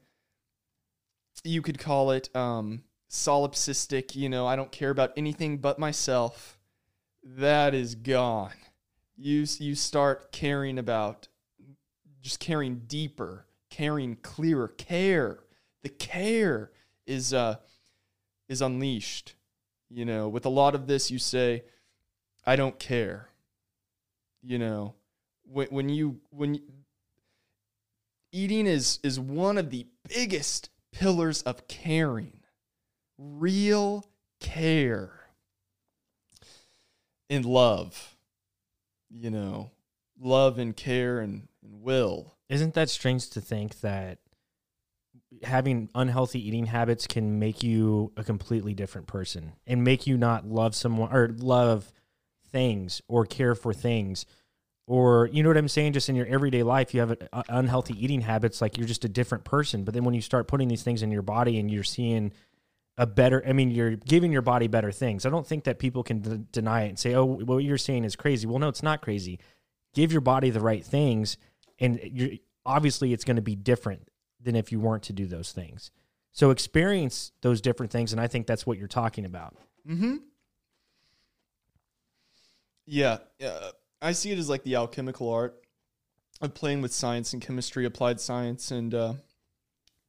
You 1.44 1.62
could 1.62 1.78
call 1.80 2.12
it 2.12 2.34
um, 2.36 2.84
solipsistic. 3.10 4.16
You 4.16 4.30
know, 4.30 4.48
I 4.48 4.56
don't 4.56 4.72
care 4.72 4.90
about 4.90 5.12
anything 5.18 5.58
but 5.58 5.78
myself. 5.80 6.58
That 7.24 7.74
is 7.74 7.96
gone. 7.96 8.54
You 9.18 9.46
you 9.60 9.76
start 9.76 10.32
caring 10.32 10.78
about 10.78 11.28
just 12.22 12.40
caring 12.40 12.84
deeper, 12.88 13.46
caring 13.70 14.16
clearer. 14.18 14.68
Care, 14.70 15.40
the 15.84 15.90
care 15.90 16.72
is 17.06 17.34
uh 17.34 17.58
is 18.50 18.62
unleashed. 18.62 19.36
You 19.90 20.06
know, 20.06 20.28
with 20.28 20.46
a 20.46 20.50
lot 20.50 20.76
of 20.76 20.88
this, 20.88 21.12
you 21.12 21.20
say, 21.20 21.64
"I 22.46 22.56
don't 22.56 22.80
care." 22.80 23.30
You 24.42 24.60
know, 24.60 24.96
when 25.44 25.68
when 25.68 25.90
you 25.90 26.20
when 26.30 26.56
you- 26.56 26.74
eating 28.32 28.66
is 28.66 29.00
is 29.04 29.20
one 29.20 29.58
of 29.58 29.70
the 29.70 29.86
biggest 30.10 30.70
pillars 30.94 31.42
of 31.42 31.68
caring, 31.68 32.40
real 33.18 34.06
care 34.40 35.12
and 37.30 37.46
love. 37.46 38.16
You 39.10 39.30
know, 39.30 39.72
love 40.20 40.58
and 40.58 40.76
care 40.76 41.20
and, 41.20 41.48
and 41.64 41.82
will. 41.82 42.36
Isn't 42.50 42.74
that 42.76 42.90
strange 42.90 43.30
to 43.32 43.42
think 43.42 43.82
that 43.82 44.20
having 45.44 45.90
unhealthy 45.96 46.48
eating 46.48 46.68
habits 46.68 47.08
can 47.08 47.40
make 47.40 47.64
you 47.64 48.12
a 48.16 48.24
completely 48.24 48.74
different 48.74 49.08
person 49.08 49.54
and 49.66 49.84
make 49.84 50.08
you 50.08 50.18
not 50.18 50.48
love 50.48 50.76
someone 50.76 51.12
or 51.14 51.30
love 51.38 51.92
things 52.52 53.02
or 53.08 53.26
care 53.26 53.56
for 53.56 53.74
things 53.74 54.26
or 54.86 55.30
you 55.32 55.44
know 55.44 55.50
what 55.50 55.58
I'm 55.58 55.68
saying? 55.68 55.94
Just 55.94 56.10
in 56.10 56.16
your 56.16 56.26
everyday 56.28 56.64
life 56.64 56.94
you 56.94 57.00
have 57.00 57.18
unhealthy 57.50 57.94
eating 58.04 58.22
habits 58.22 58.62
like 58.62 58.78
you're 58.78 58.88
just 58.88 59.06
a 59.06 59.10
different 59.10 59.44
person. 59.44 59.84
But 59.84 59.94
then 59.94 60.04
when 60.04 60.14
you 60.14 60.22
start 60.22 60.48
putting 60.48 60.68
these 60.68 60.84
things 60.84 61.04
in 61.04 61.12
your 61.12 61.22
body 61.22 61.60
and 61.60 61.72
you're 61.72 61.84
seeing 61.84 62.34
a 62.98 63.08
better 63.08 63.44
I 63.48 63.54
mean 63.54 63.72
you're 63.72 63.96
giving 63.96 64.32
your 64.32 64.42
body 64.42 64.68
better 64.68 64.92
things. 64.92 65.26
I 65.26 65.30
don't 65.30 65.48
think 65.48 65.64
that 65.64 65.80
people 65.80 66.04
can 66.04 66.20
d- 66.20 66.46
deny 66.52 66.84
it 66.84 66.90
and 66.90 67.00
say 67.00 67.16
oh 67.16 67.26
what 67.26 67.64
you're 67.64 67.78
saying 67.78 68.04
is 68.04 68.16
crazy. 68.16 68.46
Well 68.46 68.60
no 68.60 68.68
it's 68.68 68.84
not 68.84 69.02
crazy. 69.02 69.40
Give 69.94 70.12
your 70.12 70.22
body 70.22 70.50
the 70.50 70.60
right 70.60 70.84
things 70.84 71.38
and 71.80 72.00
you're 72.04 72.32
obviously 72.66 73.14
it's 73.14 73.24
going 73.24 73.36
to 73.38 73.42
be 73.42 73.56
different 73.56 74.10
than 74.42 74.56
if 74.56 74.72
you 74.72 74.80
weren't 74.80 75.04
to 75.04 75.14
do 75.14 75.26
those 75.26 75.52
things. 75.52 75.92
So 76.34 76.50
experience 76.50 77.32
those 77.42 77.62
different 77.62 77.92
things 77.92 78.12
and 78.12 78.20
i 78.20 78.28
think 78.28 78.48
that's 78.48 78.66
what 78.66 78.78
you're 78.78 78.88
talking 78.88 79.24
about. 79.24 79.56
Mm-hmm. 79.88 80.16
Yeah, 82.86 83.20
uh, 83.46 83.72
I 84.04 84.12
see 84.12 84.32
it 84.32 84.38
as 84.38 84.50
like 84.50 84.64
the 84.64 84.76
alchemical 84.76 85.32
art 85.32 85.56
of 86.42 86.54
playing 86.54 86.82
with 86.82 86.94
science 86.94 87.32
and 87.32 87.42
chemistry, 87.42 87.86
applied 87.86 88.20
science, 88.20 88.70
and 88.70 88.94
uh, 88.94 89.14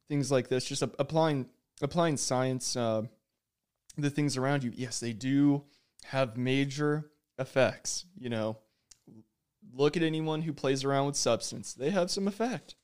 things 0.09 0.29
like 0.29 0.49
this. 0.49 0.65
Just 0.65 0.81
applying 0.81 1.47
applying 1.81 2.17
science, 2.17 2.75
uh, 2.75 3.03
the 3.97 4.09
things 4.09 4.35
around 4.35 4.63
you. 4.65 4.73
Yes, 4.75 4.99
they 4.99 5.13
do 5.13 5.63
have 6.03 6.35
major 6.35 7.09
effects. 7.39 8.05
You 8.19 8.29
know, 8.29 8.57
look 9.73 9.95
at 9.95 10.03
anyone 10.03 10.41
who 10.41 10.51
plays 10.51 10.83
around 10.83 11.07
with 11.07 11.15
substance; 11.15 11.73
they 11.73 11.89
have 11.91 12.11
some 12.11 12.27
effect. 12.27 12.75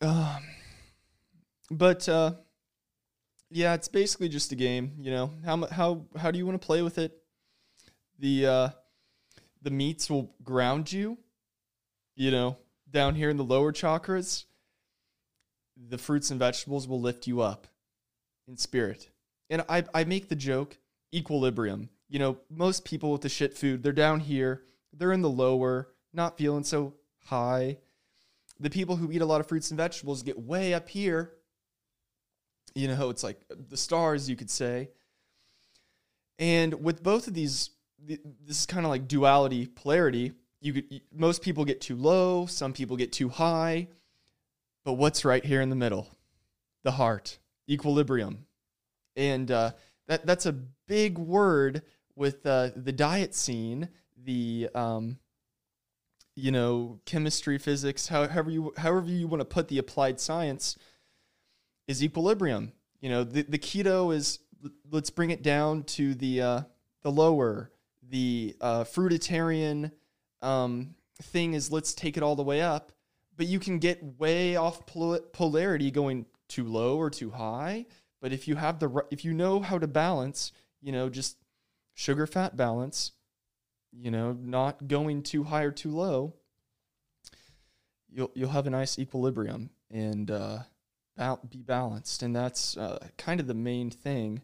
Um, 0.00 0.44
but 1.68 2.08
uh, 2.08 2.34
yeah, 3.50 3.74
it's 3.74 3.88
basically 3.88 4.28
just 4.28 4.52
a 4.52 4.56
game. 4.56 4.92
You 5.00 5.10
know 5.10 5.30
how 5.44 5.66
how 5.66 6.06
how 6.16 6.30
do 6.30 6.38
you 6.38 6.46
want 6.46 6.60
to 6.60 6.64
play 6.64 6.82
with 6.82 6.96
it? 6.98 7.19
The 8.20 8.46
uh, 8.46 8.68
the 9.62 9.70
meats 9.70 10.08
will 10.08 10.34
ground 10.44 10.92
you. 10.92 11.18
You 12.14 12.30
know, 12.30 12.58
down 12.90 13.14
here 13.14 13.30
in 13.30 13.36
the 13.36 13.44
lower 13.44 13.72
chakras, 13.72 14.44
the 15.76 15.98
fruits 15.98 16.30
and 16.30 16.38
vegetables 16.38 16.86
will 16.86 17.00
lift 17.00 17.26
you 17.26 17.40
up 17.40 17.66
in 18.46 18.56
spirit. 18.56 19.10
And 19.48 19.64
I 19.68 19.84
I 19.94 20.04
make 20.04 20.28
the 20.28 20.36
joke 20.36 20.78
equilibrium. 21.12 21.88
You 22.08 22.18
know, 22.18 22.38
most 22.50 22.84
people 22.84 23.10
with 23.10 23.22
the 23.22 23.28
shit 23.28 23.56
food, 23.56 23.82
they're 23.82 23.92
down 23.92 24.20
here, 24.20 24.62
they're 24.92 25.12
in 25.12 25.22
the 25.22 25.30
lower, 25.30 25.88
not 26.12 26.36
feeling 26.36 26.64
so 26.64 26.94
high. 27.24 27.78
The 28.58 28.70
people 28.70 28.96
who 28.96 29.10
eat 29.10 29.22
a 29.22 29.26
lot 29.26 29.40
of 29.40 29.48
fruits 29.48 29.70
and 29.70 29.78
vegetables 29.78 30.22
get 30.22 30.38
way 30.38 30.74
up 30.74 30.88
here 30.88 31.32
you 32.74 32.88
know 32.88 33.10
it's 33.10 33.24
like 33.24 33.40
the 33.68 33.76
stars 33.76 34.28
you 34.28 34.36
could 34.36 34.50
say 34.50 34.90
and 36.38 36.82
with 36.82 37.02
both 37.02 37.26
of 37.26 37.34
these 37.34 37.70
th- 38.06 38.20
this 38.46 38.60
is 38.60 38.66
kind 38.66 38.84
of 38.84 38.90
like 38.90 39.08
duality 39.08 39.66
polarity 39.66 40.32
you 40.60 40.72
could 40.72 40.84
y- 40.90 41.00
most 41.12 41.42
people 41.42 41.64
get 41.64 41.80
too 41.80 41.96
low 41.96 42.46
some 42.46 42.72
people 42.72 42.96
get 42.96 43.12
too 43.12 43.28
high 43.28 43.88
but 44.84 44.94
what's 44.94 45.24
right 45.24 45.44
here 45.44 45.60
in 45.60 45.70
the 45.70 45.76
middle 45.76 46.08
the 46.84 46.92
heart 46.92 47.38
equilibrium 47.68 48.46
and 49.16 49.50
uh, 49.50 49.70
that 50.08 50.26
that's 50.26 50.46
a 50.46 50.52
big 50.52 51.18
word 51.18 51.82
with 52.16 52.44
uh, 52.46 52.70
the 52.76 52.92
diet 52.92 53.34
scene 53.34 53.88
the 54.24 54.68
um, 54.74 55.18
you 56.36 56.50
know 56.50 57.00
chemistry 57.04 57.58
physics 57.58 58.08
however 58.08 58.50
you 58.50 58.72
however 58.76 59.08
you 59.08 59.26
want 59.26 59.40
to 59.40 59.44
put 59.44 59.68
the 59.68 59.78
applied 59.78 60.20
science 60.20 60.76
is 61.90 62.04
equilibrium. 62.04 62.72
You 63.00 63.10
know, 63.10 63.24
the, 63.24 63.42
the 63.42 63.58
keto 63.58 64.14
is 64.14 64.38
let's 64.90 65.10
bring 65.10 65.30
it 65.30 65.42
down 65.42 65.82
to 65.84 66.14
the 66.14 66.40
uh, 66.40 66.60
the 67.02 67.10
lower. 67.10 67.72
The 68.10 68.56
uh, 68.60 68.84
fruitarian 68.84 69.92
um, 70.42 70.94
thing 71.22 71.54
is 71.54 71.70
let's 71.70 71.94
take 71.94 72.16
it 72.16 72.22
all 72.22 72.36
the 72.36 72.42
way 72.42 72.60
up. 72.60 72.92
But 73.36 73.46
you 73.46 73.58
can 73.58 73.78
get 73.78 74.02
way 74.18 74.56
off 74.56 74.84
pol- 74.84 75.20
polarity 75.32 75.90
going 75.90 76.26
too 76.48 76.64
low 76.64 76.98
or 76.98 77.08
too 77.08 77.30
high. 77.30 77.86
But 78.20 78.32
if 78.32 78.46
you 78.46 78.56
have 78.56 78.78
the 78.78 79.04
if 79.10 79.24
you 79.24 79.32
know 79.32 79.60
how 79.60 79.78
to 79.78 79.86
balance, 79.86 80.52
you 80.82 80.92
know, 80.92 81.08
just 81.08 81.38
sugar 81.94 82.26
fat 82.26 82.56
balance, 82.56 83.12
you 83.92 84.10
know, 84.10 84.32
not 84.32 84.88
going 84.88 85.22
too 85.22 85.44
high 85.44 85.62
or 85.62 85.70
too 85.70 85.90
low, 85.90 86.34
you'll 88.10 88.30
you'll 88.34 88.50
have 88.50 88.66
a 88.66 88.70
nice 88.70 88.98
equilibrium 88.98 89.70
and 89.90 90.30
uh, 90.30 90.58
be 91.48 91.62
balanced, 91.62 92.22
and 92.22 92.34
that's 92.34 92.76
uh, 92.76 92.98
kind 93.16 93.40
of 93.40 93.46
the 93.46 93.54
main 93.54 93.90
thing. 93.90 94.42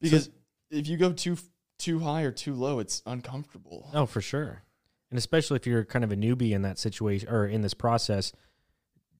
Because 0.00 0.30
if 0.70 0.86
you 0.86 0.96
go 0.96 1.12
too 1.12 1.36
too 1.84 1.98
high 1.98 2.22
or 2.22 2.30
too 2.30 2.54
low, 2.54 2.78
it's 2.78 3.02
uncomfortable. 3.04 3.90
Oh, 3.92 4.06
for 4.06 4.22
sure. 4.22 4.62
And 5.10 5.18
especially 5.18 5.56
if 5.56 5.66
you're 5.66 5.84
kind 5.84 6.04
of 6.04 6.10
a 6.10 6.16
newbie 6.16 6.52
in 6.52 6.62
that 6.62 6.78
situation 6.78 7.28
or 7.28 7.46
in 7.46 7.60
this 7.60 7.74
process, 7.74 8.32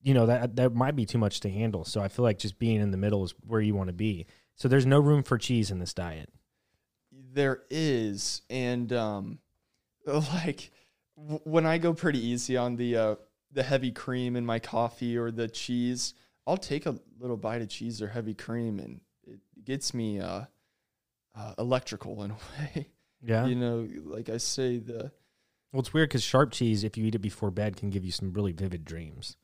you 0.03 0.15
know, 0.15 0.27
that 0.27 0.57
that 0.57 0.75
might 0.75 0.97
be 0.97 1.05
too 1.05 1.19
much 1.19 1.41
to 1.41 1.51
handle. 1.51 1.85
So 1.85 2.01
I 2.01 2.09
feel 2.09 2.23
like 2.23 2.39
just 2.39 2.59
being 2.59 2.81
in 2.81 2.91
the 2.91 2.97
middle 2.97 3.23
is 3.23 3.35
where 3.47 3.61
you 3.61 3.75
want 3.75 3.89
to 3.89 3.95
be. 3.95 4.27
So 4.57 4.67
there's 4.67 4.87
no 4.87 4.99
room 4.99 5.23
for 5.23 5.37
cheese 5.37 5.71
in 5.71 5.79
this 5.79 5.93
diet. 5.93 6.31
There 7.13 7.63
is, 7.69 8.43
and 8.49 8.93
um, 8.93 9.39
like 10.07 10.71
w- 11.17 11.41
when 11.45 11.67
I 11.67 11.79
go 11.79 11.93
pretty 11.93 12.25
easy 12.25 12.57
on 12.57 12.77
the 12.77 12.97
uh, 12.97 13.15
the 13.53 13.63
heavy 13.63 13.93
cream 13.93 14.37
in 14.37 14.47
my 14.47 14.59
coffee 14.59 15.17
or 15.19 15.31
the 15.31 15.49
cheese, 15.49 16.15
I'll 16.47 16.57
take 16.57 16.87
a 16.87 16.99
little 17.19 17.37
bite 17.37 17.63
of 17.63 17.69
cheese 17.69 18.01
or 18.01 18.09
heavy 18.09 18.35
cream, 18.35 18.79
and 18.79 19.01
it 19.27 19.41
gets 19.65 19.93
me 19.95 20.21
uh, 20.21 20.45
uh, 21.35 21.55
electrical 21.59 22.23
in 22.23 22.31
a 22.33 22.35
way. 22.77 22.89
Yeah. 23.23 23.47
You 23.47 23.55
know, 23.55 23.89
like 24.05 24.29
I 24.29 24.37
say, 24.37 24.79
the 24.79 25.11
Well, 25.73 25.81
it's 25.81 25.93
weird 25.95 26.09
because 26.11 26.23
sharp 26.23 26.53
cheese, 26.53 26.85
if 26.85 26.97
you 26.97 27.05
eat 27.07 27.15
it 27.15 27.21
before 27.21 27.51
bed, 27.51 27.77
can 27.77 27.91
give 27.91 28.05
you 28.05 28.13
some 28.13 28.33
really 28.33 28.53
vivid 28.53 28.85
dreams. 28.85 29.37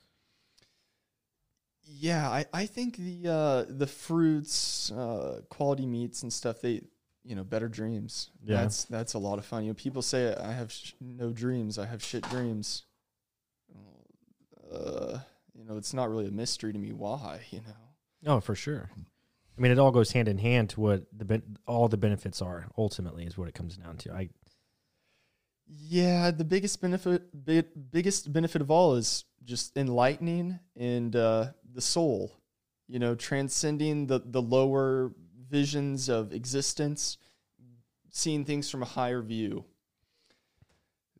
Yeah, 1.83 2.29
I, 2.31 2.45
I 2.53 2.67
think 2.67 2.97
the 2.97 3.29
uh, 3.29 3.65
the 3.69 3.87
fruits, 3.87 4.91
uh, 4.93 5.41
quality 5.49 5.87
meats 5.87 6.23
and 6.23 6.33
stuff, 6.33 6.61
they 6.61 6.83
you 7.25 7.35
know 7.35 7.43
better 7.45 7.69
dreams. 7.69 8.31
Yeah. 8.45 8.59
that's 8.63 8.85
that's 8.85 9.15
a 9.15 9.19
lot 9.19 9.39
of 9.39 9.45
fun. 9.45 9.65
You 9.65 9.71
know, 9.71 9.75
people 9.75 10.03
say 10.03 10.35
I 10.35 10.53
have 10.53 10.71
sh- 10.73 10.93
no 11.01 11.33
dreams, 11.33 11.79
I 11.79 11.87
have 11.87 12.03
shit 12.03 12.23
dreams. 12.31 12.85
Uh, 14.73 15.19
you 15.53 15.65
know, 15.65 15.77
it's 15.77 15.93
not 15.93 16.09
really 16.11 16.27
a 16.27 16.31
mystery 16.31 16.73
to 16.73 16.79
me 16.79 16.93
why. 16.93 17.41
You 17.51 17.61
know, 17.61 18.35
Oh, 18.37 18.41
for 18.41 18.55
sure. 18.55 18.89
I 19.61 19.63
mean, 19.63 19.73
it 19.73 19.79
all 19.79 19.91
goes 19.91 20.13
hand 20.13 20.27
in 20.27 20.39
hand 20.39 20.71
to 20.71 20.81
what 20.81 21.05
the 21.15 21.27
ben- 21.27 21.59
all 21.67 21.87
the 21.87 21.99
benefits 21.99 22.41
are. 22.41 22.67
Ultimately, 22.79 23.27
is 23.27 23.37
what 23.37 23.47
it 23.47 23.55
comes 23.55 23.77
down 23.77 23.99
to. 23.99 24.11
I 24.11 24.31
Yeah, 25.67 26.31
the 26.31 26.47
biggest 26.47 26.81
benefit, 26.81 27.45
big, 27.45 27.67
biggest 27.91 28.33
benefit 28.33 28.63
of 28.63 28.71
all 28.71 28.95
is 28.95 29.27
just 29.45 29.77
enlightening 29.77 30.61
and 30.77 31.15
uh, 31.15 31.49
the 31.71 31.83
soul. 31.83 32.33
You 32.89 33.01
know, 33.01 33.15
transcending 33.15 34.07
the 34.07 34.23
the 34.25 34.41
lower 34.41 35.13
visions 35.51 36.09
of 36.09 36.33
existence, 36.33 37.19
seeing 38.09 38.47
things 38.47 38.71
from 38.71 38.83
a 38.83 38.87
higher 38.87 39.21
view. 39.21 39.67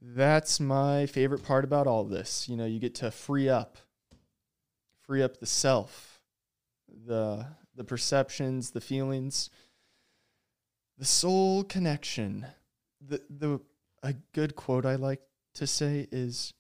That's 0.01 0.59
my 0.61 1.05
favorite 1.05 1.45
part 1.45 1.65
about 1.65 1.87
all 1.87 2.05
this. 2.05 2.49
You 2.49 2.57
know, 2.57 2.65
you 2.65 2.79
get 2.79 2.95
to 2.97 3.11
free 3.11 3.51
up, 3.51 3.77
free 5.03 5.23
up 5.23 5.41
the 5.41 5.47
self, 5.47 6.23
the 6.89 7.45
the 7.75 7.85
perceptions, 7.85 8.71
the 8.71 8.81
feelings, 8.81 9.51
the 10.99 11.05
soul 11.05 11.65
connection. 11.65 12.47
The 13.01 13.23
the 13.31 13.61
a 14.03 14.15
good 14.33 14.57
quote 14.57 14.85
I 14.85 14.97
like 14.97 15.21
to 15.55 15.67
say 15.67 16.07
is 16.13 16.53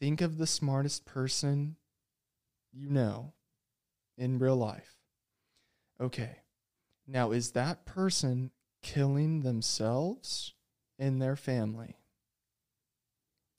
think 0.00 0.20
of 0.20 0.38
the 0.38 0.46
smartest 0.46 1.04
person 1.04 1.76
you 2.72 2.88
know 2.88 3.34
in 4.16 4.38
real 4.38 4.56
life. 4.56 4.96
Okay. 6.00 6.36
Now, 7.06 7.32
is 7.32 7.52
that 7.52 7.84
person 7.84 8.50
killing 8.82 9.42
themselves 9.42 10.54
and 10.98 11.20
their 11.20 11.36
family? 11.36 11.96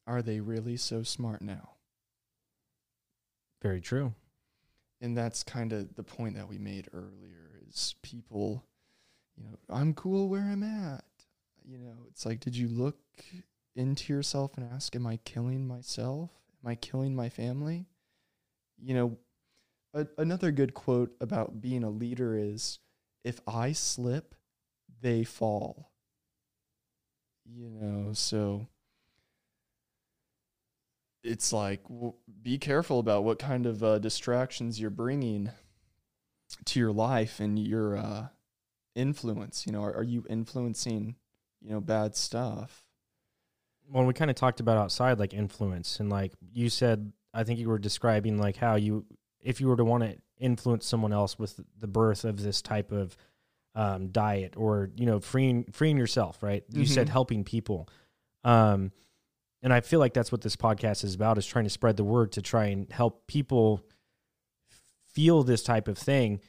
Are 0.07 0.21
they 0.21 0.39
really 0.39 0.77
so 0.77 1.03
smart 1.03 1.41
now? 1.41 1.71
Very 3.61 3.81
true. 3.81 4.13
And 5.01 5.17
that's 5.17 5.43
kind 5.43 5.73
of 5.73 5.95
the 5.95 6.03
point 6.03 6.35
that 6.35 6.47
we 6.47 6.57
made 6.57 6.87
earlier 6.93 7.59
is 7.67 7.95
people, 8.03 8.63
you 9.35 9.43
know, 9.43 9.57
I'm 9.69 9.93
cool 9.93 10.29
where 10.29 10.41
I'm 10.41 10.63
at 10.63 11.03
you 11.65 11.77
know, 11.77 12.05
it's 12.09 12.25
like, 12.25 12.39
did 12.39 12.55
you 12.55 12.67
look 12.67 12.97
into 13.75 14.13
yourself 14.13 14.57
and 14.57 14.69
ask, 14.71 14.95
am 14.95 15.07
I 15.07 15.17
killing 15.23 15.67
myself? 15.67 16.31
Am 16.63 16.69
I 16.69 16.75
killing 16.75 17.15
my 17.15 17.29
family? 17.29 17.85
You 18.77 18.93
know, 18.95 19.17
a, 19.93 20.07
another 20.17 20.51
good 20.51 20.73
quote 20.73 21.15
about 21.21 21.61
being 21.61 21.83
a 21.83 21.89
leader 21.89 22.35
is 22.35 22.79
if 23.23 23.39
I 23.47 23.71
slip, 23.73 24.35
they 25.01 25.23
fall. 25.23 25.91
You 27.45 27.69
know, 27.69 28.13
so 28.13 28.67
it's 31.23 31.53
like 31.53 31.83
w- 31.83 32.13
be 32.41 32.57
careful 32.57 32.99
about 32.99 33.23
what 33.23 33.39
kind 33.39 33.65
of 33.65 33.83
uh, 33.83 33.99
distractions 33.99 34.79
you're 34.79 34.89
bringing 34.89 35.51
to 36.65 36.79
your 36.79 36.91
life 36.91 37.39
and 37.39 37.57
your 37.59 37.97
uh, 37.97 38.27
influence. 38.95 39.65
You 39.65 39.73
know, 39.73 39.83
are, 39.83 39.95
are 39.95 40.03
you 40.03 40.25
influencing 40.29 41.15
you 41.61 41.71
know, 41.71 41.79
bad 41.79 42.15
stuff. 42.15 42.83
Well, 43.89 44.05
we 44.05 44.13
kind 44.13 44.31
of 44.31 44.35
talked 44.35 44.59
about 44.59 44.77
outside 44.77 45.19
like 45.19 45.33
influence 45.33 45.99
and 45.99 46.09
like 46.09 46.33
you 46.53 46.69
said, 46.69 47.11
I 47.33 47.43
think 47.43 47.59
you 47.59 47.69
were 47.69 47.79
describing 47.79 48.37
like 48.37 48.57
how 48.57 48.75
you, 48.75 49.05
if 49.41 49.61
you 49.61 49.67
were 49.67 49.77
to 49.77 49.85
want 49.85 50.03
to 50.03 50.17
influence 50.39 50.85
someone 50.85 51.13
else 51.13 51.37
with 51.37 51.59
the 51.79 51.87
birth 51.87 52.25
of 52.25 52.41
this 52.41 52.61
type 52.61 52.91
of 52.91 53.15
um, 53.73 54.09
diet 54.09 54.55
or 54.57 54.89
you 54.97 55.05
know 55.05 55.19
freeing 55.19 55.65
freeing 55.71 55.97
yourself, 55.97 56.43
right? 56.43 56.63
You 56.69 56.83
mm-hmm. 56.83 56.93
said 56.93 57.09
helping 57.09 57.45
people, 57.45 57.87
um, 58.43 58.91
and 59.61 59.71
I 59.71 59.81
feel 59.81 59.99
like 59.99 60.13
that's 60.13 60.31
what 60.31 60.41
this 60.41 60.55
podcast 60.55 61.03
is 61.03 61.15
about: 61.15 61.37
is 61.37 61.45
trying 61.45 61.65
to 61.65 61.69
spread 61.69 61.97
the 61.97 62.03
word 62.03 62.31
to 62.33 62.41
try 62.41 62.65
and 62.65 62.91
help 62.91 63.27
people 63.27 63.85
feel 65.13 65.43
this 65.43 65.63
type 65.63 65.87
of 65.87 65.97
thing. 65.97 66.39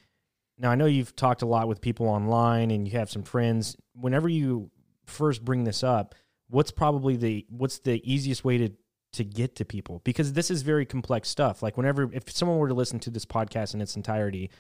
Now, 0.59 0.71
I 0.71 0.75
know 0.75 0.87
you've 0.87 1.17
talked 1.17 1.43
a 1.43 1.47
lot 1.47 1.69
with 1.69 1.81
people 1.81 2.07
online, 2.09 2.71
and 2.71 2.87
you 2.87 2.99
have 2.99 3.11
some 3.11 3.23
friends. 3.23 3.77
Whenever 3.95 4.29
you 4.29 4.71
first 5.07 5.45
bring 5.45 5.65
this 5.65 5.83
up, 5.83 6.15
what's 6.49 6.71
probably 6.71 7.17
the 7.17 7.47
what's 7.49 7.79
the 7.81 8.01
easiest 8.11 8.45
way 8.45 8.59
to 8.59 8.71
to 9.15 9.25
get 9.25 9.57
to 9.57 9.65
people 9.65 10.01
because 10.05 10.33
this 10.33 10.51
is 10.51 10.63
very 10.63 10.87
complex 10.87 11.29
stuff. 11.29 11.63
Like 11.63 11.77
whenever 11.77 12.11
if 12.13 12.31
someone 12.31 12.59
were 12.59 12.69
to 12.69 12.75
listen 12.75 12.99
to 13.01 13.11
this 13.11 13.27
podcast 13.27 13.75
in 13.75 13.81
its 13.81 13.97
entirety, 13.97 14.51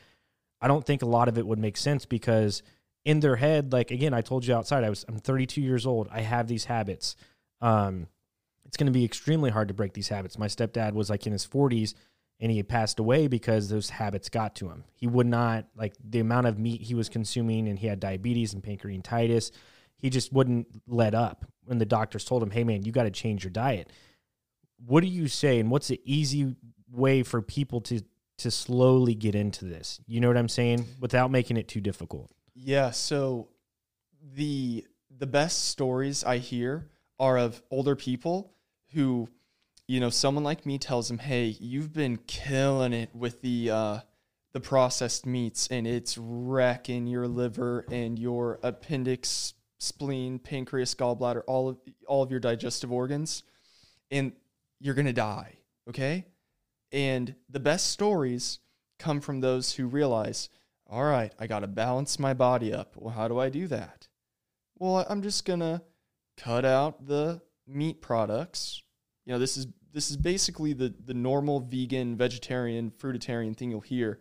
I 0.60 0.68
don't 0.68 0.84
think 0.84 1.02
a 1.02 1.06
lot 1.06 1.28
of 1.28 1.38
it 1.38 1.46
would 1.46 1.58
make 1.58 1.76
sense 1.76 2.04
because 2.04 2.62
in 3.04 3.20
their 3.20 3.36
head, 3.36 3.72
like 3.72 3.90
again, 3.90 4.14
I 4.14 4.20
told 4.20 4.46
you 4.46 4.54
outside, 4.54 4.84
I 4.84 4.90
was 4.90 5.04
I'm 5.08 5.18
32 5.18 5.60
years 5.60 5.86
old. 5.86 6.08
I 6.10 6.20
have 6.20 6.48
these 6.48 6.64
habits. 6.64 7.16
Um, 7.60 8.08
it's 8.64 8.76
going 8.76 8.86
to 8.86 8.92
be 8.92 9.04
extremely 9.04 9.50
hard 9.50 9.68
to 9.68 9.74
break 9.74 9.92
these 9.92 10.08
habits. 10.08 10.38
My 10.38 10.46
stepdad 10.46 10.92
was 10.92 11.10
like 11.10 11.26
in 11.26 11.32
his 11.32 11.46
40s 11.46 11.94
and 12.40 12.50
he 12.50 12.62
passed 12.62 12.98
away 12.98 13.28
because 13.28 13.68
those 13.68 13.90
habits 13.90 14.28
got 14.28 14.56
to 14.56 14.68
him. 14.68 14.84
He 14.94 15.06
would 15.06 15.26
not 15.26 15.66
like 15.76 15.94
the 16.02 16.20
amount 16.20 16.46
of 16.46 16.58
meat 16.58 16.82
he 16.82 16.94
was 16.94 17.08
consuming, 17.08 17.68
and 17.68 17.78
he 17.78 17.86
had 17.86 18.00
diabetes 18.00 18.52
and 18.52 18.62
pancreatitis 18.62 19.52
he 20.02 20.10
just 20.10 20.32
wouldn't 20.32 20.66
let 20.86 21.14
up 21.14 21.46
when 21.64 21.78
the 21.78 21.86
doctors 21.86 22.24
told 22.24 22.42
him, 22.42 22.50
"Hey, 22.50 22.64
man, 22.64 22.82
you 22.82 22.92
got 22.92 23.04
to 23.04 23.10
change 23.10 23.44
your 23.44 23.52
diet." 23.52 23.90
What 24.84 25.00
do 25.00 25.06
you 25.06 25.28
say, 25.28 25.60
and 25.60 25.70
what's 25.70 25.88
the 25.88 26.00
easy 26.04 26.56
way 26.90 27.22
for 27.22 27.40
people 27.40 27.80
to 27.82 28.02
to 28.38 28.50
slowly 28.50 29.14
get 29.14 29.36
into 29.36 29.64
this? 29.64 30.00
You 30.06 30.20
know 30.20 30.26
what 30.26 30.36
I'm 30.36 30.48
saying, 30.48 30.84
without 30.98 31.30
making 31.30 31.56
it 31.56 31.68
too 31.68 31.80
difficult. 31.80 32.32
Yeah. 32.54 32.90
So 32.90 33.48
the 34.34 34.84
the 35.08 35.26
best 35.26 35.66
stories 35.66 36.24
I 36.24 36.38
hear 36.38 36.88
are 37.18 37.38
of 37.38 37.62
older 37.70 37.96
people 37.96 38.54
who, 38.92 39.28
you 39.88 40.00
know, 40.00 40.10
someone 40.10 40.44
like 40.44 40.66
me 40.66 40.78
tells 40.78 41.08
them, 41.08 41.18
"Hey, 41.18 41.56
you've 41.60 41.92
been 41.92 42.18
killing 42.18 42.92
it 42.92 43.14
with 43.14 43.40
the." 43.42 43.70
Uh, 43.70 44.00
the 44.52 44.60
processed 44.60 45.24
meats 45.24 45.66
and 45.68 45.86
it's 45.86 46.18
wrecking 46.18 47.06
your 47.06 47.26
liver 47.26 47.86
and 47.90 48.18
your 48.18 48.58
appendix 48.62 49.54
spleen, 49.82 50.38
pancreas, 50.38 50.94
gallbladder, 50.94 51.42
all 51.46 51.68
of 51.68 51.78
all 52.06 52.22
of 52.22 52.30
your 52.30 52.38
digestive 52.38 52.92
organs, 52.92 53.42
and 54.10 54.32
you're 54.78 54.94
gonna 54.94 55.12
die. 55.12 55.58
Okay, 55.88 56.26
and 56.92 57.34
the 57.48 57.60
best 57.60 57.90
stories 57.90 58.60
come 58.98 59.20
from 59.20 59.40
those 59.40 59.72
who 59.72 59.86
realize, 59.86 60.48
all 60.88 61.02
right, 61.04 61.32
I 61.38 61.48
gotta 61.48 61.66
balance 61.66 62.18
my 62.18 62.32
body 62.32 62.72
up. 62.72 62.94
Well, 62.96 63.14
how 63.14 63.26
do 63.26 63.40
I 63.40 63.48
do 63.48 63.66
that? 63.68 64.06
Well, 64.78 65.04
I'm 65.08 65.22
just 65.22 65.44
gonna 65.44 65.82
cut 66.36 66.64
out 66.64 67.06
the 67.06 67.42
meat 67.66 68.00
products. 68.00 68.82
You 69.24 69.32
know, 69.32 69.38
this 69.38 69.56
is 69.56 69.66
this 69.92 70.10
is 70.10 70.16
basically 70.16 70.72
the 70.72 70.94
the 71.04 71.14
normal 71.14 71.60
vegan, 71.60 72.16
vegetarian, 72.16 72.90
fruitarian 72.90 73.56
thing 73.56 73.70
you'll 73.70 73.80
hear. 73.80 74.20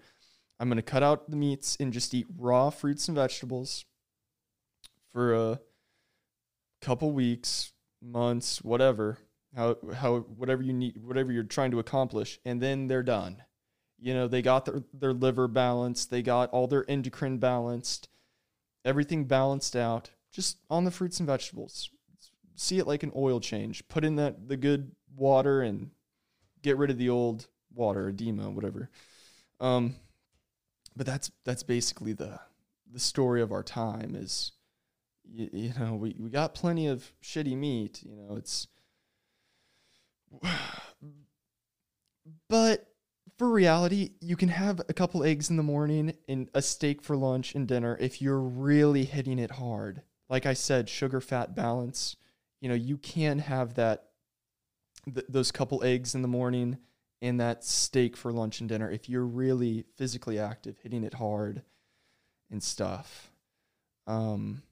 I'm 0.60 0.70
going 0.70 0.78
to 0.78 0.84
cut 0.84 1.02
out 1.02 1.30
the 1.30 1.38
meats 1.38 1.76
and 1.80 1.92
just 1.92 2.14
eat 2.14 2.28
raw 2.38 2.70
fruits 2.70 3.08
and 3.08 3.18
vegetables 3.18 3.86
for 5.12 5.34
a 5.34 5.60
couple 6.82 7.12
weeks, 7.12 7.74
months, 8.02 8.62
whatever, 8.62 9.18
how 9.56 9.78
how 9.94 10.20
whatever 10.20 10.62
you 10.62 10.74
need, 10.74 10.98
whatever 10.98 11.32
you're 11.32 11.44
trying 11.44 11.72
to 11.72 11.80
accomplish, 11.80 12.40
and 12.46 12.62
then 12.62 12.88
they're 12.88 13.04
done. 13.04 13.44
You 14.00 14.14
know, 14.14 14.28
they 14.28 14.42
got 14.42 14.66
their, 14.66 14.84
their 14.94 15.14
liver 15.14 15.48
balanced, 15.48 16.10
they 16.10 16.22
got 16.22 16.50
all 16.52 16.68
their 16.68 16.90
endocrine 16.90 17.38
balanced, 17.38 18.10
everything 18.84 19.26
balanced 19.26 19.76
out, 19.76 20.12
just 20.32 20.58
on 20.70 20.86
the 20.86 20.92
fruits 20.92 21.20
and 21.20 21.28
vegetables. 21.28 21.90
See 22.62 22.78
it 22.78 22.86
like 22.86 23.02
an 23.02 23.12
oil 23.16 23.40
change. 23.40 23.88
Put 23.88 24.06
in 24.06 24.18
that 24.18 24.48
the 24.48 24.56
good 24.56 24.92
water 25.16 25.64
and 25.64 25.90
get 26.62 26.78
rid 26.78 26.92
of 26.92 27.00
the 27.00 27.10
old 27.10 27.48
water, 27.74 28.10
edema, 28.10 28.52
whatever. 28.52 28.92
Um, 29.60 29.96
but 30.96 31.08
that's 31.08 31.32
that's 31.44 31.64
basically 31.64 32.14
the 32.14 32.40
the 32.92 33.00
story 33.00 33.42
of 33.42 33.52
our 33.52 33.64
time 33.64 34.14
is 34.16 34.52
you, 35.24 35.50
you 35.52 35.74
know, 35.80 35.96
we, 35.96 36.16
we 36.20 36.30
got 36.30 36.54
plenty 36.54 36.86
of 36.86 37.12
shitty 37.24 37.58
meat. 37.58 38.04
You 38.04 38.16
know, 38.16 38.36
it's. 38.36 38.68
But 42.48 42.86
for 43.38 43.50
reality, 43.50 44.12
you 44.20 44.36
can 44.36 44.50
have 44.50 44.82
a 44.82 44.94
couple 44.94 45.24
eggs 45.24 45.50
in 45.50 45.56
the 45.56 45.64
morning 45.64 46.14
and 46.28 46.50
a 46.54 46.62
steak 46.62 47.02
for 47.02 47.16
lunch 47.16 47.56
and 47.56 47.66
dinner 47.66 47.98
if 48.00 48.22
you're 48.22 48.42
really 48.42 49.06
hitting 49.06 49.40
it 49.40 49.52
hard. 49.52 50.02
Like 50.30 50.46
I 50.46 50.54
said, 50.54 50.90
sugar 50.90 51.22
fat 51.22 51.56
balance. 51.56 52.18
You 52.62 52.70
know, 52.70 52.76
you 52.76 52.98
can 52.98 53.40
have 53.40 53.74
that 53.74 54.06
th- 55.06 55.26
those 55.28 55.52
couple 55.52 55.84
eggs 55.84 56.16
in 56.16 56.22
the 56.22 56.28
morning 56.28 56.78
and 57.22 57.40
that 57.40 57.64
steak 57.64 58.16
for 58.16 58.32
lunch 58.32 58.60
and 58.60 58.70
dinner 58.70 58.90
if 58.90 59.10
you're 59.10 59.26
really 59.26 59.86
physically 59.98 60.40
active, 60.40 60.78
hitting 60.82 61.04
it 61.04 61.16
hard 61.16 61.64
and 62.50 62.62
stuff. 62.64 63.32
Um, 64.08 64.64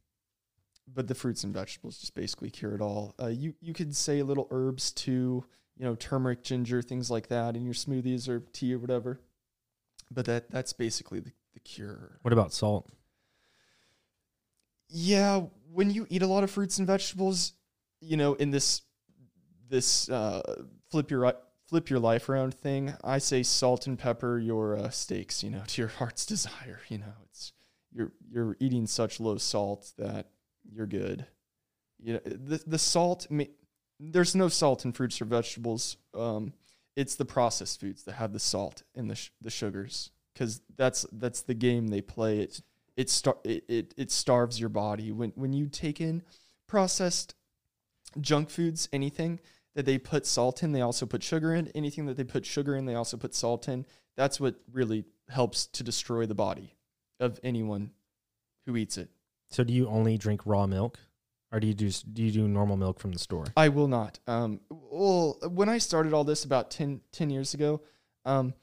but 0.87 1.07
the 1.07 1.15
fruits 1.15 1.43
and 1.43 1.53
vegetables 1.53 1.97
just 1.99 2.15
basically 2.15 2.49
cure 2.49 2.75
it 2.75 2.81
all. 2.81 3.15
Uh, 3.21 3.27
you 3.27 3.53
you 3.61 3.73
could 3.73 3.95
say 3.95 4.21
little 4.23 4.47
herbs 4.51 4.91
too, 4.91 5.45
you 5.77 5.85
know, 5.85 5.95
turmeric, 5.95 6.43
ginger, 6.43 6.81
things 6.81 7.11
like 7.11 7.27
that 7.27 7.55
in 7.55 7.63
your 7.63 7.73
smoothies 7.73 8.27
or 8.27 8.39
tea 8.53 8.73
or 8.73 8.79
whatever. 8.79 9.19
But 10.11 10.25
that 10.25 10.49
that's 10.49 10.73
basically 10.73 11.19
the, 11.19 11.31
the 11.53 11.59
cure. 11.59 12.17
What 12.23 12.33
about 12.33 12.53
salt? 12.53 12.89
Yeah, 14.89 15.43
when 15.71 15.91
you 15.91 16.07
eat 16.09 16.23
a 16.23 16.27
lot 16.27 16.43
of 16.43 16.49
fruits 16.49 16.79
and 16.79 16.87
vegetables, 16.87 17.53
you 18.01 18.17
know, 18.17 18.33
in 18.33 18.51
this 18.51 18.81
this 19.69 20.09
uh, 20.09 20.41
flip 20.89 21.11
your 21.11 21.33
flip 21.67 21.89
your 21.89 21.99
life 21.99 22.29
around 22.29 22.53
thing, 22.53 22.93
I 23.03 23.19
say 23.19 23.43
salt 23.43 23.85
and 23.87 23.97
pepper 23.97 24.39
your 24.39 24.77
uh, 24.77 24.89
steaks. 24.89 25.43
You 25.43 25.51
know, 25.51 25.63
to 25.67 25.81
your 25.81 25.89
heart's 25.89 26.25
desire. 26.25 26.81
You 26.89 26.99
know, 26.99 27.13
it's 27.25 27.53
you're 27.91 28.11
you're 28.29 28.57
eating 28.59 28.87
such 28.87 29.19
low 29.19 29.37
salt 29.37 29.91
that 29.97 30.27
you're 30.71 30.87
good. 30.87 31.25
You 31.99 32.13
know, 32.13 32.19
the 32.25 32.61
the 32.65 32.79
salt. 32.79 33.27
ma- 33.29 33.43
There's 33.99 34.35
no 34.35 34.47
salt 34.47 34.85
in 34.85 34.93
fruits 34.93 35.21
or 35.21 35.25
vegetables. 35.25 35.97
Um, 36.13 36.53
it's 36.95 37.15
the 37.15 37.25
processed 37.25 37.79
foods 37.79 38.03
that 38.03 38.13
have 38.13 38.33
the 38.33 38.39
salt 38.39 38.83
and 38.95 39.09
the 39.09 39.15
sh- 39.15 39.31
the 39.41 39.49
sugars 39.49 40.11
because 40.33 40.61
that's 40.75 41.05
that's 41.11 41.41
the 41.41 41.53
game 41.53 41.87
they 41.87 42.01
play. 42.01 42.39
It 42.39 42.61
it, 42.97 43.09
star- 43.09 43.37
it 43.43 43.63
it 43.69 43.93
it 43.97 44.11
starves 44.11 44.59
your 44.59 44.69
body 44.69 45.11
when 45.11 45.31
when 45.35 45.53
you 45.53 45.67
take 45.67 46.01
in 46.01 46.23
processed 46.67 47.35
junk 48.19 48.49
foods, 48.49 48.89
anything 48.93 49.39
that 49.75 49.85
they 49.85 49.97
put 49.97 50.25
salt 50.25 50.63
in, 50.63 50.71
they 50.71 50.81
also 50.81 51.05
put 51.05 51.23
sugar 51.23 51.53
in. 51.53 51.67
Anything 51.69 52.05
that 52.07 52.17
they 52.17 52.23
put 52.23 52.45
sugar 52.45 52.75
in, 52.75 52.85
they 52.85 52.95
also 52.95 53.17
put 53.17 53.33
salt 53.35 53.67
in. 53.67 53.85
That's 54.15 54.39
what 54.39 54.55
really 54.71 55.05
helps 55.29 55.67
to 55.67 55.83
destroy 55.83 56.25
the 56.25 56.35
body 56.35 56.75
of 57.19 57.39
anyone 57.43 57.91
who 58.65 58.75
eats 58.75 58.97
it. 58.97 59.09
So 59.49 59.63
do 59.63 59.73
you 59.73 59.87
only 59.87 60.17
drink 60.17 60.41
raw 60.45 60.67
milk, 60.67 60.99
or 61.51 61.59
do 61.59 61.67
you 61.67 61.73
do 61.73 61.89
do 61.89 62.23
you 62.23 62.31
do 62.31 62.47
normal 62.47 62.77
milk 62.77 62.99
from 62.99 63.11
the 63.11 63.19
store? 63.19 63.45
I 63.57 63.69
will 63.69 63.87
not. 63.87 64.19
Um, 64.27 64.59
well, 64.69 65.37
when 65.49 65.69
I 65.69 65.77
started 65.77 66.13
all 66.13 66.23
this 66.23 66.43
about 66.43 66.69
10, 66.71 67.01
10 67.11 67.29
years 67.29 67.53
ago, 67.53 67.81
um, 68.25 68.53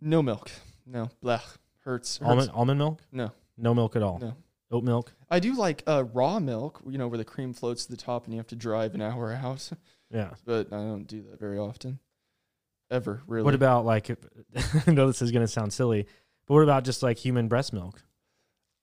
no 0.00 0.22
milk. 0.22 0.50
No, 0.86 1.10
blech. 1.22 1.42
Hurts. 1.84 2.18
hurts. 2.18 2.20
Almond 2.22 2.50
almond 2.54 2.78
milk? 2.78 3.00
No, 3.10 3.32
No 3.56 3.74
milk 3.74 3.96
at 3.96 4.02
all. 4.02 4.18
no. 4.20 4.34
Oat 4.72 4.82
milk? 4.84 5.12
I 5.30 5.38
do 5.38 5.54
like 5.54 5.82
uh, 5.86 6.04
raw 6.12 6.38
milk, 6.40 6.80
you 6.88 6.96
know, 6.98 7.06
where 7.06 7.18
the 7.18 7.24
cream 7.24 7.52
floats 7.52 7.84
to 7.84 7.90
the 7.90 7.96
top 7.96 8.24
and 8.24 8.32
you 8.32 8.38
have 8.38 8.46
to 8.48 8.56
drive 8.56 8.94
an 8.94 9.02
hour 9.02 9.32
out, 9.32 9.70
Yeah. 10.10 10.30
but 10.46 10.72
I 10.72 10.76
don't 10.78 11.04
do 11.06 11.22
that 11.30 11.38
very 11.38 11.58
often. 11.58 11.98
Ever, 12.90 13.22
really. 13.26 13.44
What 13.44 13.54
about 13.54 13.84
like? 13.84 14.10
I 14.86 14.90
know 14.90 15.06
this 15.06 15.22
is 15.22 15.30
gonna 15.30 15.46
sound 15.48 15.72
silly, 15.72 16.06
but 16.46 16.54
what 16.54 16.62
about 16.62 16.84
just 16.84 17.02
like 17.02 17.18
human 17.18 17.48
breast 17.48 17.72
milk? 17.72 18.02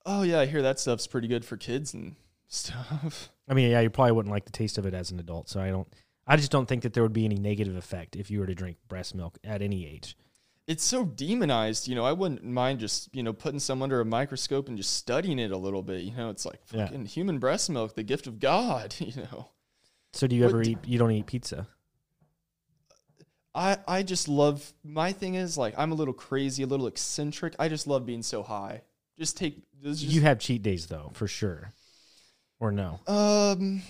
Oh, 0.05 0.21
yeah, 0.23 0.39
I 0.39 0.45
hear 0.45 0.61
that 0.61 0.79
stuff's 0.79 1.05
pretty 1.07 1.27
good 1.27 1.43
for 1.45 1.57
kids 1.57 1.93
and 1.93 2.15
stuff. 2.47 3.29
I 3.47 3.53
mean, 3.53 3.69
yeah, 3.71 3.79
you 3.81 3.89
probably 3.89 4.13
wouldn't 4.13 4.31
like 4.31 4.45
the 4.45 4.51
taste 4.51 4.77
of 4.77 4.85
it 4.85 4.93
as 4.93 5.11
an 5.11 5.19
adult. 5.19 5.49
So 5.49 5.59
I 5.59 5.69
don't. 5.69 5.87
I 6.25 6.35
just 6.37 6.51
don't 6.51 6.67
think 6.67 6.83
that 6.83 6.93
there 6.93 7.01
would 7.03 7.13
be 7.13 7.25
any 7.25 7.35
negative 7.35 7.75
effect 7.75 8.15
if 8.15 8.29
you 8.29 8.39
were 8.39 8.45
to 8.47 8.53
drink 8.55 8.77
breast 8.87 9.15
milk 9.15 9.37
at 9.43 9.61
any 9.63 9.87
age. 9.87 10.15
It's 10.70 10.84
so 10.84 11.03
demonized, 11.03 11.88
you 11.88 11.95
know. 11.95 12.05
I 12.05 12.11
wouldn't 12.13 12.43
mind 12.43 12.80
just, 12.80 13.09
you 13.15 13.24
know, 13.24 13.34
putting 13.34 13.59
some 13.59 13.82
under 13.82 13.99
a 14.01 14.05
microscope 14.05 14.67
and 14.67 14.78
just 14.78 14.93
studying 14.93 15.39
it 15.39 15.49
a 15.51 15.57
little 15.57 15.82
bit. 15.82 16.03
You 16.03 16.15
know, 16.15 16.30
it's 16.30 16.45
like 16.45 16.61
Yeah. 16.72 16.86
fucking 16.86 17.05
human 17.07 17.39
breast 17.39 17.72
milk, 17.72 17.95
the 17.95 18.03
gift 18.03 18.28
of 18.28 18.39
God, 18.39 18.93
you 18.99 19.24
know. 19.24 19.49
So 20.13 20.28
do 20.28 20.36
you 20.36 20.43
What 20.43 20.49
ever 20.51 20.61
eat? 20.61 20.78
You 20.86 20.99
don't 20.99 21.11
eat 21.11 21.26
pizza? 21.26 21.67
I 23.55 23.78
I 23.88 24.03
just 24.03 24.28
love 24.28 24.74
my 24.84 25.11
thing 25.11 25.36
is 25.36 25.57
like 25.57 25.74
I'm 25.78 25.91
a 25.91 25.95
little 25.95 26.13
crazy, 26.13 26.63
a 26.63 26.67
little 26.67 26.88
eccentric. 26.88 27.55
I 27.57 27.67
just 27.67 27.88
love 27.88 28.05
being 28.05 28.22
so 28.22 28.43
high. 28.43 28.84
Just 29.17 29.38
take 29.38 29.63
just, 29.84 30.03
you 30.03 30.22
have 30.22 30.39
cheat 30.39 30.61
days 30.61 30.86
though, 30.88 31.09
for 31.13 31.28
sure, 31.28 31.74
or 32.59 32.72
no? 32.72 32.99
um 33.07 33.82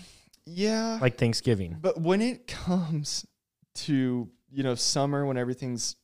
yeah. 0.45 0.97
Like 1.01 1.17
Thanksgiving. 1.17 1.77
but 1.79 1.99
when 2.01 2.21
it 2.21 2.47
comes 2.47 3.27
to, 3.75 4.29
you 4.51 4.63
know, 4.63 4.75
summer 4.75 5.25
when 5.25 5.37
everything's 5.37 5.95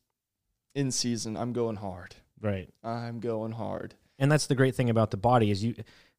in 0.75 0.91
season, 0.91 1.35
I'm 1.35 1.53
going 1.53 1.77
hard. 1.77 2.15
Right. 2.41 2.69
I'm 2.83 3.19
going 3.19 3.53
hard. 3.53 3.95
and 4.19 4.31
that's 4.31 4.47
the 4.47 4.55
great 4.55 4.75
thing 4.75 4.89
about 4.89 5.09
the 5.09 5.17
body 5.17 5.49
is 5.49 5.63
you 5.63 5.73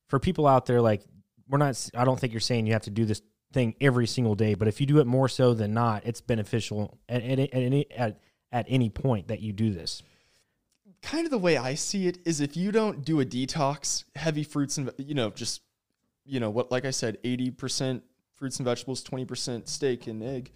for 0.08 0.18
people 0.18 0.46
out 0.46 0.66
there 0.66 0.80
like 0.80 1.02
we're 1.48 1.58
not 1.58 1.90
i 1.94 2.04
don't 2.04 2.18
think 2.18 2.32
you're 2.32 2.40
saying 2.40 2.66
you 2.66 2.72
have 2.72 2.82
to 2.82 2.90
do 2.90 3.04
this 3.04 3.22
thing 3.52 3.74
every 3.80 4.06
single 4.06 4.34
day 4.34 4.54
but 4.54 4.66
if 4.68 4.80
you 4.80 4.86
do 4.86 4.98
it 4.98 5.06
more 5.06 5.28
so 5.28 5.54
than 5.54 5.72
not 5.72 6.04
it's 6.04 6.20
beneficial 6.20 6.98
at, 7.08 7.22
at, 7.22 7.38
at, 7.38 7.54
any, 7.54 7.90
at, 7.92 8.20
at 8.52 8.66
any 8.68 8.90
point 8.90 9.28
that 9.28 9.40
you 9.40 9.52
do 9.52 9.72
this 9.72 10.02
Kind 11.02 11.24
of 11.24 11.30
the 11.30 11.38
way 11.38 11.56
I 11.56 11.74
see 11.74 12.08
it 12.08 12.18
is 12.24 12.40
if 12.40 12.56
you 12.56 12.72
don't 12.72 13.04
do 13.04 13.20
a 13.20 13.24
detox, 13.24 14.04
heavy 14.16 14.42
fruits 14.42 14.76
and 14.78 14.90
you 14.98 15.14
know, 15.14 15.30
just 15.30 15.60
you 16.24 16.40
know, 16.40 16.50
what 16.50 16.72
like 16.72 16.84
I 16.84 16.90
said, 16.90 17.18
80% 17.22 18.02
fruits 18.34 18.58
and 18.58 18.64
vegetables, 18.66 19.04
20% 19.04 19.68
steak 19.68 20.08
and 20.08 20.22
egg. 20.22 20.50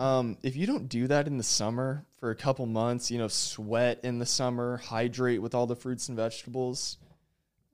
Um, 0.00 0.38
if 0.42 0.56
you 0.56 0.66
don't 0.66 0.88
do 0.88 1.08
that 1.08 1.26
in 1.26 1.36
the 1.36 1.44
summer 1.44 2.06
for 2.16 2.30
a 2.30 2.34
couple 2.34 2.64
months, 2.64 3.10
you 3.10 3.18
know, 3.18 3.28
sweat 3.28 4.00
in 4.02 4.18
the 4.18 4.24
summer, 4.24 4.78
hydrate 4.78 5.42
with 5.42 5.54
all 5.54 5.66
the 5.66 5.76
fruits 5.76 6.08
and 6.08 6.16
vegetables, 6.16 6.96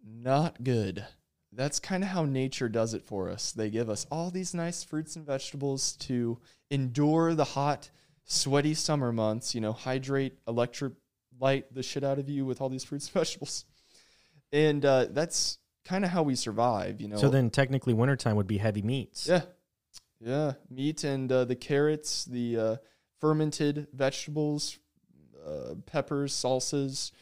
not 0.05 0.65
good. 0.65 1.07
That's 1.53 1.79
kind 1.79 2.03
of 2.03 2.11
how 2.11 2.25
nature 2.25 2.69
does 2.69 2.95
it 2.95 3.05
for 3.05 3.31
us. 3.31 3.53
They 3.53 3.71
give 3.71 3.89
us 3.89 4.09
all 4.11 4.33
these 4.33 4.55
nice 4.55 4.83
fruits 4.83 5.15
and 5.15 5.25
vegetables 5.25 5.93
to 5.99 6.39
endure 6.69 7.37
the 7.37 7.45
hot, 7.45 7.91
sweaty 8.25 8.75
summer 8.75 9.13
months, 9.13 9.55
you 9.55 9.61
know, 9.61 9.73
hydrate, 9.73 10.45
electrolyte 10.47 11.65
the 11.71 11.83
shit 11.85 12.03
out 12.03 12.19
of 12.19 12.29
you 12.29 12.45
with 12.45 12.61
all 12.61 12.69
these 12.69 12.83
fruits 12.83 13.07
and 13.07 13.15
vegetables. 13.15 13.67
And 14.53 14.85
uh, 14.85 15.07
that's 15.11 15.59
kind 15.85 16.05
of 16.05 16.11
how 16.11 16.25
we 16.25 16.35
survive, 16.35 17.01
you 17.01 17.07
know. 17.07 17.19
so 17.19 17.29
then 17.29 17.51
technically 17.51 17.95
wintertime 17.95 18.35
would 18.35 18.49
be 18.49 18.59
heavy 18.59 18.83
meats 18.83 19.29
Yeah, 19.29 19.43
yeah, 20.21 20.53
meat 20.71 21.05
and 21.05 21.31
uh, 21.31 21.45
the 21.45 21.57
carrots, 21.57 22.25
the 22.25 22.57
uh, 22.57 22.77
fermented 23.21 23.89
vegetables, 23.93 24.79
uh, 25.47 25.75
peppers, 25.87 26.33
salsas. 26.35 27.13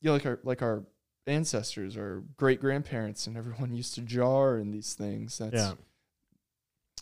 You 0.00 0.08
know, 0.08 0.14
like 0.14 0.26
our 0.26 0.38
like 0.42 0.62
our 0.62 0.84
ancestors, 1.26 1.96
our 1.96 2.22
great 2.36 2.60
grandparents, 2.60 3.26
and 3.26 3.36
everyone 3.36 3.74
used 3.74 3.94
to 3.96 4.00
jar 4.02 4.56
and 4.56 4.72
these 4.72 4.94
things. 4.94 5.38
That's 5.38 5.54
yeah 5.54 5.72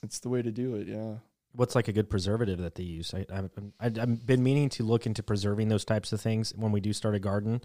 it's 0.02 0.18
the 0.20 0.28
way 0.28 0.42
to 0.42 0.52
do 0.52 0.74
it. 0.74 0.86
Yeah. 0.86 1.14
what's 1.52 1.74
like 1.74 1.88
a 1.88 1.92
good 1.92 2.10
preservative 2.10 2.58
that 2.58 2.74
they 2.74 2.82
use 2.82 3.14
I, 3.14 3.24
I've, 3.32 3.50
I've 3.80 3.98
I've 3.98 4.26
been 4.26 4.42
meaning 4.42 4.68
to 4.70 4.82
look 4.82 5.06
into 5.06 5.22
preserving 5.22 5.68
those 5.68 5.84
types 5.84 6.12
of 6.12 6.20
things 6.20 6.52
when 6.54 6.72
we 6.72 6.80
do 6.80 6.92
start 6.92 7.14
a 7.14 7.18
garden 7.20 7.62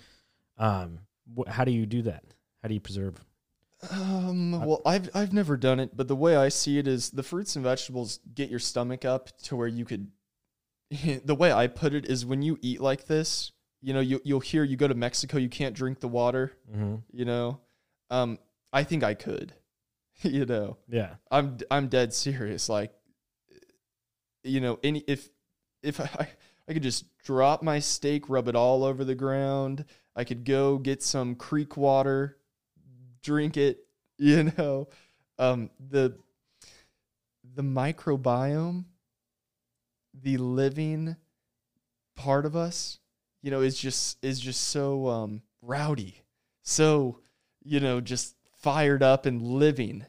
um 0.57 0.99
wh- 1.37 1.49
how 1.49 1.65
do 1.65 1.71
you 1.71 1.85
do 1.85 2.03
that 2.03 2.23
how 2.61 2.67
do 2.69 2.73
you 2.75 2.79
preserve 2.79 3.15
Um, 3.91 4.51
well, 4.51 4.81
I've 4.85 5.09
I've 5.13 5.33
never 5.33 5.55
done 5.55 5.79
it, 5.79 5.95
but 5.95 6.07
the 6.07 6.15
way 6.15 6.35
I 6.35 6.49
see 6.49 6.77
it 6.77 6.87
is 6.87 7.11
the 7.11 7.23
fruits 7.23 7.55
and 7.55 7.63
vegetables 7.63 8.19
get 8.33 8.49
your 8.49 8.59
stomach 8.59 9.05
up 9.05 9.37
to 9.43 9.55
where 9.55 9.67
you 9.67 9.85
could. 9.85 10.07
The 11.23 11.35
way 11.35 11.51
I 11.51 11.67
put 11.67 11.93
it 11.93 12.07
is 12.07 12.25
when 12.25 12.41
you 12.41 12.57
eat 12.61 12.81
like 12.81 13.05
this, 13.05 13.51
you 13.81 13.93
know, 13.93 13.99
you 13.99 14.19
you'll 14.23 14.39
hear 14.39 14.63
you 14.63 14.75
go 14.75 14.87
to 14.87 14.95
Mexico, 14.95 15.37
you 15.37 15.49
can't 15.49 15.75
drink 15.75 15.99
the 15.99 16.07
water. 16.07 16.51
mm-hmm. 16.69 16.95
You 17.11 17.25
know, 17.25 17.59
um, 18.09 18.39
I 18.73 18.83
think 18.83 19.03
I 19.03 19.13
could. 19.13 19.53
you 20.23 20.45
know, 20.45 20.77
yeah 20.89 21.15
I'm 21.31 21.57
I'm 21.71 21.87
dead 21.87 22.13
serious. 22.13 22.67
Like, 22.67 22.91
you 24.43 24.59
know, 24.59 24.79
any 24.83 25.03
if 25.07 25.29
if 25.81 25.99
I 26.19 26.27
I 26.67 26.73
could 26.73 26.83
just 26.83 27.05
drop 27.23 27.63
my 27.63 27.79
steak, 27.79 28.29
rub 28.29 28.47
it 28.47 28.55
all 28.55 28.83
over 28.83 29.03
the 29.03 29.15
ground. 29.15 29.85
I 30.15 30.23
could 30.23 30.43
go 30.43 30.77
get 30.77 31.01
some 31.01 31.35
creek 31.35 31.77
water, 31.77 32.37
drink 33.21 33.57
it. 33.57 33.79
You 34.21 34.51
know, 34.57 34.89
um, 35.37 35.69
the 35.79 36.17
the 37.55 37.61
microbiome, 37.61 38.83
the 40.13 40.35
living 40.35 41.15
part 42.17 42.45
of 42.45 42.53
us, 42.53 42.99
you 43.41 43.49
know, 43.49 43.61
is 43.61 43.79
just 43.79 44.17
is 44.21 44.41
just 44.41 44.61
so 44.61 45.07
um, 45.07 45.41
rowdy, 45.61 46.21
so 46.63 47.21
you 47.63 47.79
know, 47.79 48.01
just 48.01 48.35
fired 48.57 49.01
up 49.01 49.25
and 49.25 49.41
living 49.41 50.05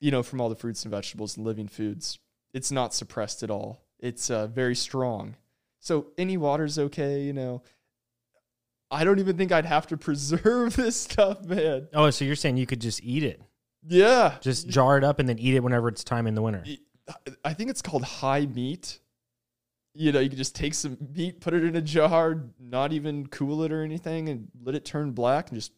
you 0.00 0.10
know, 0.10 0.22
from 0.22 0.40
all 0.40 0.48
the 0.48 0.56
fruits 0.56 0.84
and 0.84 0.90
vegetables 0.90 1.36
and 1.36 1.46
living 1.46 1.68
foods. 1.68 2.18
It's 2.52 2.70
not 2.70 2.94
suppressed 2.94 3.42
at 3.42 3.50
all. 3.50 3.82
It's 3.98 4.30
uh, 4.30 4.46
very 4.46 4.74
strong. 4.74 5.36
So 5.80 6.08
any 6.16 6.36
water's 6.36 6.78
okay, 6.78 7.22
you 7.22 7.32
know. 7.32 7.62
I 8.90 9.04
don't 9.04 9.18
even 9.18 9.36
think 9.36 9.52
I'd 9.52 9.66
have 9.66 9.86
to 9.88 9.96
preserve 10.08 10.74
this 10.76 10.96
stuff, 10.96 11.44
man. 11.44 11.88
oh 11.94 12.10
so 12.10 12.24
you're 12.24 12.36
saying 12.36 12.56
you 12.56 12.66
could 12.66 12.80
just 12.80 13.02
eat 13.02 13.22
it 13.22 13.40
Yeah. 13.86 14.36
just 14.40 14.68
jar 14.68 14.96
it 14.98 15.04
up 15.04 15.18
and 15.18 15.28
then 15.28 15.38
eat 15.38 15.54
it 15.54 15.62
whenever 15.62 15.88
it's 15.88 16.02
time 16.04 16.26
in 16.26 16.34
the 16.34 16.42
winter 16.42 16.64
I 17.44 17.54
think 17.54 17.70
it's 17.70 17.80
called 17.80 18.04
high 18.04 18.44
meat. 18.44 19.00
You 19.94 20.12
know, 20.12 20.20
you 20.20 20.28
can 20.28 20.36
just 20.36 20.54
take 20.54 20.74
some 20.74 20.98
meat, 21.16 21.40
put 21.40 21.54
it 21.54 21.64
in 21.64 21.74
a 21.74 21.80
jar, 21.80 22.44
not 22.60 22.92
even 22.92 23.26
cool 23.28 23.62
it 23.64 23.72
or 23.72 23.82
anything, 23.82 24.28
and 24.28 24.48
let 24.62 24.74
it 24.74 24.84
turn 24.84 25.12
black 25.12 25.48
and 25.48 25.58
just 25.58 25.72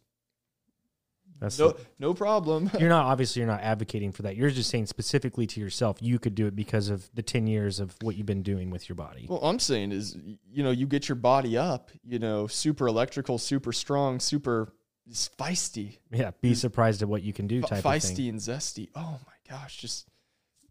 that's 1.40 1.58
no 1.58 1.74
no 1.98 2.12
problem. 2.12 2.70
you're 2.78 2.90
not 2.90 3.06
obviously 3.06 3.40
you're 3.40 3.50
not 3.50 3.62
advocating 3.62 4.12
for 4.12 4.22
that. 4.22 4.36
You're 4.36 4.50
just 4.50 4.70
saying 4.70 4.86
specifically 4.86 5.46
to 5.48 5.60
yourself 5.60 5.96
you 6.00 6.18
could 6.18 6.34
do 6.34 6.46
it 6.46 6.54
because 6.54 6.90
of 6.90 7.08
the 7.14 7.22
10 7.22 7.46
years 7.46 7.80
of 7.80 7.96
what 8.02 8.16
you've 8.16 8.26
been 8.26 8.42
doing 8.42 8.70
with 8.70 8.88
your 8.88 8.96
body. 8.96 9.26
Well, 9.28 9.40
I'm 9.42 9.58
saying 9.58 9.92
is, 9.92 10.16
you 10.50 10.62
know, 10.62 10.70
you 10.70 10.86
get 10.86 11.08
your 11.08 11.16
body 11.16 11.56
up, 11.56 11.90
you 12.04 12.18
know, 12.18 12.46
super 12.46 12.86
electrical, 12.86 13.38
super 13.38 13.72
strong, 13.72 14.20
super 14.20 14.74
feisty, 15.10 15.98
yeah, 16.12 16.30
be 16.40 16.54
surprised 16.54 17.02
at 17.02 17.08
what 17.08 17.22
you 17.22 17.32
can 17.32 17.46
do 17.46 17.62
type 17.62 17.84
of 17.84 18.02
thing. 18.02 18.16
feisty 18.16 18.28
and 18.28 18.38
zesty. 18.38 18.90
Oh 18.94 19.18
my 19.26 19.56
gosh, 19.56 19.78
just 19.78 20.08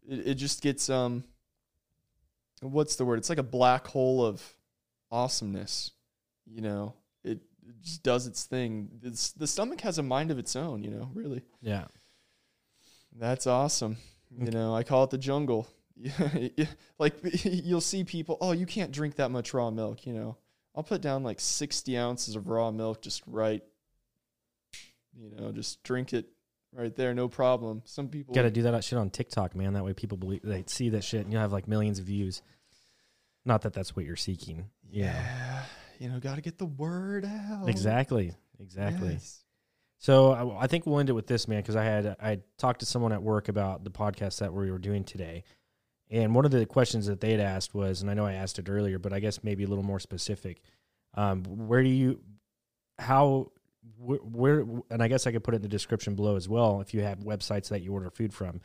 it, 0.08 0.28
it 0.28 0.34
just 0.34 0.62
gets 0.62 0.88
um, 0.88 1.24
what's 2.62 2.96
the 2.96 3.04
word? 3.04 3.18
It's 3.18 3.28
like 3.28 3.38
a 3.38 3.42
black 3.42 3.86
hole 3.86 4.24
of 4.24 4.42
awesomeness. 5.10 5.90
You 6.46 6.62
know, 6.62 6.94
just 7.82 8.02
does 8.02 8.26
its 8.26 8.44
thing. 8.44 8.88
It's, 9.02 9.32
the 9.32 9.46
stomach 9.46 9.80
has 9.82 9.98
a 9.98 10.02
mind 10.02 10.30
of 10.30 10.38
its 10.38 10.56
own. 10.56 10.82
You 10.82 10.90
know, 10.90 11.10
really. 11.14 11.42
Yeah. 11.60 11.84
That's 13.16 13.46
awesome. 13.46 13.96
You 14.38 14.50
know, 14.50 14.74
I 14.74 14.82
call 14.84 15.04
it 15.04 15.10
the 15.10 15.18
jungle. 15.18 15.68
like 16.98 17.14
you'll 17.44 17.80
see 17.80 18.04
people, 18.04 18.38
oh, 18.40 18.52
you 18.52 18.66
can't 18.66 18.92
drink 18.92 19.16
that 19.16 19.30
much 19.30 19.52
raw 19.52 19.70
milk. 19.70 20.06
You 20.06 20.14
know, 20.14 20.36
I'll 20.74 20.82
put 20.82 21.00
down 21.00 21.22
like 21.22 21.40
sixty 21.40 21.98
ounces 21.98 22.36
of 22.36 22.48
raw 22.48 22.70
milk 22.70 23.02
just 23.02 23.22
right. 23.26 23.62
You 25.18 25.30
know, 25.36 25.52
just 25.52 25.82
drink 25.82 26.12
it 26.12 26.28
right 26.72 26.94
there, 26.94 27.14
no 27.14 27.28
problem. 27.28 27.82
Some 27.84 28.08
people 28.08 28.34
Got 28.34 28.42
to 28.42 28.50
do 28.50 28.62
that 28.62 28.84
shit 28.84 28.98
on 28.98 29.10
TikTok, 29.10 29.56
man. 29.56 29.74
That 29.74 29.84
way 29.84 29.92
people 29.92 30.16
believe 30.16 30.40
they 30.42 30.64
see 30.66 30.90
that 30.90 31.04
shit 31.04 31.22
and 31.22 31.32
you'll 31.32 31.42
have 31.42 31.52
like 31.52 31.66
millions 31.68 31.98
of 31.98 32.04
views. 32.04 32.42
Not 33.44 33.62
that 33.62 33.72
that's 33.72 33.96
what 33.96 34.04
you're 34.04 34.16
seeking. 34.16 34.66
you 34.88 35.04
know. 35.04 35.59
You 36.00 36.08
know, 36.08 36.18
got 36.18 36.36
to 36.36 36.40
get 36.40 36.58
the 36.58 36.66
word 36.66 37.24
out. 37.24 37.68
Exactly. 37.68 38.32
Exactly. 38.58 39.12
Yes. 39.12 39.44
So 39.98 40.32
I, 40.32 40.64
I 40.64 40.66
think 40.66 40.86
we'll 40.86 40.98
end 40.98 41.10
it 41.10 41.12
with 41.12 41.26
this, 41.26 41.46
man, 41.46 41.60
because 41.60 41.76
I 41.76 41.84
had 41.84 42.16
I 42.20 42.38
talked 42.58 42.80
to 42.80 42.86
someone 42.86 43.12
at 43.12 43.22
work 43.22 43.48
about 43.48 43.84
the 43.84 43.90
podcast 43.90 44.38
that 44.38 44.52
we 44.52 44.70
were 44.70 44.78
doing 44.78 45.04
today, 45.04 45.44
and 46.10 46.34
one 46.34 46.46
of 46.46 46.50
the 46.50 46.64
questions 46.64 47.06
that 47.06 47.20
they 47.20 47.32
had 47.32 47.40
asked 47.40 47.74
was, 47.74 48.00
and 48.00 48.10
I 48.10 48.14
know 48.14 48.24
I 48.24 48.32
asked 48.32 48.58
it 48.58 48.68
earlier, 48.68 48.98
but 48.98 49.12
I 49.12 49.20
guess 49.20 49.44
maybe 49.44 49.62
a 49.62 49.68
little 49.68 49.84
more 49.84 50.00
specific. 50.00 50.62
Um, 51.14 51.44
where 51.44 51.82
do 51.82 51.88
you, 51.88 52.20
how, 52.98 53.52
where, 53.98 54.18
where, 54.18 54.60
and 54.90 55.02
I 55.02 55.08
guess 55.08 55.26
I 55.26 55.32
could 55.32 55.44
put 55.44 55.54
it 55.54 55.56
in 55.56 55.62
the 55.62 55.68
description 55.68 56.14
below 56.14 56.36
as 56.36 56.48
well 56.48 56.80
if 56.80 56.94
you 56.94 57.02
have 57.02 57.18
websites 57.18 57.68
that 57.68 57.82
you 57.82 57.92
order 57.92 58.08
food 58.10 58.32
from, 58.32 58.60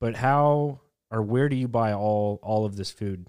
but 0.00 0.14
how 0.14 0.80
or 1.10 1.22
where 1.22 1.48
do 1.48 1.56
you 1.56 1.66
buy 1.66 1.92
all 1.92 2.38
all 2.42 2.64
of 2.64 2.76
this 2.76 2.90
food 2.90 3.26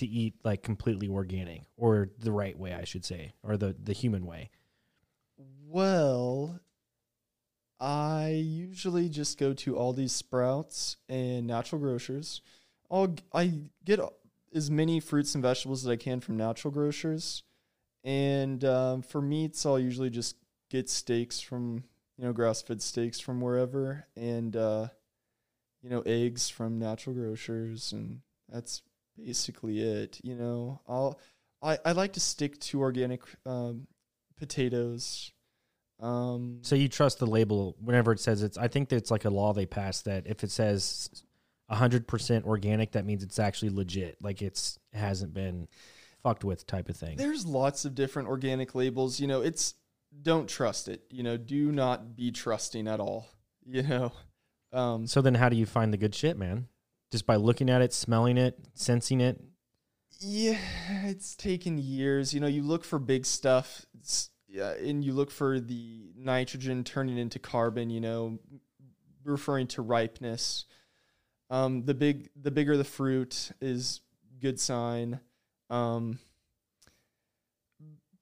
to 0.00 0.06
eat 0.06 0.34
like 0.44 0.62
completely 0.62 1.08
organic 1.08 1.62
or 1.76 2.10
the 2.18 2.32
right 2.32 2.58
way, 2.58 2.74
I 2.74 2.84
should 2.84 3.04
say, 3.04 3.34
or 3.42 3.56
the 3.56 3.74
the 3.82 3.92
human 3.92 4.26
way? 4.26 4.50
Well, 5.66 6.60
I 7.78 8.30
usually 8.30 9.08
just 9.08 9.38
go 9.38 9.54
to 9.54 9.76
all 9.76 9.92
these 9.92 10.12
Sprouts 10.12 10.96
and 11.08 11.46
Natural 11.46 11.80
Grocers. 11.80 12.42
I'll 12.90 13.14
I 13.32 13.60
get 13.84 14.00
as 14.54 14.70
many 14.70 15.00
fruits 15.00 15.34
and 15.34 15.42
vegetables 15.42 15.84
as 15.84 15.90
I 15.90 15.96
can 15.96 16.20
from 16.20 16.36
Natural 16.36 16.72
Grocers, 16.72 17.42
and 18.04 18.64
um, 18.64 19.02
for 19.02 19.22
meats, 19.22 19.64
I'll 19.64 19.78
usually 19.78 20.10
just 20.10 20.36
get 20.70 20.90
steaks 20.90 21.40
from 21.40 21.84
you 22.18 22.24
know 22.24 22.32
grass 22.32 22.60
fed 22.62 22.82
steaks 22.82 23.20
from 23.20 23.40
wherever, 23.40 24.06
and 24.16 24.56
uh, 24.56 24.88
you 25.82 25.88
know 25.88 26.02
eggs 26.04 26.50
from 26.50 26.78
Natural 26.78 27.14
Grocers, 27.14 27.92
and 27.92 28.20
that's 28.48 28.82
basically 29.24 29.80
it. 29.80 30.20
You 30.22 30.34
know, 30.36 30.80
I'll 30.88 31.18
I 31.62 31.78
I 31.84 31.92
like 31.92 32.14
to 32.14 32.20
stick 32.20 32.58
to 32.60 32.80
organic 32.80 33.22
um, 33.46 33.86
potatoes. 34.36 35.32
Um, 36.00 36.60
So 36.62 36.74
you 36.76 36.88
trust 36.88 37.18
the 37.18 37.26
label 37.26 37.76
whenever 37.80 38.12
it 38.12 38.20
says 38.20 38.42
it's. 38.42 38.56
I 38.56 38.68
think 38.68 38.88
that 38.88 38.96
it's 38.96 39.10
like 39.10 39.24
a 39.24 39.30
law 39.30 39.52
they 39.52 39.66
passed 39.66 40.06
that 40.06 40.26
if 40.26 40.42
it 40.44 40.50
says 40.50 41.10
hundred 41.68 42.08
percent 42.08 42.46
organic, 42.46 42.92
that 42.92 43.04
means 43.04 43.22
it's 43.22 43.38
actually 43.38 43.70
legit. 43.70 44.16
Like 44.22 44.42
it's 44.42 44.78
it 44.92 44.98
hasn't 44.98 45.34
been 45.34 45.68
fucked 46.22 46.44
with 46.44 46.66
type 46.66 46.88
of 46.88 46.96
thing. 46.96 47.16
there's 47.16 47.46
lots 47.46 47.84
of 47.84 47.94
different 47.94 48.28
organic 48.28 48.74
labels. 48.74 49.20
You 49.20 49.26
know, 49.26 49.40
it's 49.42 49.74
don't 50.22 50.48
trust 50.48 50.88
it. 50.88 51.02
You 51.10 51.22
know, 51.22 51.36
do 51.36 51.70
not 51.70 52.16
be 52.16 52.30
trusting 52.32 52.88
at 52.88 53.00
all. 53.00 53.28
You 53.66 53.82
know, 53.82 54.12
um, 54.72 55.06
So 55.06 55.20
then, 55.20 55.34
how 55.34 55.48
do 55.50 55.54
you 55.54 55.66
find 55.66 55.92
the 55.92 55.98
good 55.98 56.14
shit, 56.14 56.36
man? 56.36 56.66
Just 57.10 57.26
by 57.26 57.36
looking 57.36 57.68
at 57.68 57.82
it, 57.82 57.92
smelling 57.92 58.38
it, 58.38 58.58
sensing 58.74 59.20
it. 59.20 59.40
yeah, 60.20 60.58
it's 61.04 61.34
taken 61.34 61.78
years. 61.78 62.32
You 62.32 62.40
know, 62.40 62.46
you 62.46 62.62
look 62.62 62.84
for 62.84 62.98
big 62.98 63.26
stuff. 63.26 63.84
Yeah, 64.48 64.72
and 64.72 65.04
you 65.04 65.12
look 65.12 65.30
for 65.30 65.60
the 65.60 66.12
nitrogen 66.16 66.84
turning 66.84 67.18
into 67.18 67.38
carbon. 67.38 67.90
You 67.90 68.00
know, 68.00 68.38
referring 69.24 69.66
to 69.68 69.82
ripeness. 69.82 70.66
Um, 71.50 71.84
the 71.84 71.94
big, 71.94 72.30
the 72.40 72.50
bigger 72.52 72.76
the 72.76 72.84
fruit 72.84 73.50
is 73.60 74.00
good 74.40 74.60
sign. 74.60 75.20
Um, 75.68 76.18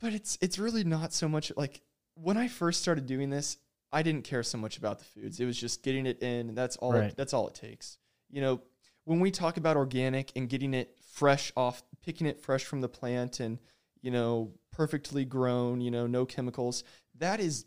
but 0.00 0.12
it's 0.14 0.38
it's 0.40 0.58
really 0.58 0.84
not 0.84 1.12
so 1.12 1.28
much 1.28 1.52
like 1.56 1.82
when 2.14 2.36
I 2.36 2.48
first 2.48 2.80
started 2.80 3.06
doing 3.06 3.30
this, 3.30 3.58
I 3.92 4.02
didn't 4.02 4.24
care 4.24 4.42
so 4.42 4.58
much 4.58 4.76
about 4.78 4.98
the 4.98 5.04
foods. 5.04 5.40
It 5.40 5.44
was 5.44 5.58
just 5.58 5.82
getting 5.82 6.06
it 6.06 6.22
in. 6.22 6.54
That's 6.54 6.76
all. 6.76 6.92
Right. 6.92 7.04
It, 7.04 7.16
that's 7.16 7.34
all 7.34 7.48
it 7.48 7.54
takes. 7.54 7.98
You 8.30 8.40
know, 8.40 8.60
when 9.08 9.20
we 9.20 9.30
talk 9.30 9.56
about 9.56 9.78
organic 9.78 10.30
and 10.36 10.50
getting 10.50 10.74
it 10.74 10.94
fresh 11.14 11.50
off, 11.56 11.82
picking 12.04 12.26
it 12.26 12.38
fresh 12.38 12.64
from 12.64 12.82
the 12.82 12.88
plant, 12.90 13.40
and 13.40 13.58
you 14.02 14.10
know, 14.10 14.52
perfectly 14.70 15.24
grown. 15.24 15.80
You 15.80 15.90
know, 15.90 16.06
no 16.06 16.26
chemicals. 16.26 16.84
That 17.16 17.40
is 17.40 17.64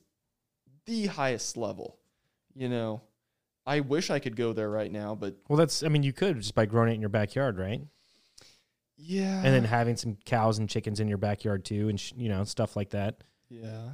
the 0.86 1.08
highest 1.08 1.58
level. 1.58 1.98
You 2.54 2.70
know, 2.70 3.02
I 3.66 3.80
wish 3.80 4.12
I 4.12 4.20
could 4.20 4.36
go 4.36 4.54
there 4.54 4.70
right 4.70 4.92
now, 4.92 5.16
but 5.16 5.36
Well, 5.50 5.58
that's. 5.58 5.82
I 5.82 5.88
mean, 5.88 6.04
you 6.04 6.14
could 6.14 6.38
just 6.40 6.54
by 6.54 6.68
growing 6.68 6.92
it 6.92 6.96
in 6.96 7.02
your 7.02 7.10
backyard, 7.10 7.58
right? 7.58 7.82
yeah, 9.04 9.42
And 9.44 9.52
then 9.56 9.64
having 9.64 9.96
some 9.96 10.18
cows 10.26 10.60
and 10.60 10.70
chickens 10.70 11.00
in 11.00 11.08
your 11.08 11.18
backyard 11.18 11.66
too, 11.66 11.90
and 11.90 12.00
sh- 12.00 12.14
you 12.16 12.30
know 12.30 12.44
stuff 12.44 12.76
like 12.76 12.92
that. 12.92 13.24
Yeah. 13.50 13.90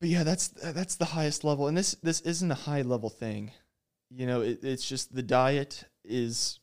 But 0.00 0.08
yeah, 0.08 0.24
that's 0.24 0.48
that's 0.48 0.96
the 0.96 1.04
highest 1.04 1.44
level, 1.44 1.68
and 1.68 1.76
this 1.76 1.92
this 2.02 2.20
isn't 2.22 2.50
a 2.50 2.56
high 2.56 2.82
level 2.82 3.08
thing. 3.08 3.52
You 4.10 4.26
know, 4.26 4.40
it, 4.40 4.64
it's 4.64 4.86
just 4.86 5.14
the 5.14 5.22
diet 5.22 5.84
is, 6.04 6.60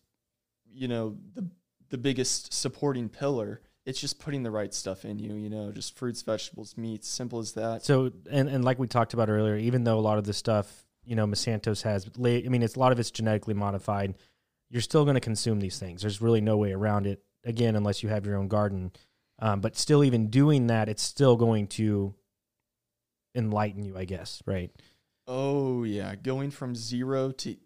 you 0.74 0.88
know, 0.88 1.18
the 1.34 1.48
the 1.90 1.98
biggest 1.98 2.54
supporting 2.54 3.10
pillar. 3.10 3.62
It's 3.86 4.02
just 4.02 4.20
putting 4.20 4.42
the 4.42 4.52
right 4.52 4.74
stuff 4.74 5.06
in 5.06 5.20
you. 5.20 5.36
You 5.36 5.50
know, 5.50 5.72
just 5.72 5.98
fruits, 5.98 6.22
vegetables, 6.24 6.76
meats, 6.78 7.08
simple 7.08 7.40
as 7.40 7.54
that. 7.54 7.86
So, 7.86 8.12
and 8.30 8.50
and 8.50 8.66
like 8.66 8.80
we 8.80 8.88
talked 8.88 9.14
about 9.14 9.30
earlier, 9.30 9.58
even 9.58 9.84
though 9.84 10.00
a 10.00 10.02
lot 10.02 10.18
of 10.18 10.24
the 10.24 10.34
stuff, 10.34 10.86
you 11.06 11.16
know, 11.16 11.28
Monsanto's 11.28 11.84
has, 11.84 12.10
I 12.18 12.20
mean, 12.20 12.64
it's 12.64 12.76
a 12.76 12.80
lot 12.80 12.92
of 12.92 13.00
it's 13.00 13.12
genetically 13.12 13.54
modified. 13.54 14.16
You're 14.70 14.82
still 14.82 15.04
going 15.06 15.16
to 15.16 15.22
consume 15.22 15.60
these 15.60 15.78
things. 15.78 16.02
There's 16.02 16.22
really 16.22 16.42
no 16.42 16.58
way 16.58 16.74
around 16.74 17.06
it. 17.06 17.22
Again, 17.44 17.76
unless 17.76 18.02
you 18.02 18.10
have 18.10 18.26
your 18.26 18.38
own 18.38 18.48
garden. 18.48 18.92
Um, 19.38 19.62
but 19.62 19.78
still, 19.78 20.04
even 20.04 20.30
doing 20.30 20.68
that, 20.68 20.90
it's 20.90 21.04
still 21.04 21.36
going 21.36 21.68
to 21.68 22.16
enlighten 23.36 23.84
you, 23.84 23.96
I 23.96 24.06
guess. 24.06 24.42
Right? 24.48 24.72
Oh 25.28 25.84
yeah, 25.84 26.16
going 26.16 26.52
from 26.52 26.76
zero 26.76 27.32
to 27.32 27.58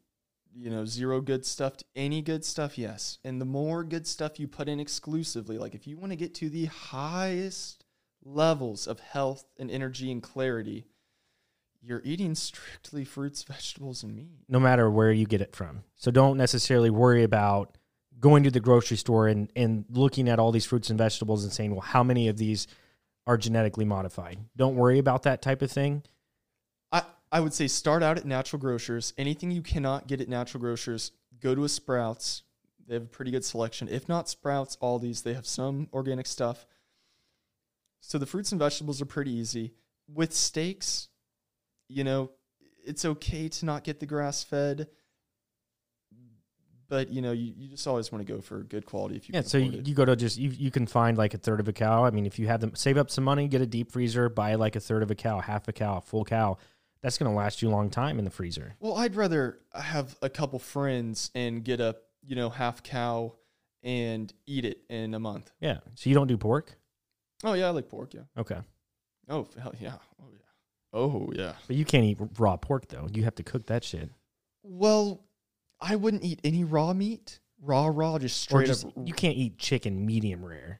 you 0.55 0.69
know, 0.69 0.85
zero 0.85 1.21
good 1.21 1.45
stuff 1.45 1.77
to 1.77 1.85
any 1.95 2.21
good 2.21 2.43
stuff, 2.43 2.77
yes. 2.77 3.19
And 3.23 3.39
the 3.39 3.45
more 3.45 3.83
good 3.83 4.07
stuff 4.07 4.39
you 4.39 4.47
put 4.47 4.67
in 4.67 4.79
exclusively, 4.79 5.57
like 5.57 5.75
if 5.75 5.87
you 5.87 5.97
want 5.97 6.11
to 6.11 6.15
get 6.15 6.33
to 6.35 6.49
the 6.49 6.65
highest 6.65 7.85
levels 8.23 8.87
of 8.87 8.99
health 8.99 9.45
and 9.57 9.71
energy 9.71 10.11
and 10.11 10.21
clarity, 10.21 10.85
you're 11.81 12.01
eating 12.03 12.35
strictly 12.35 13.05
fruits, 13.05 13.43
vegetables, 13.47 14.03
and 14.03 14.15
meat. 14.15 14.39
No 14.47 14.59
matter 14.59 14.89
where 14.89 15.11
you 15.11 15.25
get 15.25 15.41
it 15.41 15.55
from. 15.55 15.83
So 15.95 16.11
don't 16.11 16.37
necessarily 16.37 16.89
worry 16.89 17.23
about 17.23 17.77
going 18.19 18.43
to 18.43 18.51
the 18.51 18.59
grocery 18.59 18.97
store 18.97 19.29
and 19.29 19.49
and 19.55 19.85
looking 19.89 20.27
at 20.27 20.39
all 20.39 20.51
these 20.51 20.65
fruits 20.65 20.89
and 20.89 20.97
vegetables 20.97 21.43
and 21.43 21.53
saying, 21.53 21.71
well, 21.71 21.81
how 21.81 22.03
many 22.03 22.27
of 22.27 22.37
these 22.37 22.67
are 23.27 23.37
genetically 23.37 23.85
modified? 23.85 24.39
Don't 24.57 24.75
worry 24.75 24.99
about 24.99 25.23
that 25.23 25.41
type 25.41 25.61
of 25.61 25.71
thing. 25.71 26.03
I, 27.31 27.39
would 27.39 27.53
say 27.53 27.67
start 27.67 28.03
out 28.03 28.17
at 28.17 28.25
natural 28.25 28.59
grocers. 28.59 29.13
Anything 29.17 29.51
you 29.51 29.61
cannot 29.61 30.07
get 30.07 30.21
at 30.21 30.29
natural 30.29 30.61
grocers, 30.61 31.11
go 31.39 31.55
to 31.55 31.63
a 31.63 31.69
Sprouts. 31.69 32.43
They 32.87 32.95
have 32.95 33.03
a 33.03 33.07
pretty 33.07 33.31
good 33.31 33.45
selection. 33.45 33.87
If 33.87 34.09
not 34.09 34.29
Sprouts, 34.29 34.77
Aldi's, 34.77 35.21
they 35.21 35.33
have 35.33 35.45
some 35.45 35.87
organic 35.93 36.25
stuff. 36.25 36.65
So 38.01 38.17
the 38.17 38.25
fruits 38.25 38.51
and 38.51 38.59
vegetables 38.59 39.01
are 39.01 39.05
pretty 39.05 39.31
easy. 39.31 39.73
With 40.11 40.33
steaks, 40.33 41.09
you 41.87 42.03
know, 42.03 42.31
it's 42.85 43.05
okay 43.05 43.49
to 43.49 43.65
not 43.65 43.83
get 43.83 43.99
the 43.99 44.05
grass 44.05 44.43
fed. 44.43 44.87
But 46.87 47.09
you 47.09 47.21
know, 47.21 47.31
you, 47.31 47.53
you 47.55 47.69
just 47.69 47.85
always 47.85 48.11
want 48.11 48.25
to 48.25 48.33
go 48.33 48.41
for 48.41 48.63
good 48.63 48.83
quality 48.83 49.15
if 49.15 49.29
you 49.29 49.33
Yeah, 49.35 49.41
so 49.41 49.59
you, 49.59 49.83
you 49.85 49.93
go 49.93 50.05
to 50.05 50.15
just 50.15 50.37
you 50.37 50.49
you 50.49 50.71
can 50.71 50.87
find 50.87 51.19
like 51.19 51.35
a 51.35 51.37
third 51.37 51.59
of 51.59 51.67
a 51.67 51.73
cow. 51.73 52.03
I 52.03 52.09
mean, 52.09 52.25
if 52.25 52.39
you 52.39 52.47
have 52.47 52.61
them 52.61 52.73
save 52.73 52.97
up 52.97 53.11
some 53.11 53.23
money, 53.23 53.47
get 53.47 53.61
a 53.61 53.67
deep 53.67 53.91
freezer, 53.91 54.27
buy 54.27 54.55
like 54.55 54.75
a 54.75 54.79
third 54.79 55.03
of 55.03 55.11
a 55.11 55.15
cow, 55.15 55.39
half 55.39 55.67
a 55.67 55.71
cow, 55.71 55.99
full 55.99 56.25
cow. 56.25 56.57
That's 57.01 57.17
going 57.17 57.31
to 57.31 57.35
last 57.35 57.61
you 57.61 57.69
a 57.69 57.71
long 57.71 57.89
time 57.89 58.19
in 58.19 58.25
the 58.25 58.31
freezer. 58.31 58.75
Well, 58.79 58.97
I'd 58.97 59.15
rather 59.15 59.59
have 59.73 60.17
a 60.21 60.29
couple 60.29 60.59
friends 60.59 61.31
and 61.33 61.63
get 61.63 61.79
a 61.79 61.95
you 62.25 62.35
know 62.35 62.49
half 62.49 62.83
cow 62.83 63.35
and 63.83 64.33
eat 64.45 64.65
it 64.65 64.81
in 64.89 65.13
a 65.13 65.19
month. 65.19 65.51
Yeah. 65.61 65.79
So 65.95 66.09
you 66.09 66.15
don't 66.15 66.27
do 66.27 66.37
pork? 66.37 66.77
Oh 67.43 67.53
yeah, 67.53 67.67
I 67.67 67.69
like 67.69 67.89
pork. 67.89 68.13
Yeah. 68.13 68.23
Okay. 68.37 68.57
Oh 69.29 69.47
hell 69.61 69.73
yeah. 69.79 69.93
Oh 70.21 70.27
yeah. 70.31 70.39
Oh 70.93 71.29
yeah. 71.33 71.53
But 71.67 71.75
you 71.75 71.85
can't 71.85 72.03
eat 72.03 72.17
raw 72.37 72.57
pork 72.57 72.87
though. 72.89 73.07
You 73.11 73.23
have 73.23 73.35
to 73.35 73.43
cook 73.43 73.67
that 73.67 73.83
shit. 73.83 74.09
Well, 74.63 75.23
I 75.79 75.95
wouldn't 75.95 76.23
eat 76.23 76.41
any 76.43 76.63
raw 76.63 76.93
meat. 76.93 77.39
Raw, 77.61 77.87
raw, 77.87 78.17
just 78.19 78.41
straight 78.41 78.67
just 78.67 78.85
up. 78.85 78.93
you 79.03 79.13
can't 79.13 79.35
eat 79.35 79.57
chicken 79.57 80.05
medium 80.05 80.45
rare. 80.45 80.79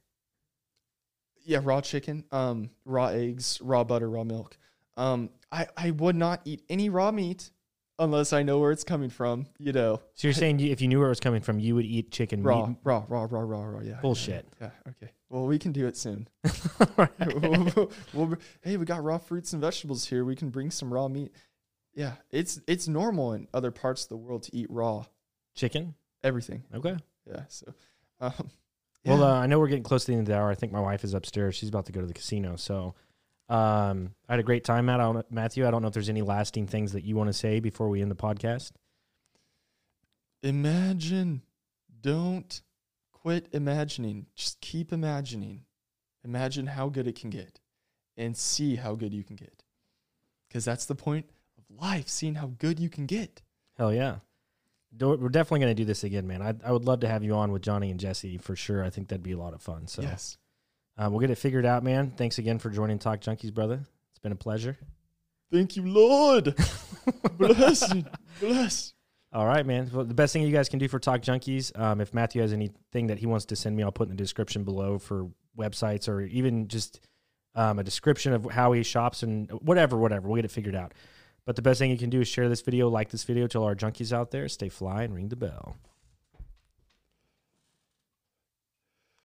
Yeah, 1.46 1.60
raw 1.64 1.82
chicken, 1.82 2.26
um, 2.32 2.70
raw 2.86 3.08
eggs, 3.08 3.60
raw 3.62 3.84
butter, 3.84 4.10
raw 4.10 4.24
milk. 4.24 4.58
Um, 5.00 5.30
I 5.52 5.68
I 5.78 5.92
would 5.92 6.16
not 6.16 6.42
eat 6.46 6.62
any 6.70 6.90
raw 6.90 7.12
meat 7.12 7.52
unless 7.98 8.34
I 8.34 8.44
know 8.44 8.60
where 8.60 8.72
it's 8.72 8.84
coming 8.84 9.10
from. 9.10 9.48
You 9.58 9.72
know, 9.74 10.02
So 10.16 10.28
you're 10.28 10.34
saying 10.34 10.60
you, 10.60 10.72
if 10.72 10.82
you 10.82 10.88
knew 10.88 11.00
where 11.00 11.08
it 11.08 11.12
was 11.12 11.20
coming 11.20 11.42
from, 11.42 11.60
you 11.60 11.76
would 11.76 11.86
eat 11.86 12.12
chicken 12.12 12.44
raw, 12.44 12.68
meat? 12.68 12.78
raw, 12.84 13.04
raw, 13.08 13.28
raw, 13.30 13.42
raw, 13.42 13.64
raw. 13.64 13.80
Yeah. 13.82 14.00
Bullshit. 14.02 14.46
Yeah. 14.62 14.72
yeah, 14.86 14.92
Okay. 15.02 15.12
Well, 15.30 15.46
we 15.46 15.60
can 15.60 15.72
do 15.72 15.86
it 15.88 15.96
soon. 15.98 16.28
Right. 16.98 17.10
We'll- 17.42 17.92
we'll- 18.14 18.38
hey, 18.62 18.78
we 18.78 18.86
got 18.86 19.04
raw 19.04 19.18
fruits 19.18 19.54
and 19.54 19.62
vegetables 19.62 20.06
here. 20.06 20.26
We 20.26 20.36
can 20.36 20.50
bring 20.50 20.72
some 20.72 20.92
raw 20.94 21.08
meat. 21.08 21.32
Yeah, 21.94 22.14
it's 22.32 22.62
it's 22.68 22.88
normal 22.88 23.34
in 23.34 23.48
other 23.54 23.72
parts 23.72 24.04
of 24.04 24.10
the 24.10 24.18
world 24.18 24.44
to 24.44 24.56
eat 24.56 24.68
raw 24.70 25.06
chicken? 25.56 25.96
everything. 26.24 26.64
Okay. 26.74 26.98
Yeah. 27.26 27.44
So, 27.48 27.74
um, 28.22 28.50
Well, 29.06 29.24
uh, 29.24 29.40
I 29.40 29.48
know 29.48 29.60
we're 29.60 29.68
getting 29.68 29.84
close 29.84 30.04
to 30.06 30.12
the 30.12 30.18
end 30.18 30.28
of 30.28 30.34
the 30.34 30.38
hour. 30.40 30.50
I 30.52 30.56
think 30.56 30.72
my 30.74 30.80
wife 30.82 31.04
is 31.04 31.14
upstairs. 31.14 31.56
She's 31.56 31.70
about 31.70 31.86
to 31.88 31.92
go 31.94 32.02
to 32.02 32.08
the 32.08 32.14
casino. 32.14 32.56
So 32.58 32.96
Um, 33.50 34.14
I 34.28 34.34
had 34.34 34.40
a 34.40 34.44
great 34.44 34.64
time, 34.64 34.86
Matt. 34.86 35.00
I 35.00 35.22
Matthew. 35.32 35.68
I 35.68 35.72
don't 35.72 35.82
know 35.82 35.88
if 35.88 35.94
there's 35.94 36.10
any 36.10 36.22
lasting 36.22 36.68
things 36.68 36.94
that 36.94 37.04
you 37.04 37.16
want 37.16 37.30
to 37.30 37.34
say 37.34 37.60
before 37.60 37.90
we 37.90 38.02
end 38.02 38.12
the 38.12 38.16
podcast. 38.16 38.72
Imagine. 40.44 41.42
Don't 42.02 42.62
quit 43.12 43.48
imagining. 43.52 44.28
Just 44.36 44.62
keep 44.62 44.94
imagining. 44.94 45.64
Imagine 46.24 46.68
how 46.68 46.90
good 46.90 47.08
it 47.08 47.20
can 47.20 47.30
get 47.30 47.60
and 48.16 48.38
see 48.38 48.76
how 48.76 48.96
good 48.96 49.14
you 49.14 49.24
can 49.24 49.36
get. 49.36 49.64
Because 50.48 50.66
that's 50.66 50.86
the 50.86 50.96
point 50.96 51.26
of 51.58 51.64
life, 51.82 52.08
seeing 52.08 52.36
how 52.36 52.52
good 52.58 52.80
you 52.80 52.90
can 52.90 53.06
get. 53.06 53.42
Hell 53.78 53.94
yeah. 53.94 54.18
We're 55.00 55.30
definitely 55.30 55.60
going 55.60 55.76
to 55.76 55.82
do 55.82 55.86
this 55.86 56.04
again, 56.04 56.26
man. 56.28 56.42
I, 56.42 56.56
I 56.66 56.72
would 56.72 56.86
love 56.86 57.02
to 57.02 57.08
have 57.08 57.24
you 57.24 57.36
on 57.36 57.52
with 57.52 57.62
Johnny 57.62 57.92
and 57.92 58.00
Jesse 58.00 58.38
for 58.38 58.56
sure. 58.56 58.84
I 58.84 58.90
think 58.90 59.08
that'd 59.08 59.22
be 59.22 59.34
a 59.34 59.38
lot 59.38 59.54
of 59.54 59.62
fun. 59.62 59.88
So 59.88 60.02
Yes. 60.02 60.38
Uh, 61.00 61.10
we'll 61.10 61.22
get 61.22 61.32
it 61.32 61.38
figured 61.38 61.66
out, 61.66 61.82
man. 61.82 62.12
Thanks 62.12 62.38
again 62.38 62.60
for 62.60 62.70
joining 62.70 63.00
Talk 63.00 63.22
Junkies, 63.22 63.54
brother. 63.54 63.80
It's 64.12 64.20
been 64.20 64.34
a 64.34 64.36
pleasure. 64.36 64.78
Thank 65.52 65.78
you, 65.78 65.84
Lord. 65.88 66.56
Bless. 67.38 67.94
Bless. 68.40 68.94
All 69.32 69.46
right, 69.46 69.66
man. 69.66 69.90
Well, 69.94 70.04
the 70.04 70.14
best 70.14 70.34
thing 70.34 70.44
you 70.44 70.52
guys 70.52 70.68
can 70.68 70.78
do 70.78 70.88
for 70.88 71.00
Talk 71.00 71.22
Junkies, 71.22 71.78
um, 71.80 72.02
if 72.02 72.14
Matthew 72.14 72.42
has 72.42 72.52
anything 72.52 73.08
that 73.08 73.20
he 73.20 73.28
wants 73.28 73.46
to 73.46 73.56
send 73.56 73.78
me, 73.78 73.84
I'll 73.84 73.92
put 73.92 74.10
in 74.10 74.16
the 74.16 74.22
description 74.22 74.64
below 74.64 75.00
for 75.00 75.30
websites 75.58 76.10
or 76.10 76.22
even 76.22 76.68
just 76.68 77.00
um, 77.56 77.80
a 77.80 77.84
description 77.84 78.34
of 78.34 78.46
how 78.46 78.74
he 78.74 78.84
shops 78.84 79.24
and 79.24 79.50
whatever, 79.62 79.98
whatever. 79.98 80.28
We'll 80.28 80.36
get 80.36 80.46
it 80.46 80.52
figured 80.52 80.76
out. 80.76 80.94
But 81.46 81.56
the 81.56 81.62
best 81.62 81.80
thing 81.80 81.92
you 81.92 81.98
can 81.98 82.10
do 82.10 82.22
is 82.22 82.28
share 82.28 82.50
this 82.50 82.62
video, 82.62 82.90
like 82.90 83.10
this 83.10 83.24
video, 83.24 83.48
tell 83.48 83.64
our 83.64 83.76
junkies 83.76 84.12
out 84.12 84.32
there, 84.32 84.50
stay 84.50 84.70
fly 84.70 85.04
and 85.04 85.16
ring 85.16 85.30
the 85.30 85.36
bell. 85.36 85.78